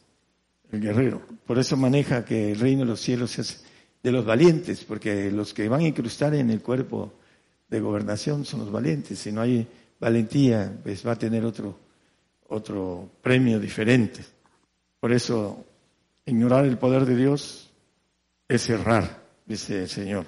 el 0.71 0.79
guerrero. 0.79 1.21
Por 1.45 1.59
eso 1.59 1.75
maneja 1.75 2.23
que 2.23 2.51
el 2.51 2.59
reino 2.59 2.81
de 2.81 2.87
los 2.87 3.01
cielos 3.01 3.37
es 3.39 3.65
de 4.03 4.11
los 4.11 4.25
valientes, 4.25 4.83
porque 4.83 5.31
los 5.31 5.53
que 5.53 5.69
van 5.69 5.81
a 5.81 5.87
incrustar 5.87 6.35
en 6.35 6.49
el 6.49 6.61
cuerpo 6.61 7.13
de 7.69 7.79
gobernación 7.79 8.43
son 8.43 8.59
los 8.59 8.71
valientes. 8.71 9.17
Si 9.17 9.31
no 9.31 9.41
hay 9.41 9.65
valentía, 9.99 10.77
pues 10.83 11.07
va 11.07 11.13
a 11.13 11.17
tener 11.17 11.45
otro, 11.45 11.79
otro 12.49 13.09
premio 13.21 13.59
diferente. 13.59 14.21
Por 14.99 15.13
eso, 15.13 15.65
ignorar 16.25 16.65
el 16.65 16.77
poder 16.77 17.05
de 17.05 17.15
Dios 17.15 17.71
es 18.47 18.69
errar, 18.69 19.23
dice 19.45 19.83
el 19.83 19.89
Señor. 19.89 20.25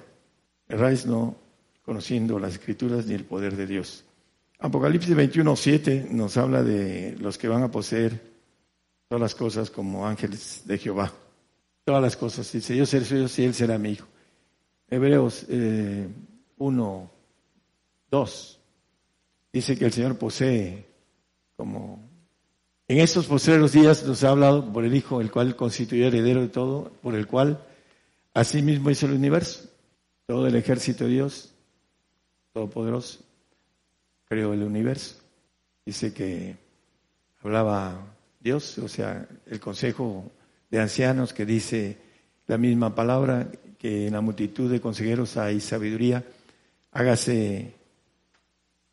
Erráis 0.68 1.04
no 1.04 1.36
conociendo 1.84 2.38
las 2.38 2.54
escrituras 2.54 3.06
ni 3.06 3.14
el 3.14 3.24
poder 3.24 3.54
de 3.56 3.66
Dios. 3.66 4.04
Apocalipsis 4.58 5.14
21, 5.14 5.54
7 5.54 6.08
nos 6.10 6.38
habla 6.38 6.62
de 6.62 7.14
los 7.20 7.36
que 7.36 7.48
van 7.48 7.62
a 7.62 7.70
poseer 7.70 8.20
todas 9.08 9.20
las 9.20 9.34
cosas 9.34 9.70
como 9.70 10.06
ángeles 10.06 10.62
de 10.64 10.78
Jehová. 10.78 11.12
Todas 11.86 12.02
las 12.02 12.16
cosas. 12.16 12.50
Dice, 12.50 12.76
yo 12.76 12.84
seré 12.84 13.04
suyo 13.04 13.26
y 13.38 13.42
él 13.44 13.54
será 13.54 13.78
mi 13.78 13.92
hijo. 13.92 14.08
Hebreos 14.90 15.46
1, 16.58 17.10
2 18.10 18.60
dice 19.52 19.78
que 19.78 19.84
el 19.84 19.92
Señor 19.92 20.18
posee 20.18 20.84
como... 21.56 22.10
En 22.88 22.98
estos 22.98 23.26
posteriores 23.26 23.72
días 23.72 24.04
nos 24.04 24.24
ha 24.24 24.30
hablado 24.30 24.72
por 24.72 24.84
el 24.84 24.94
Hijo, 24.94 25.20
el 25.20 25.30
cual 25.30 25.54
constituyó 25.54 26.08
heredero 26.08 26.40
de 26.40 26.48
todo, 26.48 26.92
por 27.02 27.14
el 27.14 27.26
cual 27.26 27.64
asimismo 28.34 28.90
hizo 28.90 29.06
el 29.06 29.12
universo, 29.12 29.70
todo 30.26 30.46
el 30.46 30.56
ejército 30.56 31.04
de 31.04 31.10
Dios, 31.10 31.54
todopoderoso, 32.52 33.20
creó 34.24 34.52
el 34.52 34.62
universo. 34.64 35.16
Dice 35.84 36.12
que 36.12 36.56
hablaba 37.42 38.14
Dios, 38.40 38.76
o 38.78 38.88
sea, 38.88 39.26
el 39.46 39.60
consejo 39.60 40.30
de 40.76 40.82
ancianos 40.82 41.32
que 41.32 41.46
dice 41.46 41.96
la 42.48 42.58
misma 42.58 42.94
palabra, 42.94 43.50
que 43.78 44.08
en 44.08 44.12
la 44.12 44.20
multitud 44.20 44.70
de 44.70 44.78
consejeros 44.78 45.38
hay 45.38 45.58
sabiduría, 45.58 46.22
hágase 46.92 47.72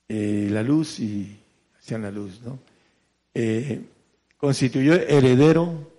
eh, 0.08 0.48
la 0.50 0.64
luz 0.64 1.02
y 1.02 1.38
hacían 1.78 2.04
la 2.04 2.12
luz, 2.12 2.40
¿no? 2.42 2.58
Eh, 3.34 3.82
constituyó 4.38 4.94
heredero 4.94 5.92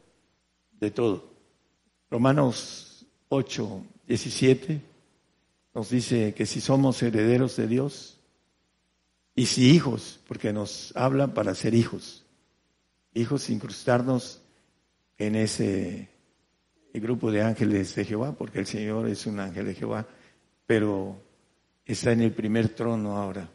de 0.80 0.90
todo. 0.90 1.28
Romanos 2.10 3.04
8, 3.28 3.84
17 4.08 4.80
nos 5.74 5.90
dice 5.90 6.32
que 6.32 6.46
si 6.46 6.62
somos 6.62 7.02
herederos 7.02 7.56
de 7.56 7.66
Dios 7.66 8.16
y 9.34 9.44
si 9.44 9.70
hijos, 9.70 10.18
porque 10.26 10.50
nos 10.50 10.96
hablan 10.96 11.34
para 11.34 11.54
ser 11.54 11.74
hijos, 11.74 12.24
hijos 13.12 13.50
incrustarnos 13.50 14.40
en 15.18 15.36
ese 15.36 16.08
grupo 16.92 17.30
de 17.30 17.42
ángeles 17.42 17.94
de 17.94 18.04
Jehová, 18.04 18.32
porque 18.32 18.60
el 18.60 18.66
Señor 18.66 19.08
es 19.08 19.26
un 19.26 19.40
ángel 19.40 19.66
de 19.66 19.74
Jehová, 19.74 20.06
pero 20.66 21.20
está 21.84 22.12
en 22.12 22.22
el 22.22 22.32
primer 22.32 22.70
trono 22.70 23.16
ahora. 23.16 23.48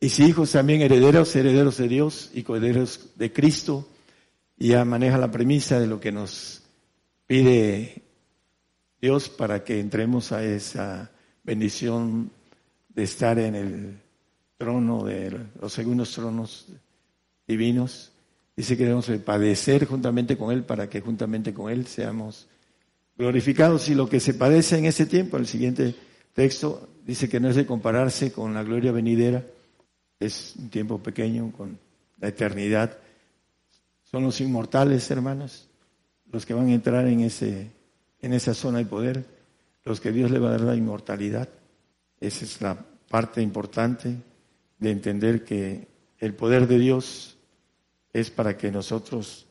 Y 0.00 0.08
si 0.08 0.24
hijos 0.24 0.52
también 0.52 0.82
herederos, 0.82 1.34
herederos 1.36 1.76
de 1.78 1.88
Dios 1.88 2.30
y 2.34 2.42
coherederos 2.42 3.10
de 3.16 3.32
Cristo, 3.32 3.88
ya 4.56 4.84
maneja 4.84 5.16
la 5.16 5.30
premisa 5.30 5.80
de 5.80 5.86
lo 5.86 6.00
que 6.00 6.12
nos 6.12 6.62
pide 7.26 8.02
Dios 9.00 9.28
para 9.28 9.64
que 9.64 9.80
entremos 9.80 10.32
a 10.32 10.44
esa 10.44 11.10
bendición 11.44 12.30
de 12.88 13.02
estar 13.02 13.38
en 13.38 13.54
el 13.54 14.00
trono 14.58 15.04
de 15.04 15.46
los 15.60 15.72
segundos 15.72 16.12
tronos 16.12 16.66
divinos 17.46 18.11
Dice 18.62 18.76
que 18.76 18.84
debemos 18.84 19.10
padecer 19.24 19.86
juntamente 19.86 20.36
con 20.36 20.52
Él 20.52 20.62
para 20.62 20.88
que 20.88 21.00
juntamente 21.00 21.52
con 21.52 21.68
Él 21.68 21.84
seamos 21.88 22.46
glorificados. 23.18 23.88
Y 23.88 23.96
lo 23.96 24.08
que 24.08 24.20
se 24.20 24.34
padece 24.34 24.78
en 24.78 24.84
ese 24.84 25.04
tiempo, 25.04 25.36
el 25.36 25.48
siguiente 25.48 25.96
texto 26.32 26.88
dice 27.04 27.28
que 27.28 27.40
no 27.40 27.48
es 27.48 27.56
de 27.56 27.66
compararse 27.66 28.30
con 28.30 28.54
la 28.54 28.62
gloria 28.62 28.92
venidera, 28.92 29.44
es 30.20 30.54
un 30.56 30.68
tiempo 30.68 31.02
pequeño 31.02 31.50
con 31.50 31.76
la 32.20 32.28
eternidad. 32.28 32.96
Son 34.04 34.22
los 34.22 34.40
inmortales, 34.40 35.10
hermanos, 35.10 35.68
los 36.30 36.46
que 36.46 36.54
van 36.54 36.68
a 36.68 36.74
entrar 36.74 37.08
en, 37.08 37.18
ese, 37.18 37.66
en 38.20 38.32
esa 38.32 38.54
zona 38.54 38.78
de 38.78 38.86
poder, 38.86 39.24
los 39.84 40.00
que 40.00 40.12
Dios 40.12 40.30
le 40.30 40.38
va 40.38 40.50
a 40.50 40.52
dar 40.52 40.60
la 40.60 40.76
inmortalidad. 40.76 41.48
Esa 42.20 42.44
es 42.44 42.60
la 42.60 42.78
parte 43.08 43.42
importante 43.42 44.18
de 44.78 44.90
entender 44.92 45.42
que 45.42 45.88
el 46.20 46.34
poder 46.34 46.68
de 46.68 46.78
Dios 46.78 47.31
es 48.12 48.30
para 48.30 48.56
que 48.56 48.70
nosotros 48.70 49.46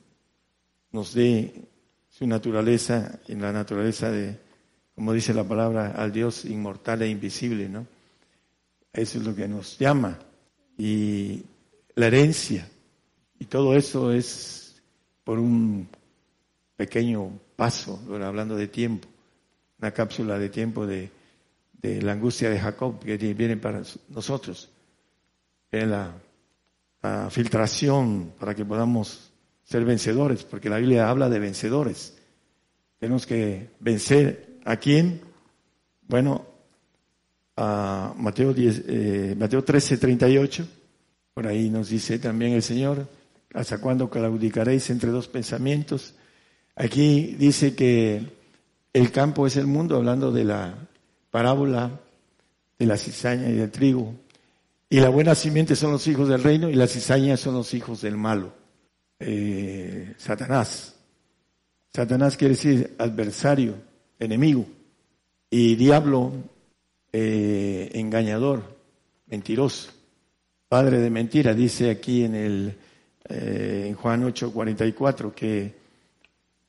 nos 0.92 1.14
dé 1.14 1.54
su 2.10 2.28
naturaleza, 2.28 3.20
en 3.28 3.42
la 3.42 3.52
naturaleza 3.52 4.12
de, 4.12 4.38
como 4.96 5.14
dice 5.14 5.34
la 5.34 5.44
palabra, 5.44 5.92
al 5.92 6.12
Dios 6.12 6.46
inmortal 6.46 7.02
e 7.02 7.10
invisible, 7.10 7.70
¿no? 7.70 7.88
Eso 8.94 9.18
es 9.18 9.26
lo 9.26 9.34
que 9.34 9.48
nos 9.48 9.80
llama. 9.80 10.20
Y 10.78 11.44
la 11.96 12.08
herencia, 12.08 12.70
y 13.40 13.46
todo 13.46 13.76
eso 13.76 14.12
es 14.12 14.82
por 15.24 15.40
un 15.40 15.88
pequeño 16.76 17.32
paso, 17.56 18.00
hablando 18.22 18.56
de 18.56 18.68
tiempo, 18.68 19.08
una 19.80 19.92
cápsula 19.92 20.38
de 20.38 20.50
tiempo 20.50 20.86
de, 20.86 21.10
de 21.82 22.02
la 22.02 22.12
angustia 22.12 22.50
de 22.50 22.60
Jacob 22.60 23.00
que 23.00 23.18
viene 23.18 23.58
para 23.58 23.82
nosotros. 24.10 24.70
En 25.72 25.92
la 25.92 26.14
filtración 27.30 28.34
para 28.40 28.54
que 28.54 28.66
podamos 28.66 29.32
ser 29.64 29.86
vencedores, 29.86 30.44
porque 30.44 30.70
la 30.70 30.78
Biblia 30.78 31.10
habla 31.10 31.30
de 31.30 31.40
vencedores. 31.40 32.18
Tenemos 33.00 33.26
que 33.26 33.70
vencer 33.80 34.58
a 34.66 34.78
quién? 34.78 35.22
Bueno, 36.08 36.46
a 37.58 38.14
Mateo, 38.18 38.54
10, 38.54 38.84
eh, 38.88 39.36
Mateo 39.38 39.64
13, 39.64 39.98
38, 39.98 40.68
por 41.34 41.48
ahí 41.48 41.70
nos 41.70 41.90
dice 41.90 42.20
también 42.20 42.54
el 42.54 42.64
Señor, 42.64 43.08
¿hasta 43.54 43.80
cuándo 43.80 44.10
claudicaréis 44.10 44.90
entre 44.90 45.10
dos 45.10 45.28
pensamientos? 45.28 46.14
Aquí 46.76 47.36
dice 47.38 47.76
que 47.76 48.26
el 48.94 49.12
campo 49.12 49.48
es 49.48 49.58
el 49.58 49.68
mundo, 49.68 49.96
hablando 49.96 50.32
de 50.32 50.44
la 50.44 50.76
parábola 51.30 52.00
de 52.78 52.86
la 52.86 52.98
cizaña 52.98 53.50
y 53.50 53.54
del 53.54 53.72
trigo. 53.72 54.16
Y 54.92 55.00
la 55.00 55.08
buena 55.08 55.36
simiente 55.36 55.78
son 55.78 55.94
los 55.94 56.06
hijos 56.08 56.28
del 56.28 56.44
reino 56.44 56.70
y 56.70 56.74
las 56.74 56.92
cizañas 56.92 57.40
son 57.40 57.54
los 57.54 57.74
hijos 57.74 58.02
del 58.02 58.18
malo. 58.18 58.52
Eh, 59.22 60.16
Satanás. 60.18 60.98
Satanás 61.94 62.36
quiere 62.36 62.56
decir 62.56 62.94
adversario, 62.98 63.76
enemigo. 64.20 64.66
Y 65.50 65.76
diablo, 65.76 66.34
eh, 67.14 67.90
engañador, 67.94 68.64
mentiroso, 69.28 69.94
padre 70.68 71.00
de 71.00 71.10
mentira. 71.10 71.54
Dice 71.54 71.90
aquí 71.90 72.26
en 72.26 72.36
el 72.36 72.76
eh, 73.30 73.86
en 73.88 73.96
Juan 73.96 74.26
8, 74.26 74.52
44 74.52 75.34
que 75.34 75.74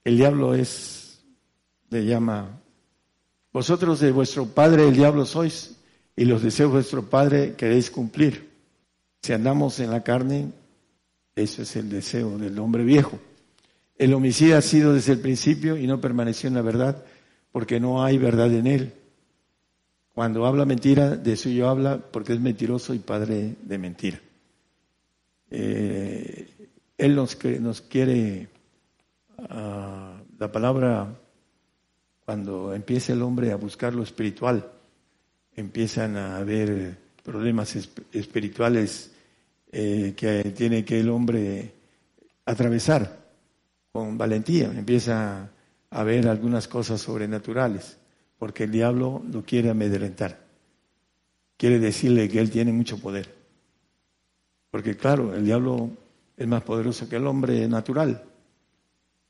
el 0.04 0.16
diablo 0.16 0.54
es, 0.54 1.18
le 1.90 2.04
llama, 2.04 2.60
vosotros 3.52 3.98
de 3.98 4.12
vuestro 4.12 4.46
padre 4.46 4.86
el 4.86 4.94
diablo 4.94 5.26
sois 5.26 5.74
y 6.16 6.24
los 6.24 6.42
deseos 6.42 6.70
de 6.70 6.76
vuestro 6.76 7.08
Padre 7.08 7.54
queréis 7.54 7.90
cumplir. 7.90 8.50
Si 9.22 9.32
andamos 9.32 9.80
en 9.80 9.90
la 9.90 10.02
carne, 10.02 10.52
eso 11.34 11.62
es 11.62 11.76
el 11.76 11.88
deseo 11.88 12.38
del 12.38 12.58
hombre 12.58 12.84
viejo. 12.84 13.18
El 13.96 14.14
homicida 14.14 14.58
ha 14.58 14.62
sido 14.62 14.92
desde 14.92 15.12
el 15.12 15.20
principio 15.20 15.76
y 15.76 15.86
no 15.86 16.00
permaneció 16.00 16.48
en 16.48 16.54
la 16.54 16.62
verdad 16.62 17.04
porque 17.52 17.78
no 17.80 18.02
hay 18.02 18.18
verdad 18.18 18.52
en 18.52 18.66
él. 18.66 18.92
Cuando 20.14 20.44
habla 20.44 20.66
mentira, 20.66 21.16
de 21.16 21.36
suyo 21.36 21.68
habla 21.68 21.98
porque 21.98 22.34
es 22.34 22.40
mentiroso 22.40 22.92
y 22.94 22.98
padre 22.98 23.56
de 23.62 23.78
mentira. 23.78 24.20
Eh, 25.50 26.70
él 26.98 27.14
nos, 27.14 27.42
nos 27.60 27.80
quiere, 27.80 28.48
ah, 29.38 30.20
la 30.38 30.52
palabra, 30.52 31.18
cuando 32.24 32.74
empieza 32.74 33.12
el 33.12 33.22
hombre 33.22 33.52
a 33.52 33.56
buscar 33.56 33.94
lo 33.94 34.02
espiritual, 34.02 34.70
empiezan 35.56 36.16
a 36.16 36.36
haber 36.36 36.96
problemas 37.22 37.76
espirituales 38.12 39.12
eh, 39.70 40.14
que 40.16 40.52
tiene 40.56 40.84
que 40.84 41.00
el 41.00 41.08
hombre 41.08 41.72
atravesar 42.44 43.22
con 43.92 44.18
valentía. 44.18 44.66
Empieza 44.66 45.50
a 45.90 46.04
ver 46.04 46.28
algunas 46.28 46.68
cosas 46.68 47.00
sobrenaturales, 47.00 47.98
porque 48.38 48.64
el 48.64 48.72
diablo 48.72 49.22
lo 49.30 49.44
quiere 49.44 49.70
amedrentar. 49.70 50.40
Quiere 51.56 51.78
decirle 51.78 52.28
que 52.28 52.40
él 52.40 52.50
tiene 52.50 52.72
mucho 52.72 52.98
poder. 52.98 53.34
Porque 54.70 54.96
claro, 54.96 55.34
el 55.34 55.44
diablo 55.44 55.90
es 56.36 56.48
más 56.48 56.62
poderoso 56.62 57.08
que 57.08 57.16
el 57.16 57.26
hombre 57.26 57.68
natural. 57.68 58.24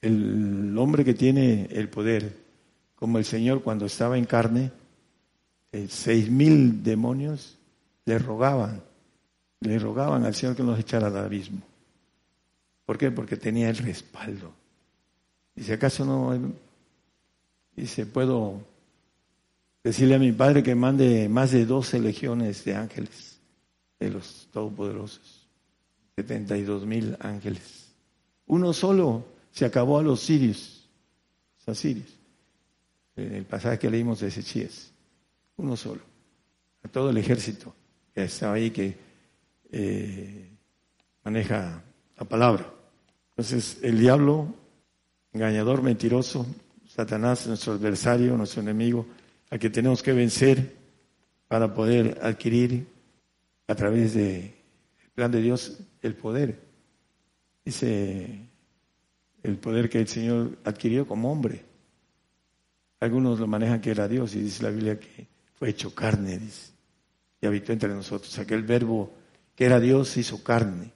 El 0.00 0.76
hombre 0.78 1.04
que 1.04 1.14
tiene 1.14 1.68
el 1.70 1.88
poder, 1.88 2.36
como 2.94 3.18
el 3.18 3.24
Señor 3.24 3.62
cuando 3.62 3.86
estaba 3.86 4.16
en 4.16 4.24
carne, 4.24 4.70
seis 5.88 6.30
mil 6.30 6.82
demonios 6.82 7.56
le 8.04 8.18
rogaban, 8.18 8.82
le 9.60 9.78
rogaban 9.78 10.24
al 10.24 10.34
Señor 10.34 10.56
que 10.56 10.62
nos 10.62 10.78
echara 10.78 11.06
al 11.06 11.16
abismo. 11.16 11.62
¿Por 12.84 12.98
qué? 12.98 13.10
Porque 13.10 13.36
tenía 13.36 13.70
el 13.70 13.76
respaldo. 13.76 14.52
Dice, 15.54 15.74
¿acaso 15.74 16.04
no? 16.04 16.52
Dice, 17.76 18.06
puedo 18.06 18.60
decirle 19.82 20.16
a 20.16 20.18
mi 20.18 20.32
padre 20.32 20.62
que 20.62 20.74
mande 20.74 21.28
más 21.28 21.52
de 21.52 21.64
12 21.64 22.00
legiones 22.00 22.64
de 22.64 22.74
ángeles, 22.74 23.38
de 23.98 24.10
los 24.10 24.48
todopoderosos, 24.52 25.46
72 26.16 26.84
mil 26.84 27.16
ángeles. 27.20 27.92
Uno 28.46 28.72
solo 28.72 29.24
se 29.52 29.64
acabó 29.64 29.98
a 29.98 30.02
los 30.02 30.20
sirios, 30.20 30.88
los 31.58 31.78
asirios, 31.78 32.08
en 33.16 33.34
el 33.34 33.44
pasaje 33.44 33.78
que 33.78 33.90
leímos 33.90 34.20
de 34.20 34.28
Ezechiel, 34.28 34.70
uno 35.56 35.76
solo, 35.76 36.02
a 36.82 36.88
todo 36.88 37.10
el 37.10 37.16
ejército 37.18 37.74
que 38.14 38.24
estaba 38.24 38.54
ahí, 38.54 38.70
que 38.70 38.96
eh, 39.70 40.50
maneja 41.24 41.82
la 42.16 42.24
palabra. 42.24 42.72
Entonces, 43.30 43.78
el 43.82 43.98
diablo, 43.98 44.54
engañador, 45.32 45.82
mentiroso, 45.82 46.46
Satanás, 46.86 47.46
nuestro 47.46 47.72
adversario, 47.72 48.36
nuestro 48.36 48.60
enemigo, 48.62 49.06
al 49.50 49.58
que 49.58 49.70
tenemos 49.70 50.02
que 50.02 50.12
vencer 50.12 50.76
para 51.48 51.72
poder 51.72 52.18
adquirir 52.22 52.86
a 53.66 53.74
través 53.74 54.14
del 54.14 54.52
plan 55.14 55.30
de 55.30 55.40
Dios 55.40 55.78
el 56.02 56.14
poder. 56.14 56.60
Dice 57.64 58.46
el 59.42 59.56
poder 59.56 59.88
que 59.88 60.00
el 60.00 60.08
Señor 60.08 60.58
adquirió 60.64 61.06
como 61.06 61.32
hombre. 61.32 61.64
Algunos 63.00 63.40
lo 63.40 63.46
manejan 63.46 63.80
que 63.80 63.90
era 63.90 64.06
Dios 64.08 64.34
y 64.34 64.40
dice 64.40 64.62
la 64.62 64.70
Biblia 64.70 64.98
que 64.98 65.26
hecho 65.70 65.94
carne, 65.94 66.38
dice, 66.38 66.72
y 67.40 67.46
habitó 67.46 67.72
entre 67.72 67.88
nosotros. 67.88 68.38
Aquel 68.38 68.62
verbo 68.62 69.12
que 69.54 69.64
era 69.64 69.80
Dios 69.80 70.16
hizo 70.16 70.42
carne. 70.42 70.92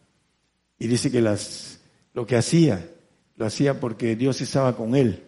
Y 0.78 0.88
dice 0.88 1.10
que 1.10 1.20
las, 1.20 1.80
lo 2.12 2.26
que 2.26 2.36
hacía, 2.36 2.88
lo 3.36 3.47
hacía 3.47 3.80
porque 3.80 4.16
Dios 4.16 4.40
estaba 4.40 4.76
con 4.76 4.94
él 4.94 5.22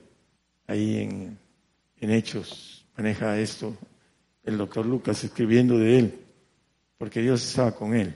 ahí 0.66 0.98
en, 1.00 1.38
Hechos, 2.00 2.86
maneja 2.96 3.38
esto 3.40 3.76
el 4.44 4.56
doctor 4.56 4.86
Lucas 4.86 5.24
escribiendo 5.24 5.76
de 5.76 5.98
él, 5.98 6.20
porque 6.96 7.20
Dios 7.20 7.44
estaba 7.44 7.72
con 7.72 7.94
él. 7.94 8.14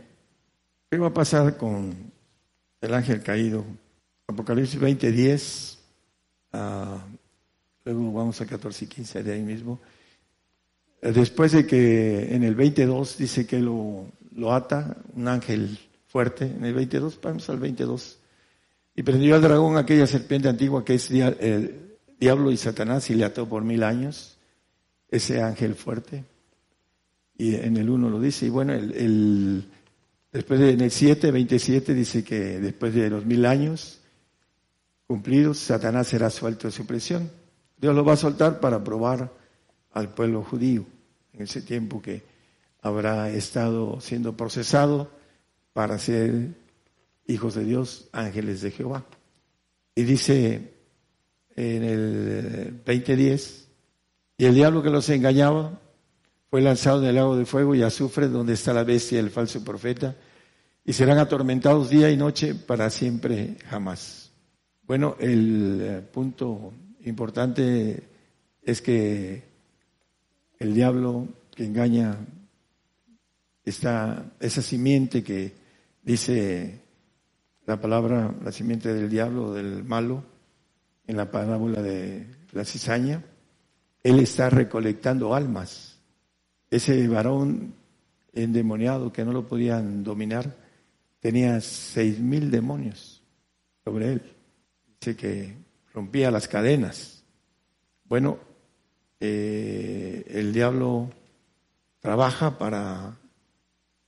¿Qué 0.89 0.99
va 0.99 1.09
a 1.09 1.15
pasar 1.15 1.57
con 1.57 2.13
el 2.81 2.95
ángel 2.95 3.23
caído? 3.23 3.65
Apocalipsis 4.29 4.79
20, 4.79 5.11
10, 5.11 5.79
ah, 6.53 7.05
luego 7.85 8.13
vamos 8.13 8.41
a 8.41 8.47
14 8.47 8.85
y 8.85 8.89
15 8.89 9.23
de 9.25 9.33
ahí 9.33 9.43
mismo. 9.43 9.81
Después 11.03 11.51
de 11.51 11.67
que 11.67 12.33
en 12.33 12.45
el 12.45 12.55
22 12.55 13.19
dice 13.19 13.45
que 13.45 13.59
lo, 13.59 14.07
lo 14.37 14.55
ata 14.55 14.97
un 15.15 15.27
ángel 15.27 15.77
fuerte, 16.07 16.45
en 16.45 16.65
el 16.65 16.75
22, 16.75 17.19
vamos 17.21 17.51
al 17.51 17.59
22, 17.59 18.19
y 18.95 19.03
prendió 19.03 19.35
al 19.35 19.43
dragón 19.43 19.77
aquella 19.77 20.07
serpiente 20.07 20.49
antigua 20.49 20.85
que 20.85 20.95
es 20.95 21.11
el, 21.11 21.99
diablo 22.21 22.53
y 22.53 22.57
Satanás 22.57 23.11
y 23.11 23.17
le 23.17 23.25
ató 23.25 23.49
por 23.49 23.65
mil 23.65 23.83
años, 23.83 24.39
ese 25.09 25.43
ángel 25.43 25.75
fuerte. 25.75 26.25
Y 27.37 27.57
en 27.57 27.77
el 27.79 27.91
1 27.91 28.09
lo 28.09 28.21
dice. 28.21 28.47
Y 28.47 28.51
bueno, 28.51 28.73
el, 28.73 29.65
después 30.31 30.61
de, 30.61 30.71
en 30.71 30.83
el 30.83 30.93
7, 30.93 31.33
27 31.33 31.95
dice 31.95 32.23
que 32.23 32.61
después 32.61 32.95
de 32.95 33.11
los 33.11 33.27
mil 33.27 33.45
años 33.45 33.99
cumplidos, 35.09 35.59
Satanás 35.59 36.07
será 36.07 36.31
suelto 36.31 36.69
de 36.69 36.73
su 36.73 36.87
prisión. 36.87 37.29
Dios 37.77 37.93
lo 37.93 38.05
va 38.05 38.13
a 38.13 38.17
soltar 38.17 38.61
para 38.61 38.85
probar 38.85 39.42
al 39.93 40.15
pueblo 40.15 40.43
judío 40.43 40.85
en 41.33 41.43
ese 41.43 41.63
tiempo 41.63 42.03
que 42.03 42.23
habrá 42.81 43.31
estado 43.31 44.01
siendo 44.01 44.37
procesado 44.37 45.11
para 45.73 45.99
ser 45.99 46.49
hijos 47.27 47.55
de 47.55 47.65
Dios, 47.65 48.09
ángeles 48.13 48.61
de 48.61 48.71
Jehová. 48.71 49.05
Y 49.95 50.03
dice 50.03 50.73
en 51.55 51.83
el 51.85 52.83
2010, 52.85 53.69
y 54.39 54.45
el 54.45 54.55
diablo 54.55 54.83
que 54.83 54.91
los 54.91 55.09
engañaba 55.11 55.79
fue 56.51 56.61
lanzado 56.61 57.03
en 57.03 57.09
el 57.09 57.15
lago 57.15 57.37
de 57.37 57.47
fuego 57.47 57.75
y 57.75 57.83
azufre 57.83 58.29
donde 58.29 58.55
está 58.55 58.75
la 58.75 58.85
bestia 58.85 59.21
el 59.21 59.31
falso 59.31 59.63
profeta, 59.65 60.17
y 60.85 60.93
serán 60.93 61.19
atormentados 61.19 61.91
día 61.91 62.11
y 62.11 62.17
noche 62.17 62.55
para 62.55 62.91
siempre 62.91 63.57
jamás. 63.69 64.33
Bueno, 64.83 65.17
el 65.21 65.79
eh, 65.81 66.01
punto 66.13 66.73
importante 67.05 68.03
es 68.63 68.83
que 68.83 69.52
el 70.63 70.75
diablo 70.75 71.27
que 71.57 71.65
engaña 71.65 72.17
está 73.65 74.33
esa 74.39 74.63
simiente 74.63 75.25
que 75.25 75.53
dice 76.03 76.81
la 77.67 77.81
palabra, 77.81 78.33
la 78.45 78.53
simiente 78.53 78.95
del 78.95 79.11
diablo, 79.11 79.53
del 79.53 79.83
malo, 79.83 80.23
en 81.09 81.17
la 81.17 81.31
parábola 81.33 81.83
de 81.83 82.27
la 82.53 82.65
cizaña, 82.65 83.25
él 84.05 84.21
está 84.21 84.51
recolectando 84.51 85.35
almas. 85.35 85.99
Ese 86.71 87.09
varón 87.09 87.75
endemoniado 88.33 89.13
que 89.13 89.25
no 89.25 89.33
lo 89.33 89.49
podían 89.49 90.05
dominar 90.05 90.57
tenía 91.19 91.61
seis 91.61 92.21
mil 92.21 92.53
demonios 92.53 93.21
sobre 93.85 94.13
él. 94.13 94.23
Dice 95.01 95.17
que 95.17 95.57
rompía 95.93 96.31
las 96.31 96.47
cadenas. 96.47 97.25
Bueno, 98.05 98.52
eh, 99.25 100.25
el 100.29 100.53
diablo 100.53 101.11
trabaja 102.01 102.59
para 102.59 103.17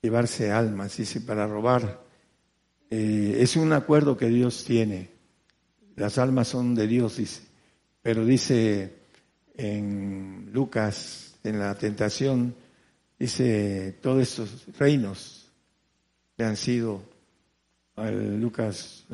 llevarse 0.02 0.50
almas, 0.50 0.96
dice, 0.96 1.20
para 1.20 1.46
robar. 1.46 2.02
Eh, 2.90 3.36
es 3.38 3.56
un 3.56 3.72
acuerdo 3.72 4.16
que 4.16 4.26
Dios 4.26 4.64
tiene 4.64 5.14
las 5.96 6.18
almas 6.18 6.48
son 6.48 6.74
de 6.74 6.86
Dios, 6.86 7.16
dice. 7.16 7.42
Pero 8.02 8.24
dice 8.24 8.94
en 9.56 10.50
Lucas, 10.52 11.36
en 11.44 11.58
la 11.58 11.74
tentación, 11.76 12.54
dice, 13.18 13.98
todos 14.02 14.22
estos 14.22 14.66
reinos 14.78 15.48
que 16.36 16.44
han 16.44 16.56
sido, 16.56 17.02
Lucas 17.96 19.04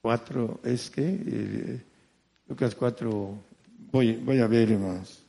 4, 0.00 0.44
um, 0.44 0.58
es 0.64 0.90
que, 0.90 1.02
eh, 1.26 1.82
Lucas 2.48 2.74
4, 2.74 3.44
voy, 3.94 4.40
a 4.40 4.48
ver, 4.48 4.72
hermanos, 4.72 5.22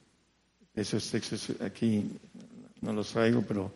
esos 0.74 1.12
textos 1.12 1.52
aquí 1.62 2.10
no 2.82 2.94
los 2.94 3.12
traigo, 3.12 3.44
pero 3.48 3.72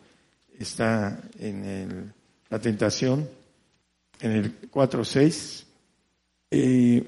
está 0.58 1.22
en 1.38 2.12
la 2.50 2.60
tentación, 2.60 3.30
en 4.20 4.32
el 4.32 4.54
4, 4.72 5.06
6, 5.06 5.66
y 6.52 7.04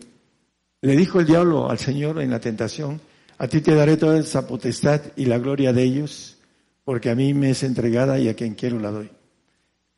le 0.81 0.95
dijo 0.95 1.19
el 1.19 1.25
diablo 1.25 1.71
al 1.71 1.79
Señor 1.79 2.21
en 2.21 2.29
la 2.29 2.39
tentación, 2.39 3.01
a 3.39 3.47
ti 3.47 3.61
te 3.61 3.73
daré 3.73 3.97
toda 3.97 4.19
esa 4.19 4.47
potestad 4.47 5.01
y 5.15 5.25
la 5.25 5.39
gloria 5.39 5.73
de 5.73 5.81
ellos, 5.81 6.37
porque 6.83 7.09
a 7.09 7.15
mí 7.15 7.33
me 7.33 7.49
es 7.49 7.63
entregada 7.63 8.19
y 8.19 8.29
a 8.29 8.35
quien 8.35 8.53
quiero 8.53 8.79
la 8.79 8.91
doy. 8.91 9.09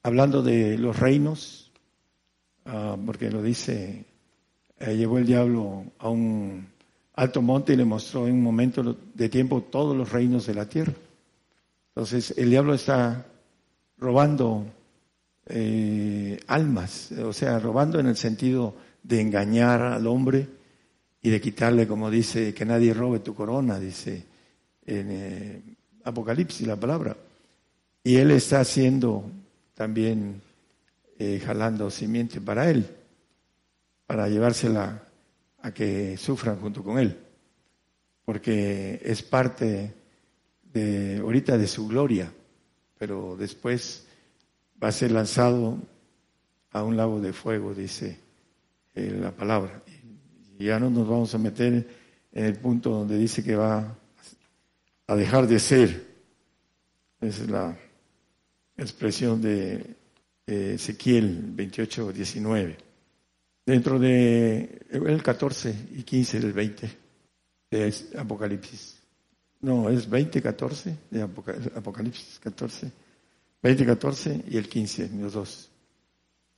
Hablando 0.04 0.42
de 0.42 0.78
los 0.78 0.98
reinos, 0.98 1.70
ah, 2.66 2.96
porque 3.06 3.30
lo 3.30 3.42
dice, 3.42 4.06
eh, 4.80 4.96
llegó 4.96 5.18
el 5.18 5.26
diablo 5.26 5.84
a 6.00 6.08
un 6.08 6.73
alto 7.16 7.42
monte 7.42 7.76
le 7.76 7.86
mostró 7.86 8.28
en 8.28 8.34
un 8.34 8.44
momento 8.44 8.98
de 9.14 9.30
tiempo 9.30 9.62
todos 9.62 9.96
los 9.96 10.12
reinos 10.12 10.46
de 10.48 10.54
la 10.56 10.68
tierra. 10.68 10.94
Entonces 11.90 12.34
el 12.38 12.50
diablo 12.50 12.74
está 12.74 13.26
robando 13.98 14.66
eh, 15.46 16.40
almas, 16.48 17.12
o 17.12 17.34
sea, 17.34 17.60
robando 17.60 18.00
en 18.00 18.08
el 18.08 18.18
sentido 18.18 18.76
de 19.04 19.22
engañar 19.22 19.82
al 19.82 20.08
hombre 20.08 20.48
y 21.22 21.30
de 21.30 21.40
quitarle, 21.40 21.88
como 21.88 22.10
dice, 22.10 22.54
que 22.54 22.66
nadie 22.66 22.94
robe 22.94 23.20
tu 23.20 23.36
corona, 23.36 23.80
dice 23.80 24.26
en 24.86 25.08
eh, 25.10 25.62
Apocalipsis 26.04 26.68
la 26.68 26.76
palabra. 26.76 27.16
Y 28.04 28.18
él 28.18 28.32
está 28.32 28.60
haciendo 28.60 29.30
también, 29.76 30.42
eh, 31.18 31.42
jalando 31.46 31.90
simiente 31.90 32.42
para 32.42 32.70
él, 32.70 32.86
para 34.06 34.28
llevársela 34.28 35.04
a 35.64 35.74
que 35.74 36.16
sufran 36.18 36.60
junto 36.60 36.84
con 36.84 37.00
él, 37.00 37.18
porque 38.26 39.02
es 39.04 39.24
parte 39.24 39.94
de 40.72 41.18
ahorita 41.18 41.58
de 41.58 41.68
su 41.68 41.88
gloria, 41.88 42.32
pero 42.98 43.36
después 43.36 44.06
va 44.82 44.90
a 44.90 44.92
ser 44.92 45.12
lanzado 45.12 45.80
a 46.72 46.84
un 46.84 46.96
lago 46.98 47.20
de 47.20 47.34
fuego, 47.34 47.74
dice 47.74 48.20
eh, 48.94 49.18
la 49.20 49.32
palabra. 49.32 49.82
Y 50.60 50.66
ya 50.66 50.80
no 50.80 50.90
nos 50.90 51.08
vamos 51.08 51.34
a 51.34 51.38
meter 51.38 51.88
en 52.32 52.46
el 52.46 52.56
punto 52.56 52.90
donde 52.92 53.18
dice 53.18 53.44
que 53.44 53.56
va 53.56 53.98
a 55.08 55.16
dejar 55.16 55.48
de 55.48 55.60
ser. 55.60 56.14
Es 57.22 57.48
la, 57.50 57.78
expresión 58.76 59.42
de 59.42 59.96
Ezequiel 60.46 61.52
28, 61.54 62.12
19. 62.12 62.93
Dentro 63.66 63.98
de 63.98 64.86
el 64.92 65.24
14 65.24 65.88
y 65.96 66.04
15 66.04 66.40
del 66.40 66.54
20 66.54 66.98
de 67.72 67.94
Apocalipsis. 68.18 69.00
No, 69.62 69.90
es 69.90 70.10
20, 70.10 70.42
14 70.42 70.98
de 71.10 71.22
Apocalipsis 71.22 72.40
14. 72.40 72.92
20, 73.62 73.86
14 73.86 74.44
y 74.50 74.58
el 74.58 74.68
15, 74.68 75.10
los 75.20 75.34
dos. 75.34 75.72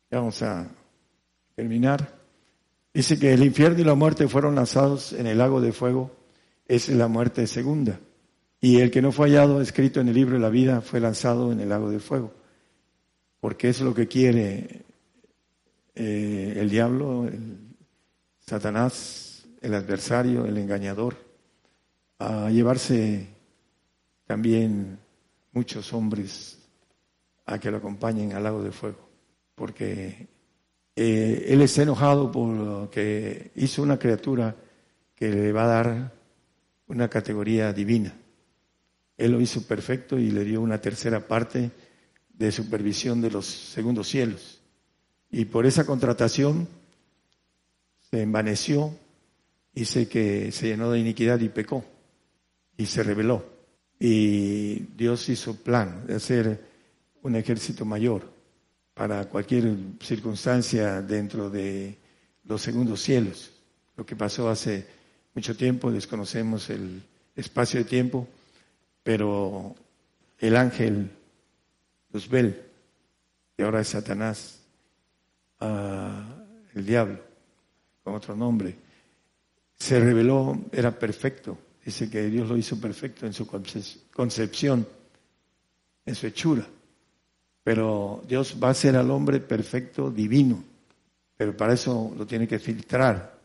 vamos 0.10 0.41
a 0.41 0.68
terminar. 1.56 2.15
Dice 2.91 3.19
que 3.19 3.34
el 3.34 3.44
infierno 3.44 3.80
y 3.80 3.84
la 3.84 3.94
muerte 3.94 4.27
fueron 4.27 4.56
lanzados 4.56 5.14
en 5.14 5.27
el 5.27 5.38
lago 5.38 5.61
de 5.61 5.72
fuego. 5.72 6.15
Es 6.65 6.90
la 6.90 7.07
muerte 7.07 7.45
segunda. 7.45 7.99
Y 8.60 8.80
el 8.80 8.90
que 8.90 9.03
no 9.03 9.11
fue 9.11 9.27
hallado 9.27 9.61
escrito 9.61 9.99
en 9.99 10.07
el 10.07 10.15
libro 10.15 10.36
de 10.36 10.41
la 10.41 10.49
vida 10.49 10.82
fue 10.82 10.99
lanzado 10.99 11.52
en 11.52 11.60
el 11.60 11.69
lago 11.69 11.91
de 11.91 11.99
fuego. 11.99 12.34
Porque 13.40 13.69
es 13.69 13.82
lo 13.82 13.94
que 13.94 14.07
quiere 14.07 14.84
eh, 15.95 16.53
el 16.57 16.69
diablo, 16.69 17.27
el 17.27 17.57
Satanás, 18.39 19.45
el 19.61 19.73
adversario, 19.73 20.45
el 20.45 20.57
engañador, 20.57 21.15
a 22.19 22.49
llevarse 22.49 23.27
también 24.26 24.99
muchos 25.51 25.93
hombres 25.93 26.59
a 27.45 27.59
que 27.59 27.72
lo 27.72 27.77
acompañen 27.77 28.34
al 28.34 28.43
lago 28.43 28.61
de 28.61 28.72
fuego, 28.72 29.09
porque 29.55 30.27
eh, 30.95 31.45
él 31.47 31.61
está 31.61 31.84
enojado 31.84 32.31
por 32.31 32.89
que 32.89 33.51
hizo 33.55 33.81
una 33.81 33.97
criatura 33.97 34.55
que 35.15 35.30
le 35.30 35.51
va 35.51 35.63
a 35.63 35.67
dar 35.67 36.13
una 36.88 37.09
categoría 37.09 37.73
divina. 37.73 38.13
Él 39.17 39.31
lo 39.31 39.41
hizo 39.41 39.65
perfecto 39.65 40.19
y 40.19 40.30
le 40.30 40.43
dio 40.43 40.61
una 40.61 40.80
tercera 40.80 41.26
parte 41.26 41.72
de 42.30 42.51
supervisión 42.51 43.22
de 43.22 43.31
los 43.31 43.45
segundos 43.45 44.09
cielos. 44.09 44.55
Y 45.31 45.45
por 45.45 45.65
esa 45.65 45.85
contratación 45.85 46.68
se 48.10 48.22
envaneció, 48.22 48.95
dice 49.73 50.07
que 50.07 50.52
se 50.52 50.68
llenó 50.68 50.91
de 50.91 50.99
iniquidad 50.99 51.39
y 51.39 51.49
pecó 51.49 51.84
y 52.77 52.85
se 52.85 53.03
rebeló. 53.03 53.45
Y 53.99 54.80
Dios 54.95 55.27
hizo 55.30 55.56
plan 55.56 56.06
de 56.07 56.15
hacer 56.15 56.65
un 57.22 57.35
ejército 57.35 57.85
mayor 57.85 58.30
para 58.93 59.26
cualquier 59.26 59.76
circunstancia 60.02 61.02
dentro 61.02 61.49
de 61.49 61.97
los 62.45 62.61
segundos 62.61 63.02
cielos. 63.02 63.52
Lo 63.97 64.06
que 64.06 64.15
pasó 64.15 64.49
hace 64.49 64.88
mucho 65.34 65.56
tiempo, 65.56 65.91
desconocemos 65.91 66.69
el 66.69 67.02
espacio 67.35 67.80
de 67.80 67.85
tiempo, 67.85 68.27
pero 69.03 69.76
el 70.39 70.56
ángel 70.56 71.11
Luzbel, 72.11 72.61
y 73.57 73.64
ahora 73.64 73.81
es 73.81 73.89
Satanás, 73.89 74.61
el 75.60 76.86
diablo, 76.86 77.19
con 78.03 78.15
otro 78.15 78.36
nombre, 78.36 78.76
se 79.77 79.99
reveló, 79.99 80.57
era 80.72 80.98
perfecto. 80.98 81.57
Dice 81.84 82.10
que 82.10 82.23
Dios 82.30 82.49
lo 82.49 82.57
hizo 82.57 82.80
perfecto 82.80 83.26
en 83.26 83.34
su 83.34 83.45
concepción, 83.48 84.88
en 86.06 86.15
su 86.15 86.27
hechura. 86.27 86.65
Pero 87.64 88.23
Dios 88.27 88.57
va 88.61 88.69
a 88.69 88.73
ser 88.73 88.95
al 88.95 89.11
hombre 89.11 89.40
perfecto, 89.40 90.10
divino. 90.10 90.64
Pero 91.38 91.56
para 91.56 91.73
eso 91.73 92.14
lo 92.18 92.26
tiene 92.26 92.48
que 92.48 92.60
filtrar, 92.60 93.40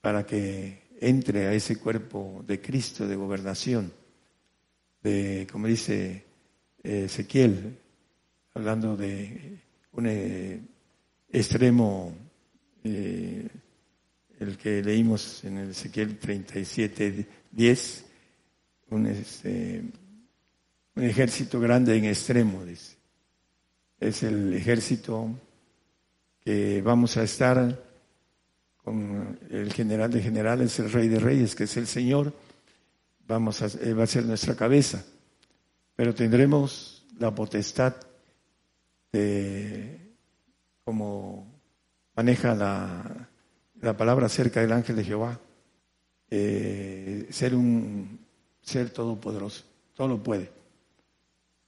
para 0.00 0.24
que 0.24 0.86
entre 1.00 1.46
a 1.46 1.52
ese 1.52 1.78
cuerpo 1.78 2.44
de 2.46 2.60
Cristo, 2.60 3.06
de 3.06 3.16
gobernación, 3.16 3.92
de, 5.02 5.46
como 5.50 5.66
dice 5.66 6.24
Ezequiel, 6.82 7.78
hablando 8.54 8.96
de 8.96 9.60
un 9.92 10.06
extremo, 11.38 12.16
eh, 12.82 13.46
el 14.38 14.56
que 14.56 14.82
leímos 14.82 15.44
en 15.44 15.58
el 15.58 15.70
Ezequiel 15.70 16.18
37, 16.18 17.26
10, 17.50 18.04
un, 18.90 19.06
este, 19.06 19.82
un 20.94 21.02
ejército 21.02 21.60
grande 21.60 21.96
en 21.96 22.06
extremo, 22.06 22.64
dice. 22.64 22.96
Es 24.00 24.22
el 24.22 24.54
ejército 24.54 25.28
que 26.40 26.80
vamos 26.80 27.16
a 27.18 27.24
estar 27.24 27.84
con 28.76 29.38
el 29.50 29.72
general 29.72 30.10
de 30.10 30.22
generales, 30.22 30.78
el 30.78 30.90
rey 30.90 31.08
de 31.08 31.18
reyes, 31.18 31.54
que 31.54 31.64
es 31.64 31.76
el 31.76 31.86
Señor, 31.86 32.32
vamos 33.26 33.62
va 33.62 34.02
a 34.02 34.06
ser 34.06 34.24
nuestra 34.24 34.54
cabeza, 34.54 35.04
pero 35.94 36.14
tendremos 36.14 37.04
la 37.18 37.34
potestad 37.34 37.94
de 39.12 40.05
como 40.86 41.60
maneja 42.14 42.54
la, 42.54 43.28
la 43.80 43.96
palabra 43.96 44.26
acerca 44.26 44.60
del 44.60 44.70
ángel 44.70 44.94
de 44.94 45.02
Jehová, 45.02 45.40
eh, 46.30 47.26
ser 47.30 47.56
un 47.56 48.20
ser 48.62 48.90
todopoderoso, 48.90 49.64
todo 49.94 50.06
lo 50.06 50.22
puede. 50.22 50.48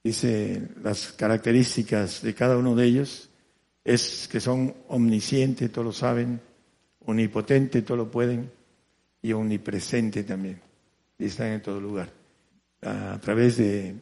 Dice 0.01 0.69
las 0.81 1.11
características 1.11 2.21
de 2.21 2.33
cada 2.33 2.55
uno 2.57 2.75
de 2.75 2.85
ellos 2.85 3.29
es 3.83 4.29
que 4.31 4.39
son 4.39 4.73
omniscientes, 4.87 5.69
todos 5.69 5.85
lo 5.87 5.91
saben, 5.91 6.39
omnipotente, 7.05 7.81
todo 7.81 7.97
lo 7.97 8.09
pueden, 8.09 8.49
y 9.21 9.33
omnipresente 9.33 10.23
también, 10.23 10.61
y 11.17 11.25
están 11.25 11.47
en 11.47 11.61
todo 11.61 11.81
lugar. 11.81 12.09
A 12.83 13.19
través 13.19 13.57
de 13.57 13.95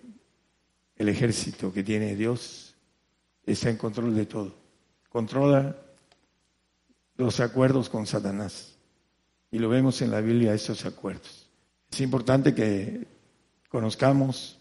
el 0.95 1.09
ejército 1.09 1.73
que 1.73 1.83
tiene 1.83 2.15
Dios, 2.15 2.75
está 3.43 3.71
en 3.71 3.77
control 3.77 4.15
de 4.15 4.27
todo 4.27 4.66
controla 5.09 5.75
los 7.15 7.39
acuerdos 7.39 7.89
con 7.89 8.05
Satanás. 8.05 8.75
Y 9.51 9.59
lo 9.59 9.69
vemos 9.69 10.01
en 10.01 10.11
la 10.11 10.21
Biblia, 10.21 10.53
esos 10.53 10.85
acuerdos. 10.85 11.49
Es 11.91 12.01
importante 12.01 12.53
que 12.53 13.07
conozcamos 13.69 14.59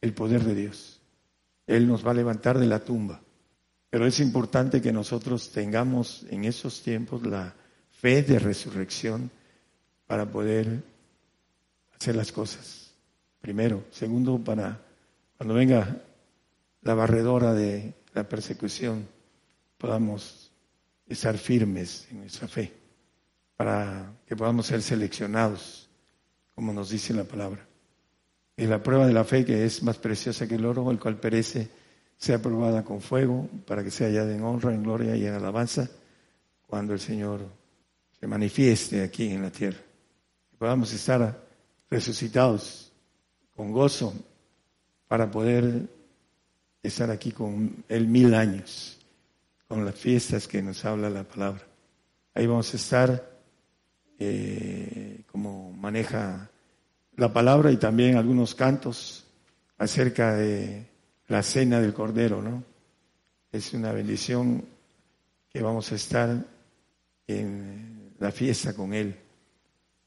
el 0.00 0.12
poder 0.12 0.44
de 0.44 0.54
Dios. 0.54 1.00
Él 1.66 1.88
nos 1.88 2.06
va 2.06 2.10
a 2.12 2.14
levantar 2.14 2.58
de 2.58 2.66
la 2.66 2.80
tumba. 2.80 3.20
Pero 3.90 4.06
es 4.06 4.20
importante 4.20 4.82
que 4.82 4.92
nosotros 4.92 5.50
tengamos 5.50 6.26
en 6.30 6.44
esos 6.44 6.82
tiempos 6.82 7.26
la 7.26 7.54
fe 7.90 8.22
de 8.22 8.38
resurrección 8.38 9.30
para 10.06 10.30
poder 10.30 10.82
hacer 11.98 12.14
las 12.14 12.30
cosas. 12.30 12.92
Primero. 13.40 13.84
Segundo, 13.90 14.38
para 14.38 14.80
cuando 15.36 15.54
venga 15.54 16.02
la 16.82 16.94
barredora 16.94 17.52
de 17.54 17.94
la 18.14 18.28
persecución, 18.28 19.08
podamos 19.78 20.52
estar 21.08 21.36
firmes 21.38 22.06
en 22.10 22.20
nuestra 22.20 22.48
fe, 22.48 22.72
para 23.56 24.12
que 24.26 24.36
podamos 24.36 24.66
ser 24.66 24.82
seleccionados, 24.82 25.88
como 26.54 26.72
nos 26.72 26.90
dice 26.90 27.14
la 27.14 27.24
palabra. 27.24 27.66
Y 28.56 28.66
la 28.66 28.82
prueba 28.82 29.06
de 29.06 29.12
la 29.12 29.24
fe, 29.24 29.44
que 29.44 29.64
es 29.64 29.82
más 29.82 29.98
preciosa 29.98 30.46
que 30.48 30.54
el 30.54 30.64
oro, 30.64 30.90
el 30.90 30.98
cual 30.98 31.18
perece, 31.18 31.68
sea 32.16 32.40
probada 32.40 32.82
con 32.84 33.00
fuego, 33.00 33.48
para 33.66 33.84
que 33.84 33.90
sea 33.90 34.08
hallada 34.08 34.34
en 34.34 34.42
honra, 34.42 34.74
en 34.74 34.82
gloria 34.82 35.14
y 35.16 35.26
en 35.26 35.34
alabanza, 35.34 35.88
cuando 36.66 36.94
el 36.94 37.00
Señor 37.00 37.46
se 38.18 38.26
manifieste 38.26 39.02
aquí 39.02 39.28
en 39.28 39.42
la 39.42 39.50
tierra. 39.50 39.78
Que 40.50 40.56
podamos 40.56 40.92
estar 40.92 41.46
resucitados 41.90 42.92
con 43.54 43.72
gozo 43.72 44.14
para 45.06 45.30
poder 45.30 45.86
estar 46.82 47.10
aquí 47.10 47.32
con 47.32 47.84
Él 47.88 48.08
mil 48.08 48.34
años 48.34 48.95
con 49.68 49.84
las 49.84 49.94
fiestas 49.94 50.46
que 50.46 50.62
nos 50.62 50.84
habla 50.84 51.10
la 51.10 51.24
palabra. 51.24 51.62
Ahí 52.34 52.46
vamos 52.46 52.72
a 52.72 52.76
estar 52.76 53.30
eh, 54.18 55.22
como 55.30 55.72
maneja 55.72 56.50
la 57.16 57.32
palabra 57.32 57.72
y 57.72 57.76
también 57.76 58.16
algunos 58.16 58.54
cantos 58.54 59.26
acerca 59.78 60.34
de 60.34 60.86
la 61.28 61.42
cena 61.42 61.80
del 61.80 61.94
Cordero, 61.94 62.42
¿no? 62.42 62.62
Es 63.50 63.72
una 63.72 63.92
bendición 63.92 64.64
que 65.48 65.62
vamos 65.62 65.90
a 65.92 65.94
estar 65.96 66.44
en 67.26 68.14
la 68.18 68.30
fiesta 68.30 68.74
con 68.74 68.92
Él, 68.92 69.16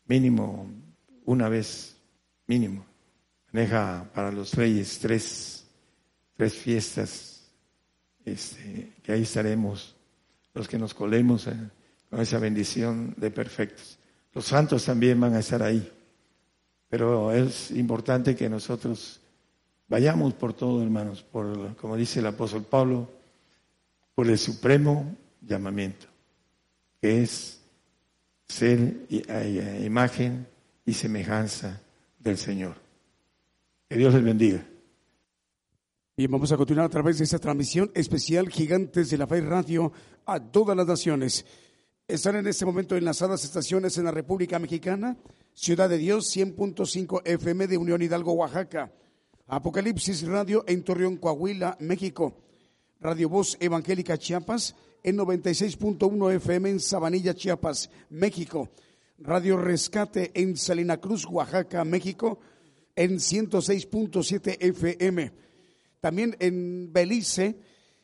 mínimo 0.06 0.69
una 1.26 1.49
vez, 1.49 1.95
mínimo. 2.48 2.86
Maneja 3.52 4.10
para 4.14 4.31
los 4.31 4.53
reyes 4.53 4.99
tres, 4.99 5.65
tres 6.36 6.53
fiestas 6.53 7.29
este, 8.32 8.92
que 9.04 9.12
ahí 9.12 9.24
estaremos 9.24 9.96
los 10.54 10.68
que 10.68 10.78
nos 10.78 10.94
colemos 10.94 11.48
eh, 11.48 11.54
con 12.10 12.20
esa 12.20 12.40
bendición 12.40 13.14
de 13.18 13.32
perfectos. 13.32 13.98
Los 14.34 14.46
santos 14.46 14.86
también 14.86 15.20
van 15.20 15.34
a 15.34 15.40
estar 15.40 15.62
ahí, 15.64 15.92
pero 16.90 17.32
es 17.32 17.72
importante 17.72 18.36
que 18.36 18.50
nosotros 18.50 19.20
vayamos 19.88 20.34
por 20.34 20.54
todo, 20.54 20.82
hermanos, 20.82 21.24
por, 21.24 21.76
como 21.76 21.96
dice 21.98 22.20
el 22.20 22.28
apóstol 22.28 22.64
Pablo, 22.64 23.10
por 24.16 24.28
el 24.28 24.38
supremo 24.38 25.16
llamamiento, 25.42 26.08
que 27.02 27.24
es 27.24 27.60
ser 28.48 29.08
imagen 29.82 30.48
y 30.86 30.94
semejanza 30.94 31.82
del 32.20 32.38
Señor. 32.38 32.76
Que 33.88 33.98
Dios 33.98 34.14
les 34.14 34.24
bendiga. 34.24 34.64
Bien, 36.20 36.30
vamos 36.32 36.52
a 36.52 36.58
continuar 36.58 36.86
a 36.86 36.90
través 36.90 37.18
de 37.18 37.24
esta 37.24 37.40
transmisión 37.40 37.91
especial 37.94 38.50
Gigantes 38.50 39.10
de 39.10 39.18
la 39.18 39.26
Fe 39.26 39.40
Radio 39.40 39.94
a 40.26 40.38
todas 40.41 40.76
las 40.76 40.86
naciones. 40.86 41.46
Están 42.10 42.36
en 42.36 42.48
este 42.48 42.66
momento 42.66 42.98
enlazadas 42.98 43.46
estaciones 43.46 43.98
en 43.98 44.04
la 44.04 44.12
República 44.12 44.60
Mexicana, 44.60 45.16
Ciudad 45.54 45.88
de 45.88 45.98
Dios 45.98 46.36
100.5 46.36 47.22
FM 47.24 47.68
de 47.68 47.78
Unión 47.78 48.02
Hidalgo, 48.02 48.34
Oaxaca, 48.34 48.91
Apocalipsis 49.48 50.28
Radio 50.28 50.66
en 50.68 50.84
Torreón, 50.84 51.16
Coahuila, 51.16 51.78
México, 51.80 52.36
Radio 53.00 53.30
Voz 53.30 53.56
Evangélica 53.62 54.18
Chiapas 54.18 54.76
en 55.02 55.18
96.1 55.20 56.34
FM 56.34 56.70
en 56.70 56.80
Sabanilla, 56.82 57.34
Chiapas, 57.34 57.90
México, 58.10 58.68
Radio 59.20 59.56
Rescate 59.56 60.32
en 60.34 60.58
Salina 60.58 60.98
Cruz, 60.98 61.26
Oaxaca, 61.26 61.86
México 61.86 62.40
en 62.94 63.20
106.7 63.20 64.58
FM 64.60 65.49
también 66.00 66.36
en 66.40 66.92
Belice, 66.94 67.58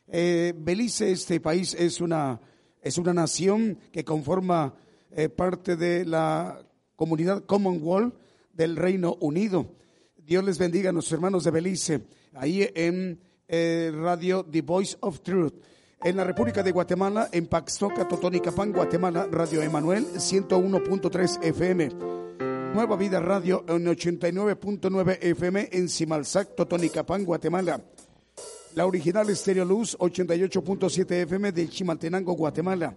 eh, 0.07 0.53
Belice, 0.55 1.11
este 1.11 1.39
país 1.39 1.73
es 1.73 2.01
una, 2.01 2.39
es 2.81 2.97
una 2.97 3.13
nación 3.13 3.79
que 3.91 4.03
conforma 4.03 4.73
eh, 5.11 5.29
parte 5.29 5.75
de 5.75 6.05
la 6.05 6.61
comunidad 6.95 7.45
Commonwealth 7.45 8.13
del 8.53 8.75
Reino 8.75 9.17
Unido. 9.19 9.75
Dios 10.17 10.43
les 10.43 10.57
bendiga 10.57 10.89
a 10.89 10.93
nuestros 10.93 11.13
hermanos 11.13 11.43
de 11.43 11.51
Belice, 11.51 12.01
ahí 12.33 12.69
en 12.75 13.19
eh, 13.47 13.91
Radio 13.93 14.43
The 14.43 14.61
Voice 14.61 14.97
of 15.01 15.21
Truth. 15.21 15.53
En 16.03 16.17
la 16.17 16.23
República 16.23 16.61
de 16.61 16.71
Guatemala, 16.71 17.29
en 17.31 17.47
Paxtoca, 17.47 18.07
Totonicapán, 18.07 18.71
Guatemala, 18.71 19.27
Radio 19.31 19.61
Emanuel 19.61 20.05
101.3 20.05 21.43
FM. 21.43 22.24
Nueva 22.75 22.97
Vida 22.97 23.21
Radio 23.21 23.63
en 23.69 23.85
89.9 23.85 25.17
FM 25.21 25.69
en 25.71 25.87
Simalzac, 25.87 26.55
Totonicapán, 26.57 27.23
Guatemala. 27.23 27.79
La 28.75 28.85
original 28.85 29.29
Estéreo 29.29 29.63
Luz 29.63 29.97
88.7 29.97 31.09
FM 31.23 31.53
de 31.53 31.69
Chimaltenango, 31.69 32.33
Guatemala. 32.33 32.93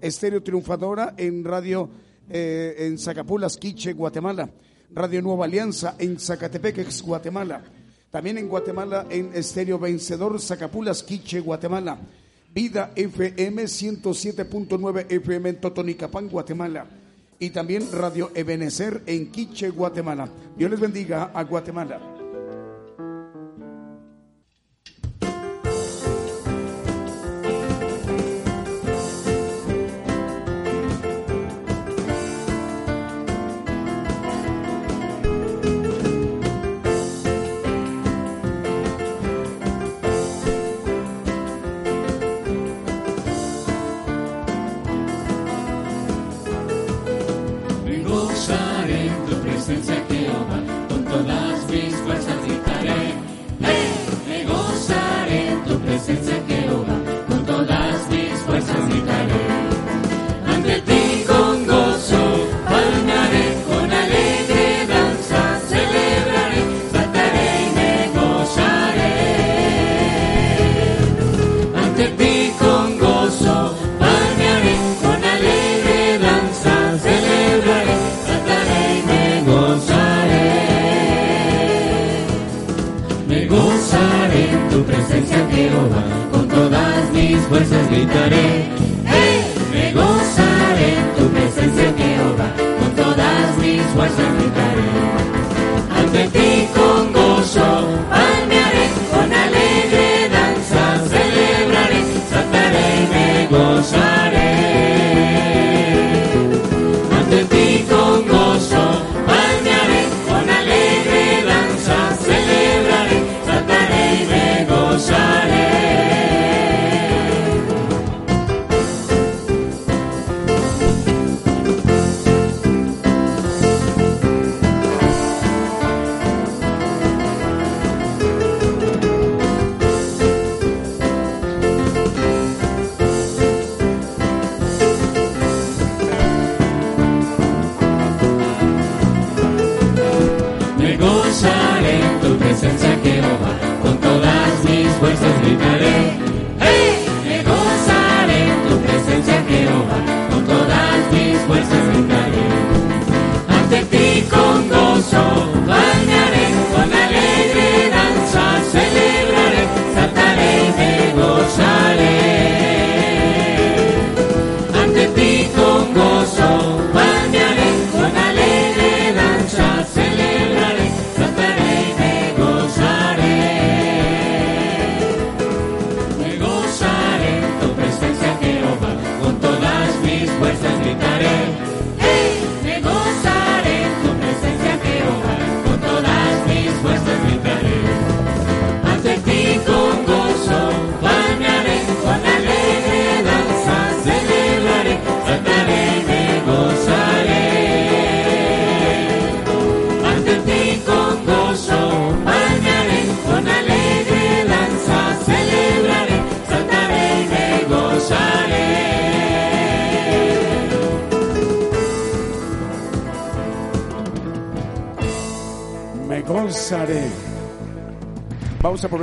Estéreo 0.00 0.44
Triunfadora 0.44 1.14
en 1.16 1.42
radio 1.42 1.90
eh, 2.30 2.76
en 2.78 2.96
Zacapulas, 2.98 3.56
Quiche, 3.56 3.94
Guatemala. 3.94 4.48
Radio 4.92 5.20
Nueva 5.20 5.46
Alianza 5.46 5.96
en 5.98 6.20
Zacatepec, 6.20 6.88
Guatemala. 7.02 7.64
También 8.12 8.38
en 8.38 8.48
Guatemala 8.48 9.08
en 9.10 9.32
Estéreo 9.34 9.80
Vencedor, 9.80 10.40
Zacapulas, 10.40 11.02
Quiche, 11.02 11.40
Guatemala. 11.40 11.98
Vida 12.54 12.92
FM 12.94 13.64
107.9 13.64 15.06
FM 15.10 15.48
en 15.48 15.60
Totonicapán, 15.60 16.28
Guatemala 16.28 16.86
y 17.38 17.50
también 17.50 17.86
Radio 17.92 18.30
Ebenecer 18.34 19.02
en 19.06 19.30
Quiche, 19.30 19.70
Guatemala. 19.70 20.28
Dios 20.56 20.70
les 20.70 20.80
bendiga 20.80 21.30
a 21.34 21.44
Guatemala. 21.44 22.15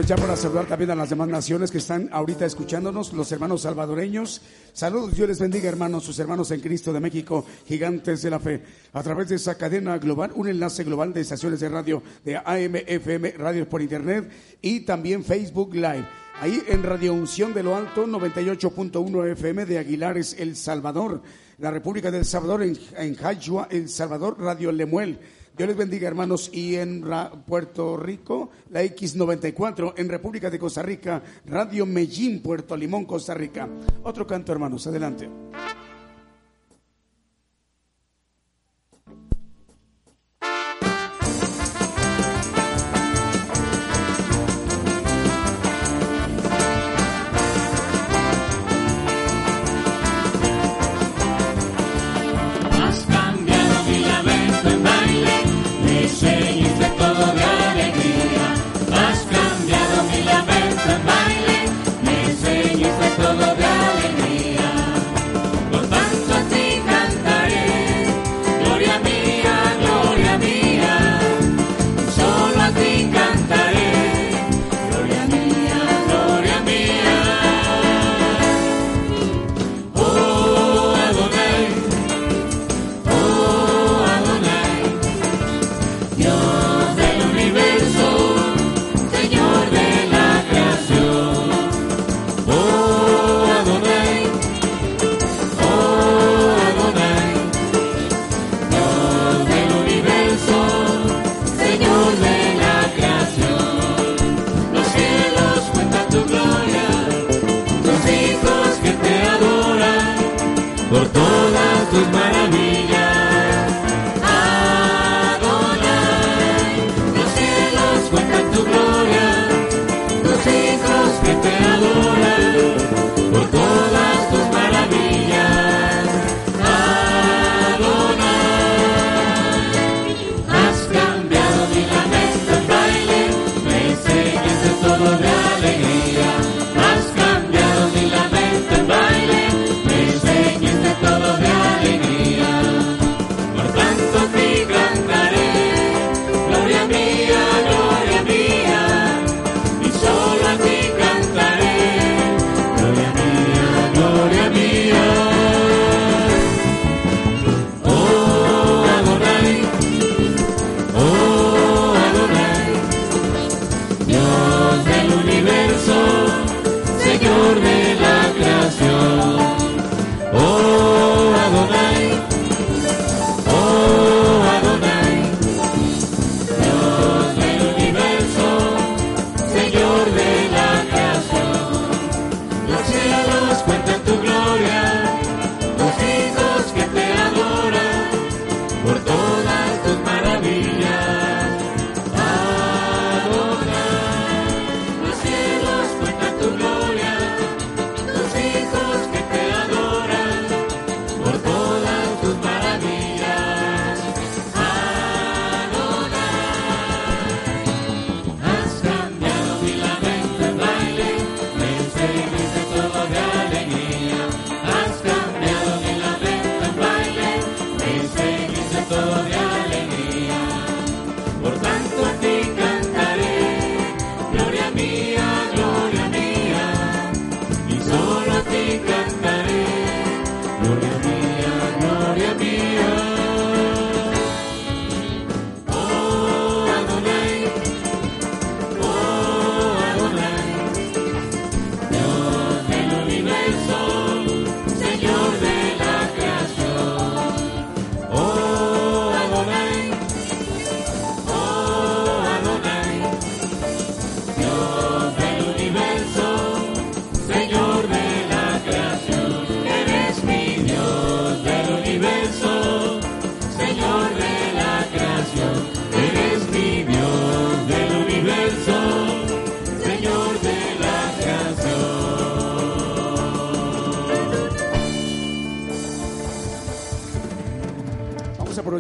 Aprovechar 0.04 0.28
para 0.28 0.36
saludar 0.36 0.66
también 0.66 0.92
a 0.92 0.96
las 0.96 1.10
demás 1.10 1.30
naciones 1.30 1.72
que 1.72 1.78
están 1.78 2.10
ahorita 2.12 2.46
escuchándonos, 2.46 3.14
los 3.14 3.32
hermanos 3.32 3.62
salvadoreños. 3.62 4.42
Saludos, 4.74 5.16
Dios 5.16 5.30
les 5.30 5.40
bendiga, 5.40 5.70
hermanos, 5.70 6.04
sus 6.04 6.20
hermanos 6.20 6.52
en 6.52 6.60
Cristo 6.60 6.92
de 6.92 7.00
México, 7.00 7.46
gigantes 7.66 8.22
de 8.22 8.30
la 8.30 8.40
fe. 8.40 8.62
A 8.92 9.02
través 9.02 9.30
de 9.30 9.36
esa 9.36 9.56
cadena 9.56 9.98
global, 10.00 10.34
un 10.36 10.50
enlace 10.50 10.84
global 10.84 11.14
de 11.14 11.22
estaciones 11.22 11.62
de 11.62 11.70
radio 11.70 12.04
de 12.26 12.36
AM, 12.36 12.76
FM, 12.86 13.32
radios 13.38 13.66
por 13.68 13.82
internet 13.82 14.30
y 14.62 14.82
también 14.82 15.24
Facebook 15.24 15.74
Live. 15.74 16.06
Ahí 16.42 16.62
en 16.68 16.84
Radio 16.84 17.14
Unción 17.14 17.54
de 17.54 17.64
lo 17.64 17.74
Alto, 17.74 18.06
98.1 18.06 19.32
FM 19.32 19.66
de 19.66 19.78
Aguilares, 19.78 20.36
El 20.38 20.58
Salvador. 20.58 21.22
La 21.60 21.72
República 21.72 22.12
del 22.12 22.26
Salvador, 22.26 22.64
en, 22.64 22.78
en 22.98 23.18
El 23.70 23.88
Salvador, 23.88 24.36
Radio 24.38 24.74
Lemuel. 24.74 25.18
Dios 25.56 25.68
les 25.68 25.78
bendiga, 25.78 26.08
hermanos. 26.08 26.50
Y 26.52 26.76
en 26.76 27.06
Puerto 27.46 27.96
Rico, 27.98 28.50
la 28.72 28.84
X94. 28.84 29.94
En 29.98 30.10
República 30.10 30.50
de 30.50 30.58
Costa 30.58 30.82
Rica, 30.82 31.22
Radio 31.46 31.86
Medellín, 31.86 32.42
Puerto 32.42 32.76
Limón, 32.76 33.06
Costa 33.06 33.34
Rica. 33.36 33.68
Otro 34.04 34.26
canto, 34.26 34.52
hermanos. 34.52 34.88
Adelante. 34.88 35.30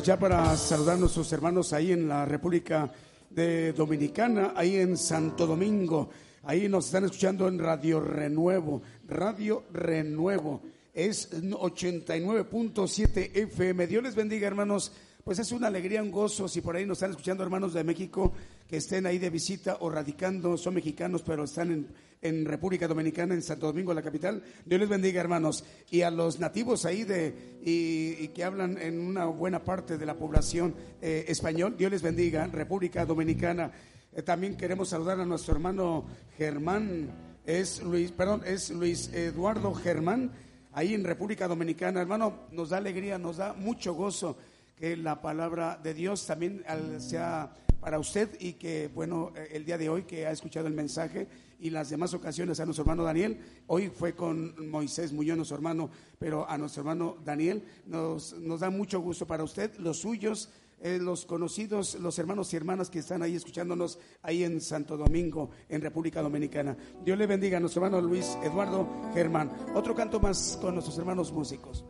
Ya 0.02 0.18
para 0.18 0.57
saludar 0.57 0.95
a 0.95 0.99
nuestros 0.99 1.32
hermanos 1.34 1.74
ahí 1.74 1.91
en 1.91 2.07
la 2.07 2.26
República 2.26 2.91
de 3.30 3.74
Dominicana, 3.74 4.53
ahí 4.56 4.78
en 4.78 4.98
Santo 4.98 5.45
Domingo. 5.45 6.10
Ahí 6.44 6.68
nos 6.68 6.88
están 6.88 7.06
escuchando 7.06 7.48
en 7.48 7.60
Radio 7.60 7.99
Renuevo. 7.99 8.82
Radio 9.07 9.64
Renuevo 9.72 10.61
es 10.94 11.32
89.7 11.32 13.32
FM. 13.34 13.88
Dios 13.88 14.03
les 14.03 14.15
bendiga, 14.15 14.48
hermanos. 14.48 14.91
Pues 15.24 15.40
es 15.40 15.52
una 15.52 15.68
alegría, 15.68 16.02
un 16.02 16.11
gozo. 16.11 16.48
Si 16.48 16.61
por 16.61 16.76
ahí 16.76 16.86
nos 16.86 16.98
están 16.98 17.11
escuchando 17.11 17.44
hermanos 17.44 17.74
de 17.74 17.84
México, 17.84 18.34
que 18.68 18.77
estén 18.77 19.06
ahí 19.06 19.19
de 19.19 19.30
visita 19.30 19.77
o 19.81 19.90
radicando, 19.90 20.57
son 20.57 20.76
mexicanos, 20.76 21.23
pero 21.23 21.44
están 21.44 21.72
en, 21.72 21.88
en 22.23 22.45
República 22.45 22.88
Dominicana, 22.88 23.34
en 23.34 23.44
Santo 23.44 23.68
Domingo, 23.68 23.94
la 23.94 24.02
capital. 24.02 24.41
Dios 24.65 24.80
les 24.80 24.90
bendiga, 24.90 25.19
hermanos. 25.19 25.64
Y 25.91 26.02
a 26.02 26.10
los 26.10 26.40
nativos 26.40 26.85
ahí 26.85 27.03
de, 27.03 27.60
y, 27.61 28.30
que 28.30 28.44
hablan 28.44 28.77
en 28.81 28.99
una 28.99 29.26
buena 29.26 29.64
parte 29.64 29.98
de 29.98 30.06
la 30.06 30.15
población 30.15 30.73
eh, 31.02 31.26
español, 31.27 31.76
Dios 31.77 31.91
les 31.91 32.02
bendiga, 32.02 32.48
República 32.48 33.06
Dominicana. 33.06 33.72
Eh, 34.14 34.22
también 34.22 34.56
queremos 34.56 34.90
saludar 34.90 35.19
a 35.19 35.26
nuestro 35.26 35.53
hermano 35.53 36.06
Germán, 36.38 37.10
es 37.45 37.84
Luis, 37.84 38.11
perdón, 38.14 38.41
es 38.45 38.69
Luis 38.72 39.11
Eduardo 39.14 39.73
Germán, 39.73 40.31
ahí 40.72 40.94
en 40.94 41.03
República 41.03 41.49
Dominicana. 41.49 41.99
Hermano, 41.99 42.48
nos 42.52 42.69
da 42.69 42.77
alegría, 42.77 43.18
nos 43.18 43.38
da 43.38 43.53
mucho 43.53 43.94
gozo 43.94 44.38
que 44.77 44.95
la 44.95 45.22
palabra 45.22 45.77
de 45.84 45.94
Dios 45.94 46.26
también 46.26 46.64
sea 46.99 47.52
para 47.84 47.99
usted 47.99 48.30
y 48.39 48.53
que, 48.53 48.89
bueno, 48.95 49.34
eh, 49.35 49.49
el 49.51 49.65
día 49.65 49.77
de 49.77 49.89
hoy 49.89 50.03
que 50.03 50.26
ha 50.26 50.31
escuchado 50.31 50.68
el 50.68 50.73
mensaje 50.73 51.27
y 51.60 51.69
las 51.69 51.89
demás 51.89 52.14
ocasiones 52.14 52.61
a 52.61 52.65
nuestro 52.65 52.84
hermano 52.84 53.03
Daniel, 53.03 53.38
hoy 53.68 53.89
fue 53.89 54.15
con 54.15 54.69
Moisés 54.69 55.11
Muñoz, 55.11 55.35
nuestro 55.35 55.57
hermano, 55.57 55.89
pero 56.18 56.49
a 56.49 56.57
nuestro 56.57 56.81
hermano 56.81 57.18
Daniel, 57.26 57.61
nos, 57.85 58.34
nos 58.39 58.61
da 58.61 58.69
mucho 58.69 59.01
gusto 59.01 59.27
para 59.27 59.43
usted, 59.43 59.76
los 59.80 59.99
suyos, 59.99 60.49
eh, 60.80 60.97
los 60.97 61.26
conocidos, 61.26 61.95
los 61.95 62.18
hermanos 62.19 62.53
y 62.53 62.57
hermanas 62.57 62.89
que 62.89 62.99
están 62.99 63.22
ahí 63.22 63.35
escuchándonos 63.35 63.99
ahí 64.22 64.43
en 64.43 64.61
Santo 64.61 64.95
Domingo, 64.95 65.49
en 65.68 65.81
República 65.81 66.22
Dominicana. 66.22 66.77
Dios 67.03 67.18
le 67.18 67.27
bendiga 67.27 67.57
a 67.57 67.60
nuestro 67.60 67.85
hermano 67.85 68.05
Luis 68.05 68.38
Eduardo 68.43 68.88
Germán. 69.14 69.51
Otro 69.76 69.93
canto 69.93 70.22
más 70.22 70.57
con 70.61 70.76
nuestros 70.76 70.97
hermanos 70.97 71.34
músicos. 71.34 71.84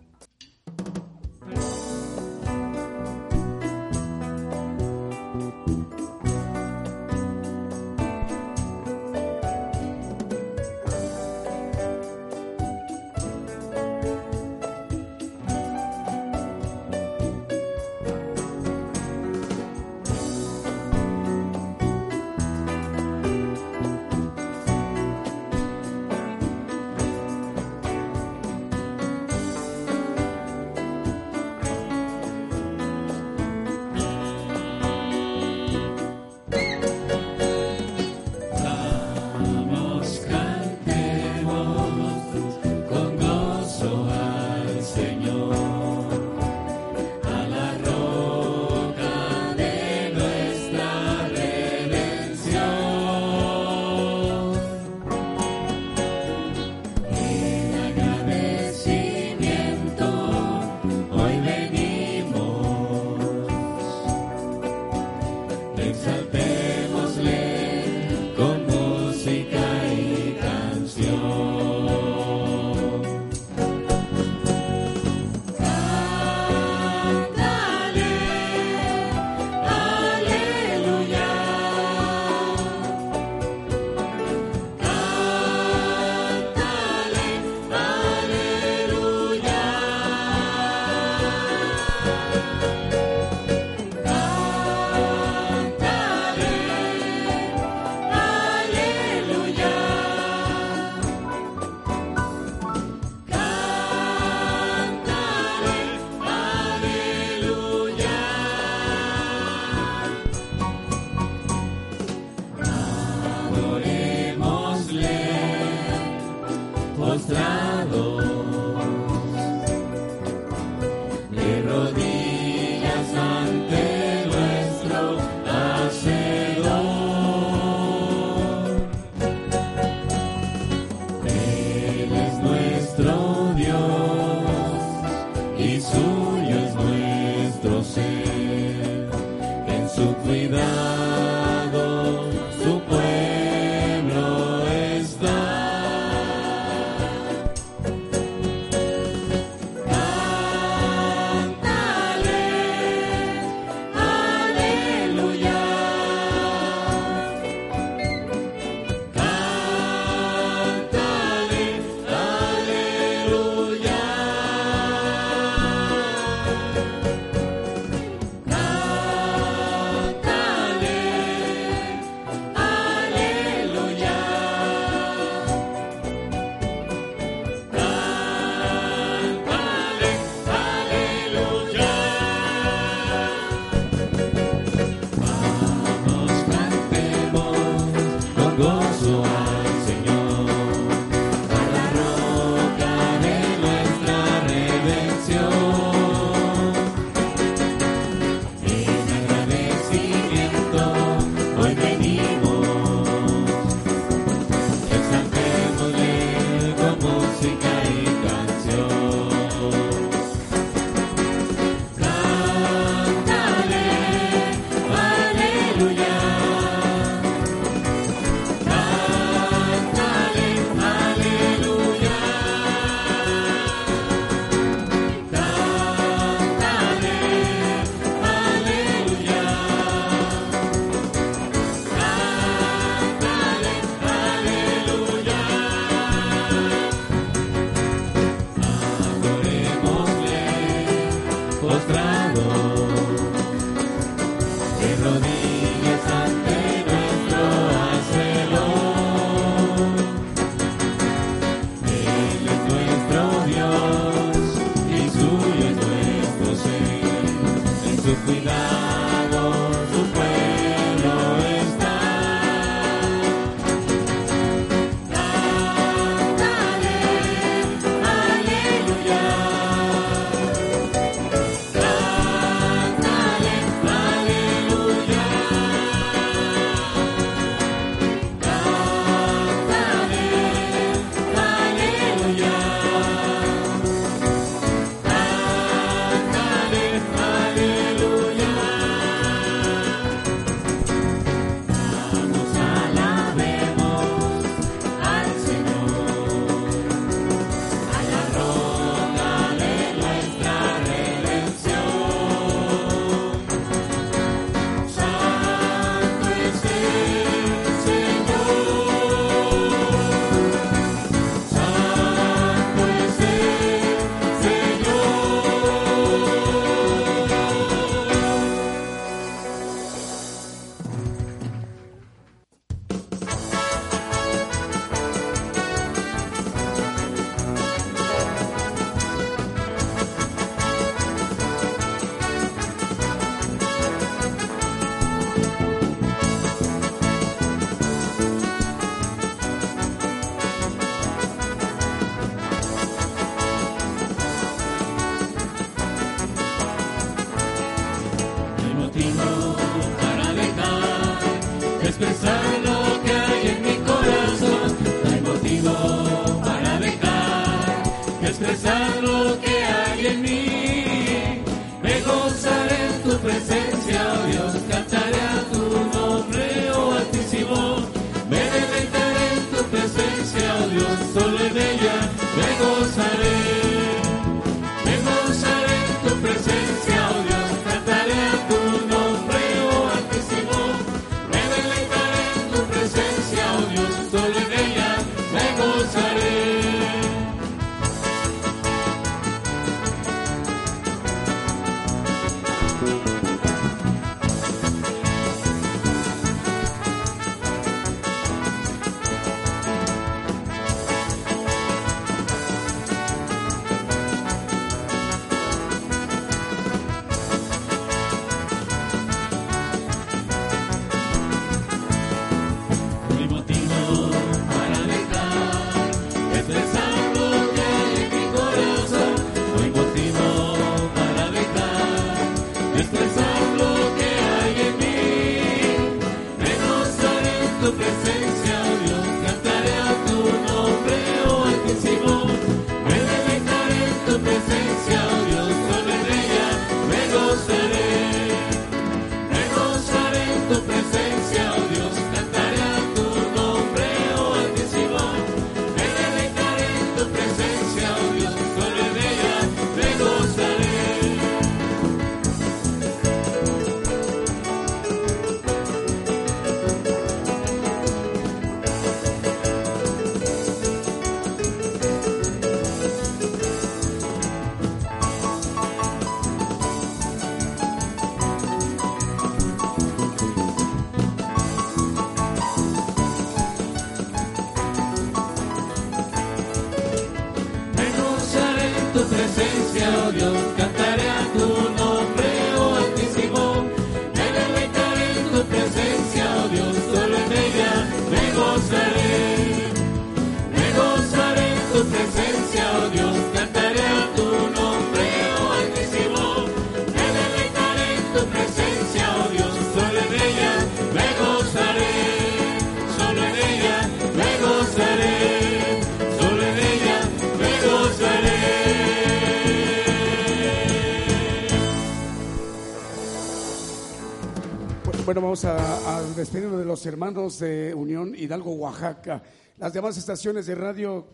Bueno, 515.14 515.28
vamos 515.28 515.46
a, 515.46 516.02
despedirnos 516.16 516.58
de 516.58 516.66
los 516.66 516.84
hermanos 516.88 517.38
de 517.38 517.72
Unión 517.76 518.16
Hidalgo, 518.16 518.52
Oaxaca. 518.54 519.22
Las 519.60 519.72
demás 519.72 519.96
estaciones 519.96 520.48
de 520.48 520.56
radio. 520.56 521.06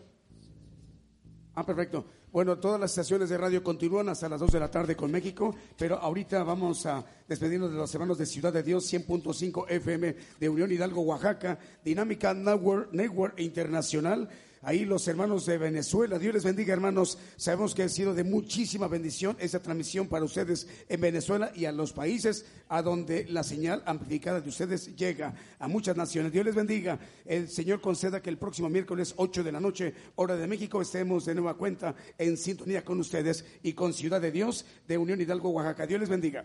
Ah, 1.54 1.66
perfecto. 1.66 2.06
Bueno, 2.32 2.58
todas 2.58 2.80
las 2.80 2.92
estaciones 2.92 3.28
de 3.28 3.36
radio 3.36 3.62
continúan 3.62 4.08
hasta 4.08 4.26
las 4.30 4.40
2 4.40 4.52
de 4.52 4.58
la 4.58 4.70
tarde 4.70 4.96
con 4.96 5.10
México, 5.10 5.54
pero 5.76 5.98
ahorita 5.98 6.42
vamos 6.44 6.86
a 6.86 7.04
despedirnos 7.28 7.72
de 7.72 7.76
los 7.76 7.94
hermanos 7.94 8.16
de 8.16 8.24
Ciudad 8.24 8.54
de 8.54 8.62
Dios, 8.62 8.90
100.5 8.90 9.66
FM 9.68 10.16
de 10.40 10.48
Unión 10.48 10.72
Hidalgo, 10.72 11.02
Oaxaca, 11.02 11.58
Dinámica 11.84 12.32
Network 12.32 13.38
Internacional. 13.38 14.30
Ahí 14.62 14.84
los 14.84 15.08
hermanos 15.08 15.46
de 15.46 15.56
Venezuela, 15.56 16.18
Dios 16.18 16.34
les 16.34 16.44
bendiga 16.44 16.74
hermanos, 16.74 17.16
sabemos 17.36 17.74
que 17.74 17.82
ha 17.82 17.88
sido 17.88 18.12
de 18.12 18.24
muchísima 18.24 18.88
bendición 18.88 19.34
esta 19.40 19.62
transmisión 19.62 20.06
para 20.06 20.26
ustedes 20.26 20.68
en 20.86 21.00
Venezuela 21.00 21.50
y 21.54 21.64
a 21.64 21.72
los 21.72 21.94
países 21.94 22.44
a 22.68 22.82
donde 22.82 23.24
la 23.30 23.42
señal 23.42 23.82
amplificada 23.86 24.42
de 24.42 24.50
ustedes 24.50 24.94
llega 24.96 25.34
a 25.58 25.66
muchas 25.66 25.96
naciones. 25.96 26.30
Dios 26.30 26.44
les 26.44 26.54
bendiga. 26.54 26.98
El 27.24 27.48
Señor 27.48 27.80
conceda 27.80 28.20
que 28.20 28.28
el 28.28 28.36
próximo 28.36 28.68
miércoles 28.68 29.14
8 29.16 29.42
de 29.42 29.52
la 29.52 29.60
noche, 29.60 29.94
hora 30.16 30.36
de 30.36 30.46
México, 30.46 30.82
estemos 30.82 31.24
de 31.24 31.34
nueva 31.34 31.56
cuenta 31.56 31.94
en 32.18 32.36
sintonía 32.36 32.84
con 32.84 33.00
ustedes 33.00 33.46
y 33.62 33.72
con 33.72 33.94
Ciudad 33.94 34.20
de 34.20 34.30
Dios 34.30 34.66
de 34.86 34.98
Unión 34.98 35.22
Hidalgo, 35.22 35.48
Oaxaca. 35.48 35.86
Dios 35.86 36.00
les 36.00 36.10
bendiga. 36.10 36.44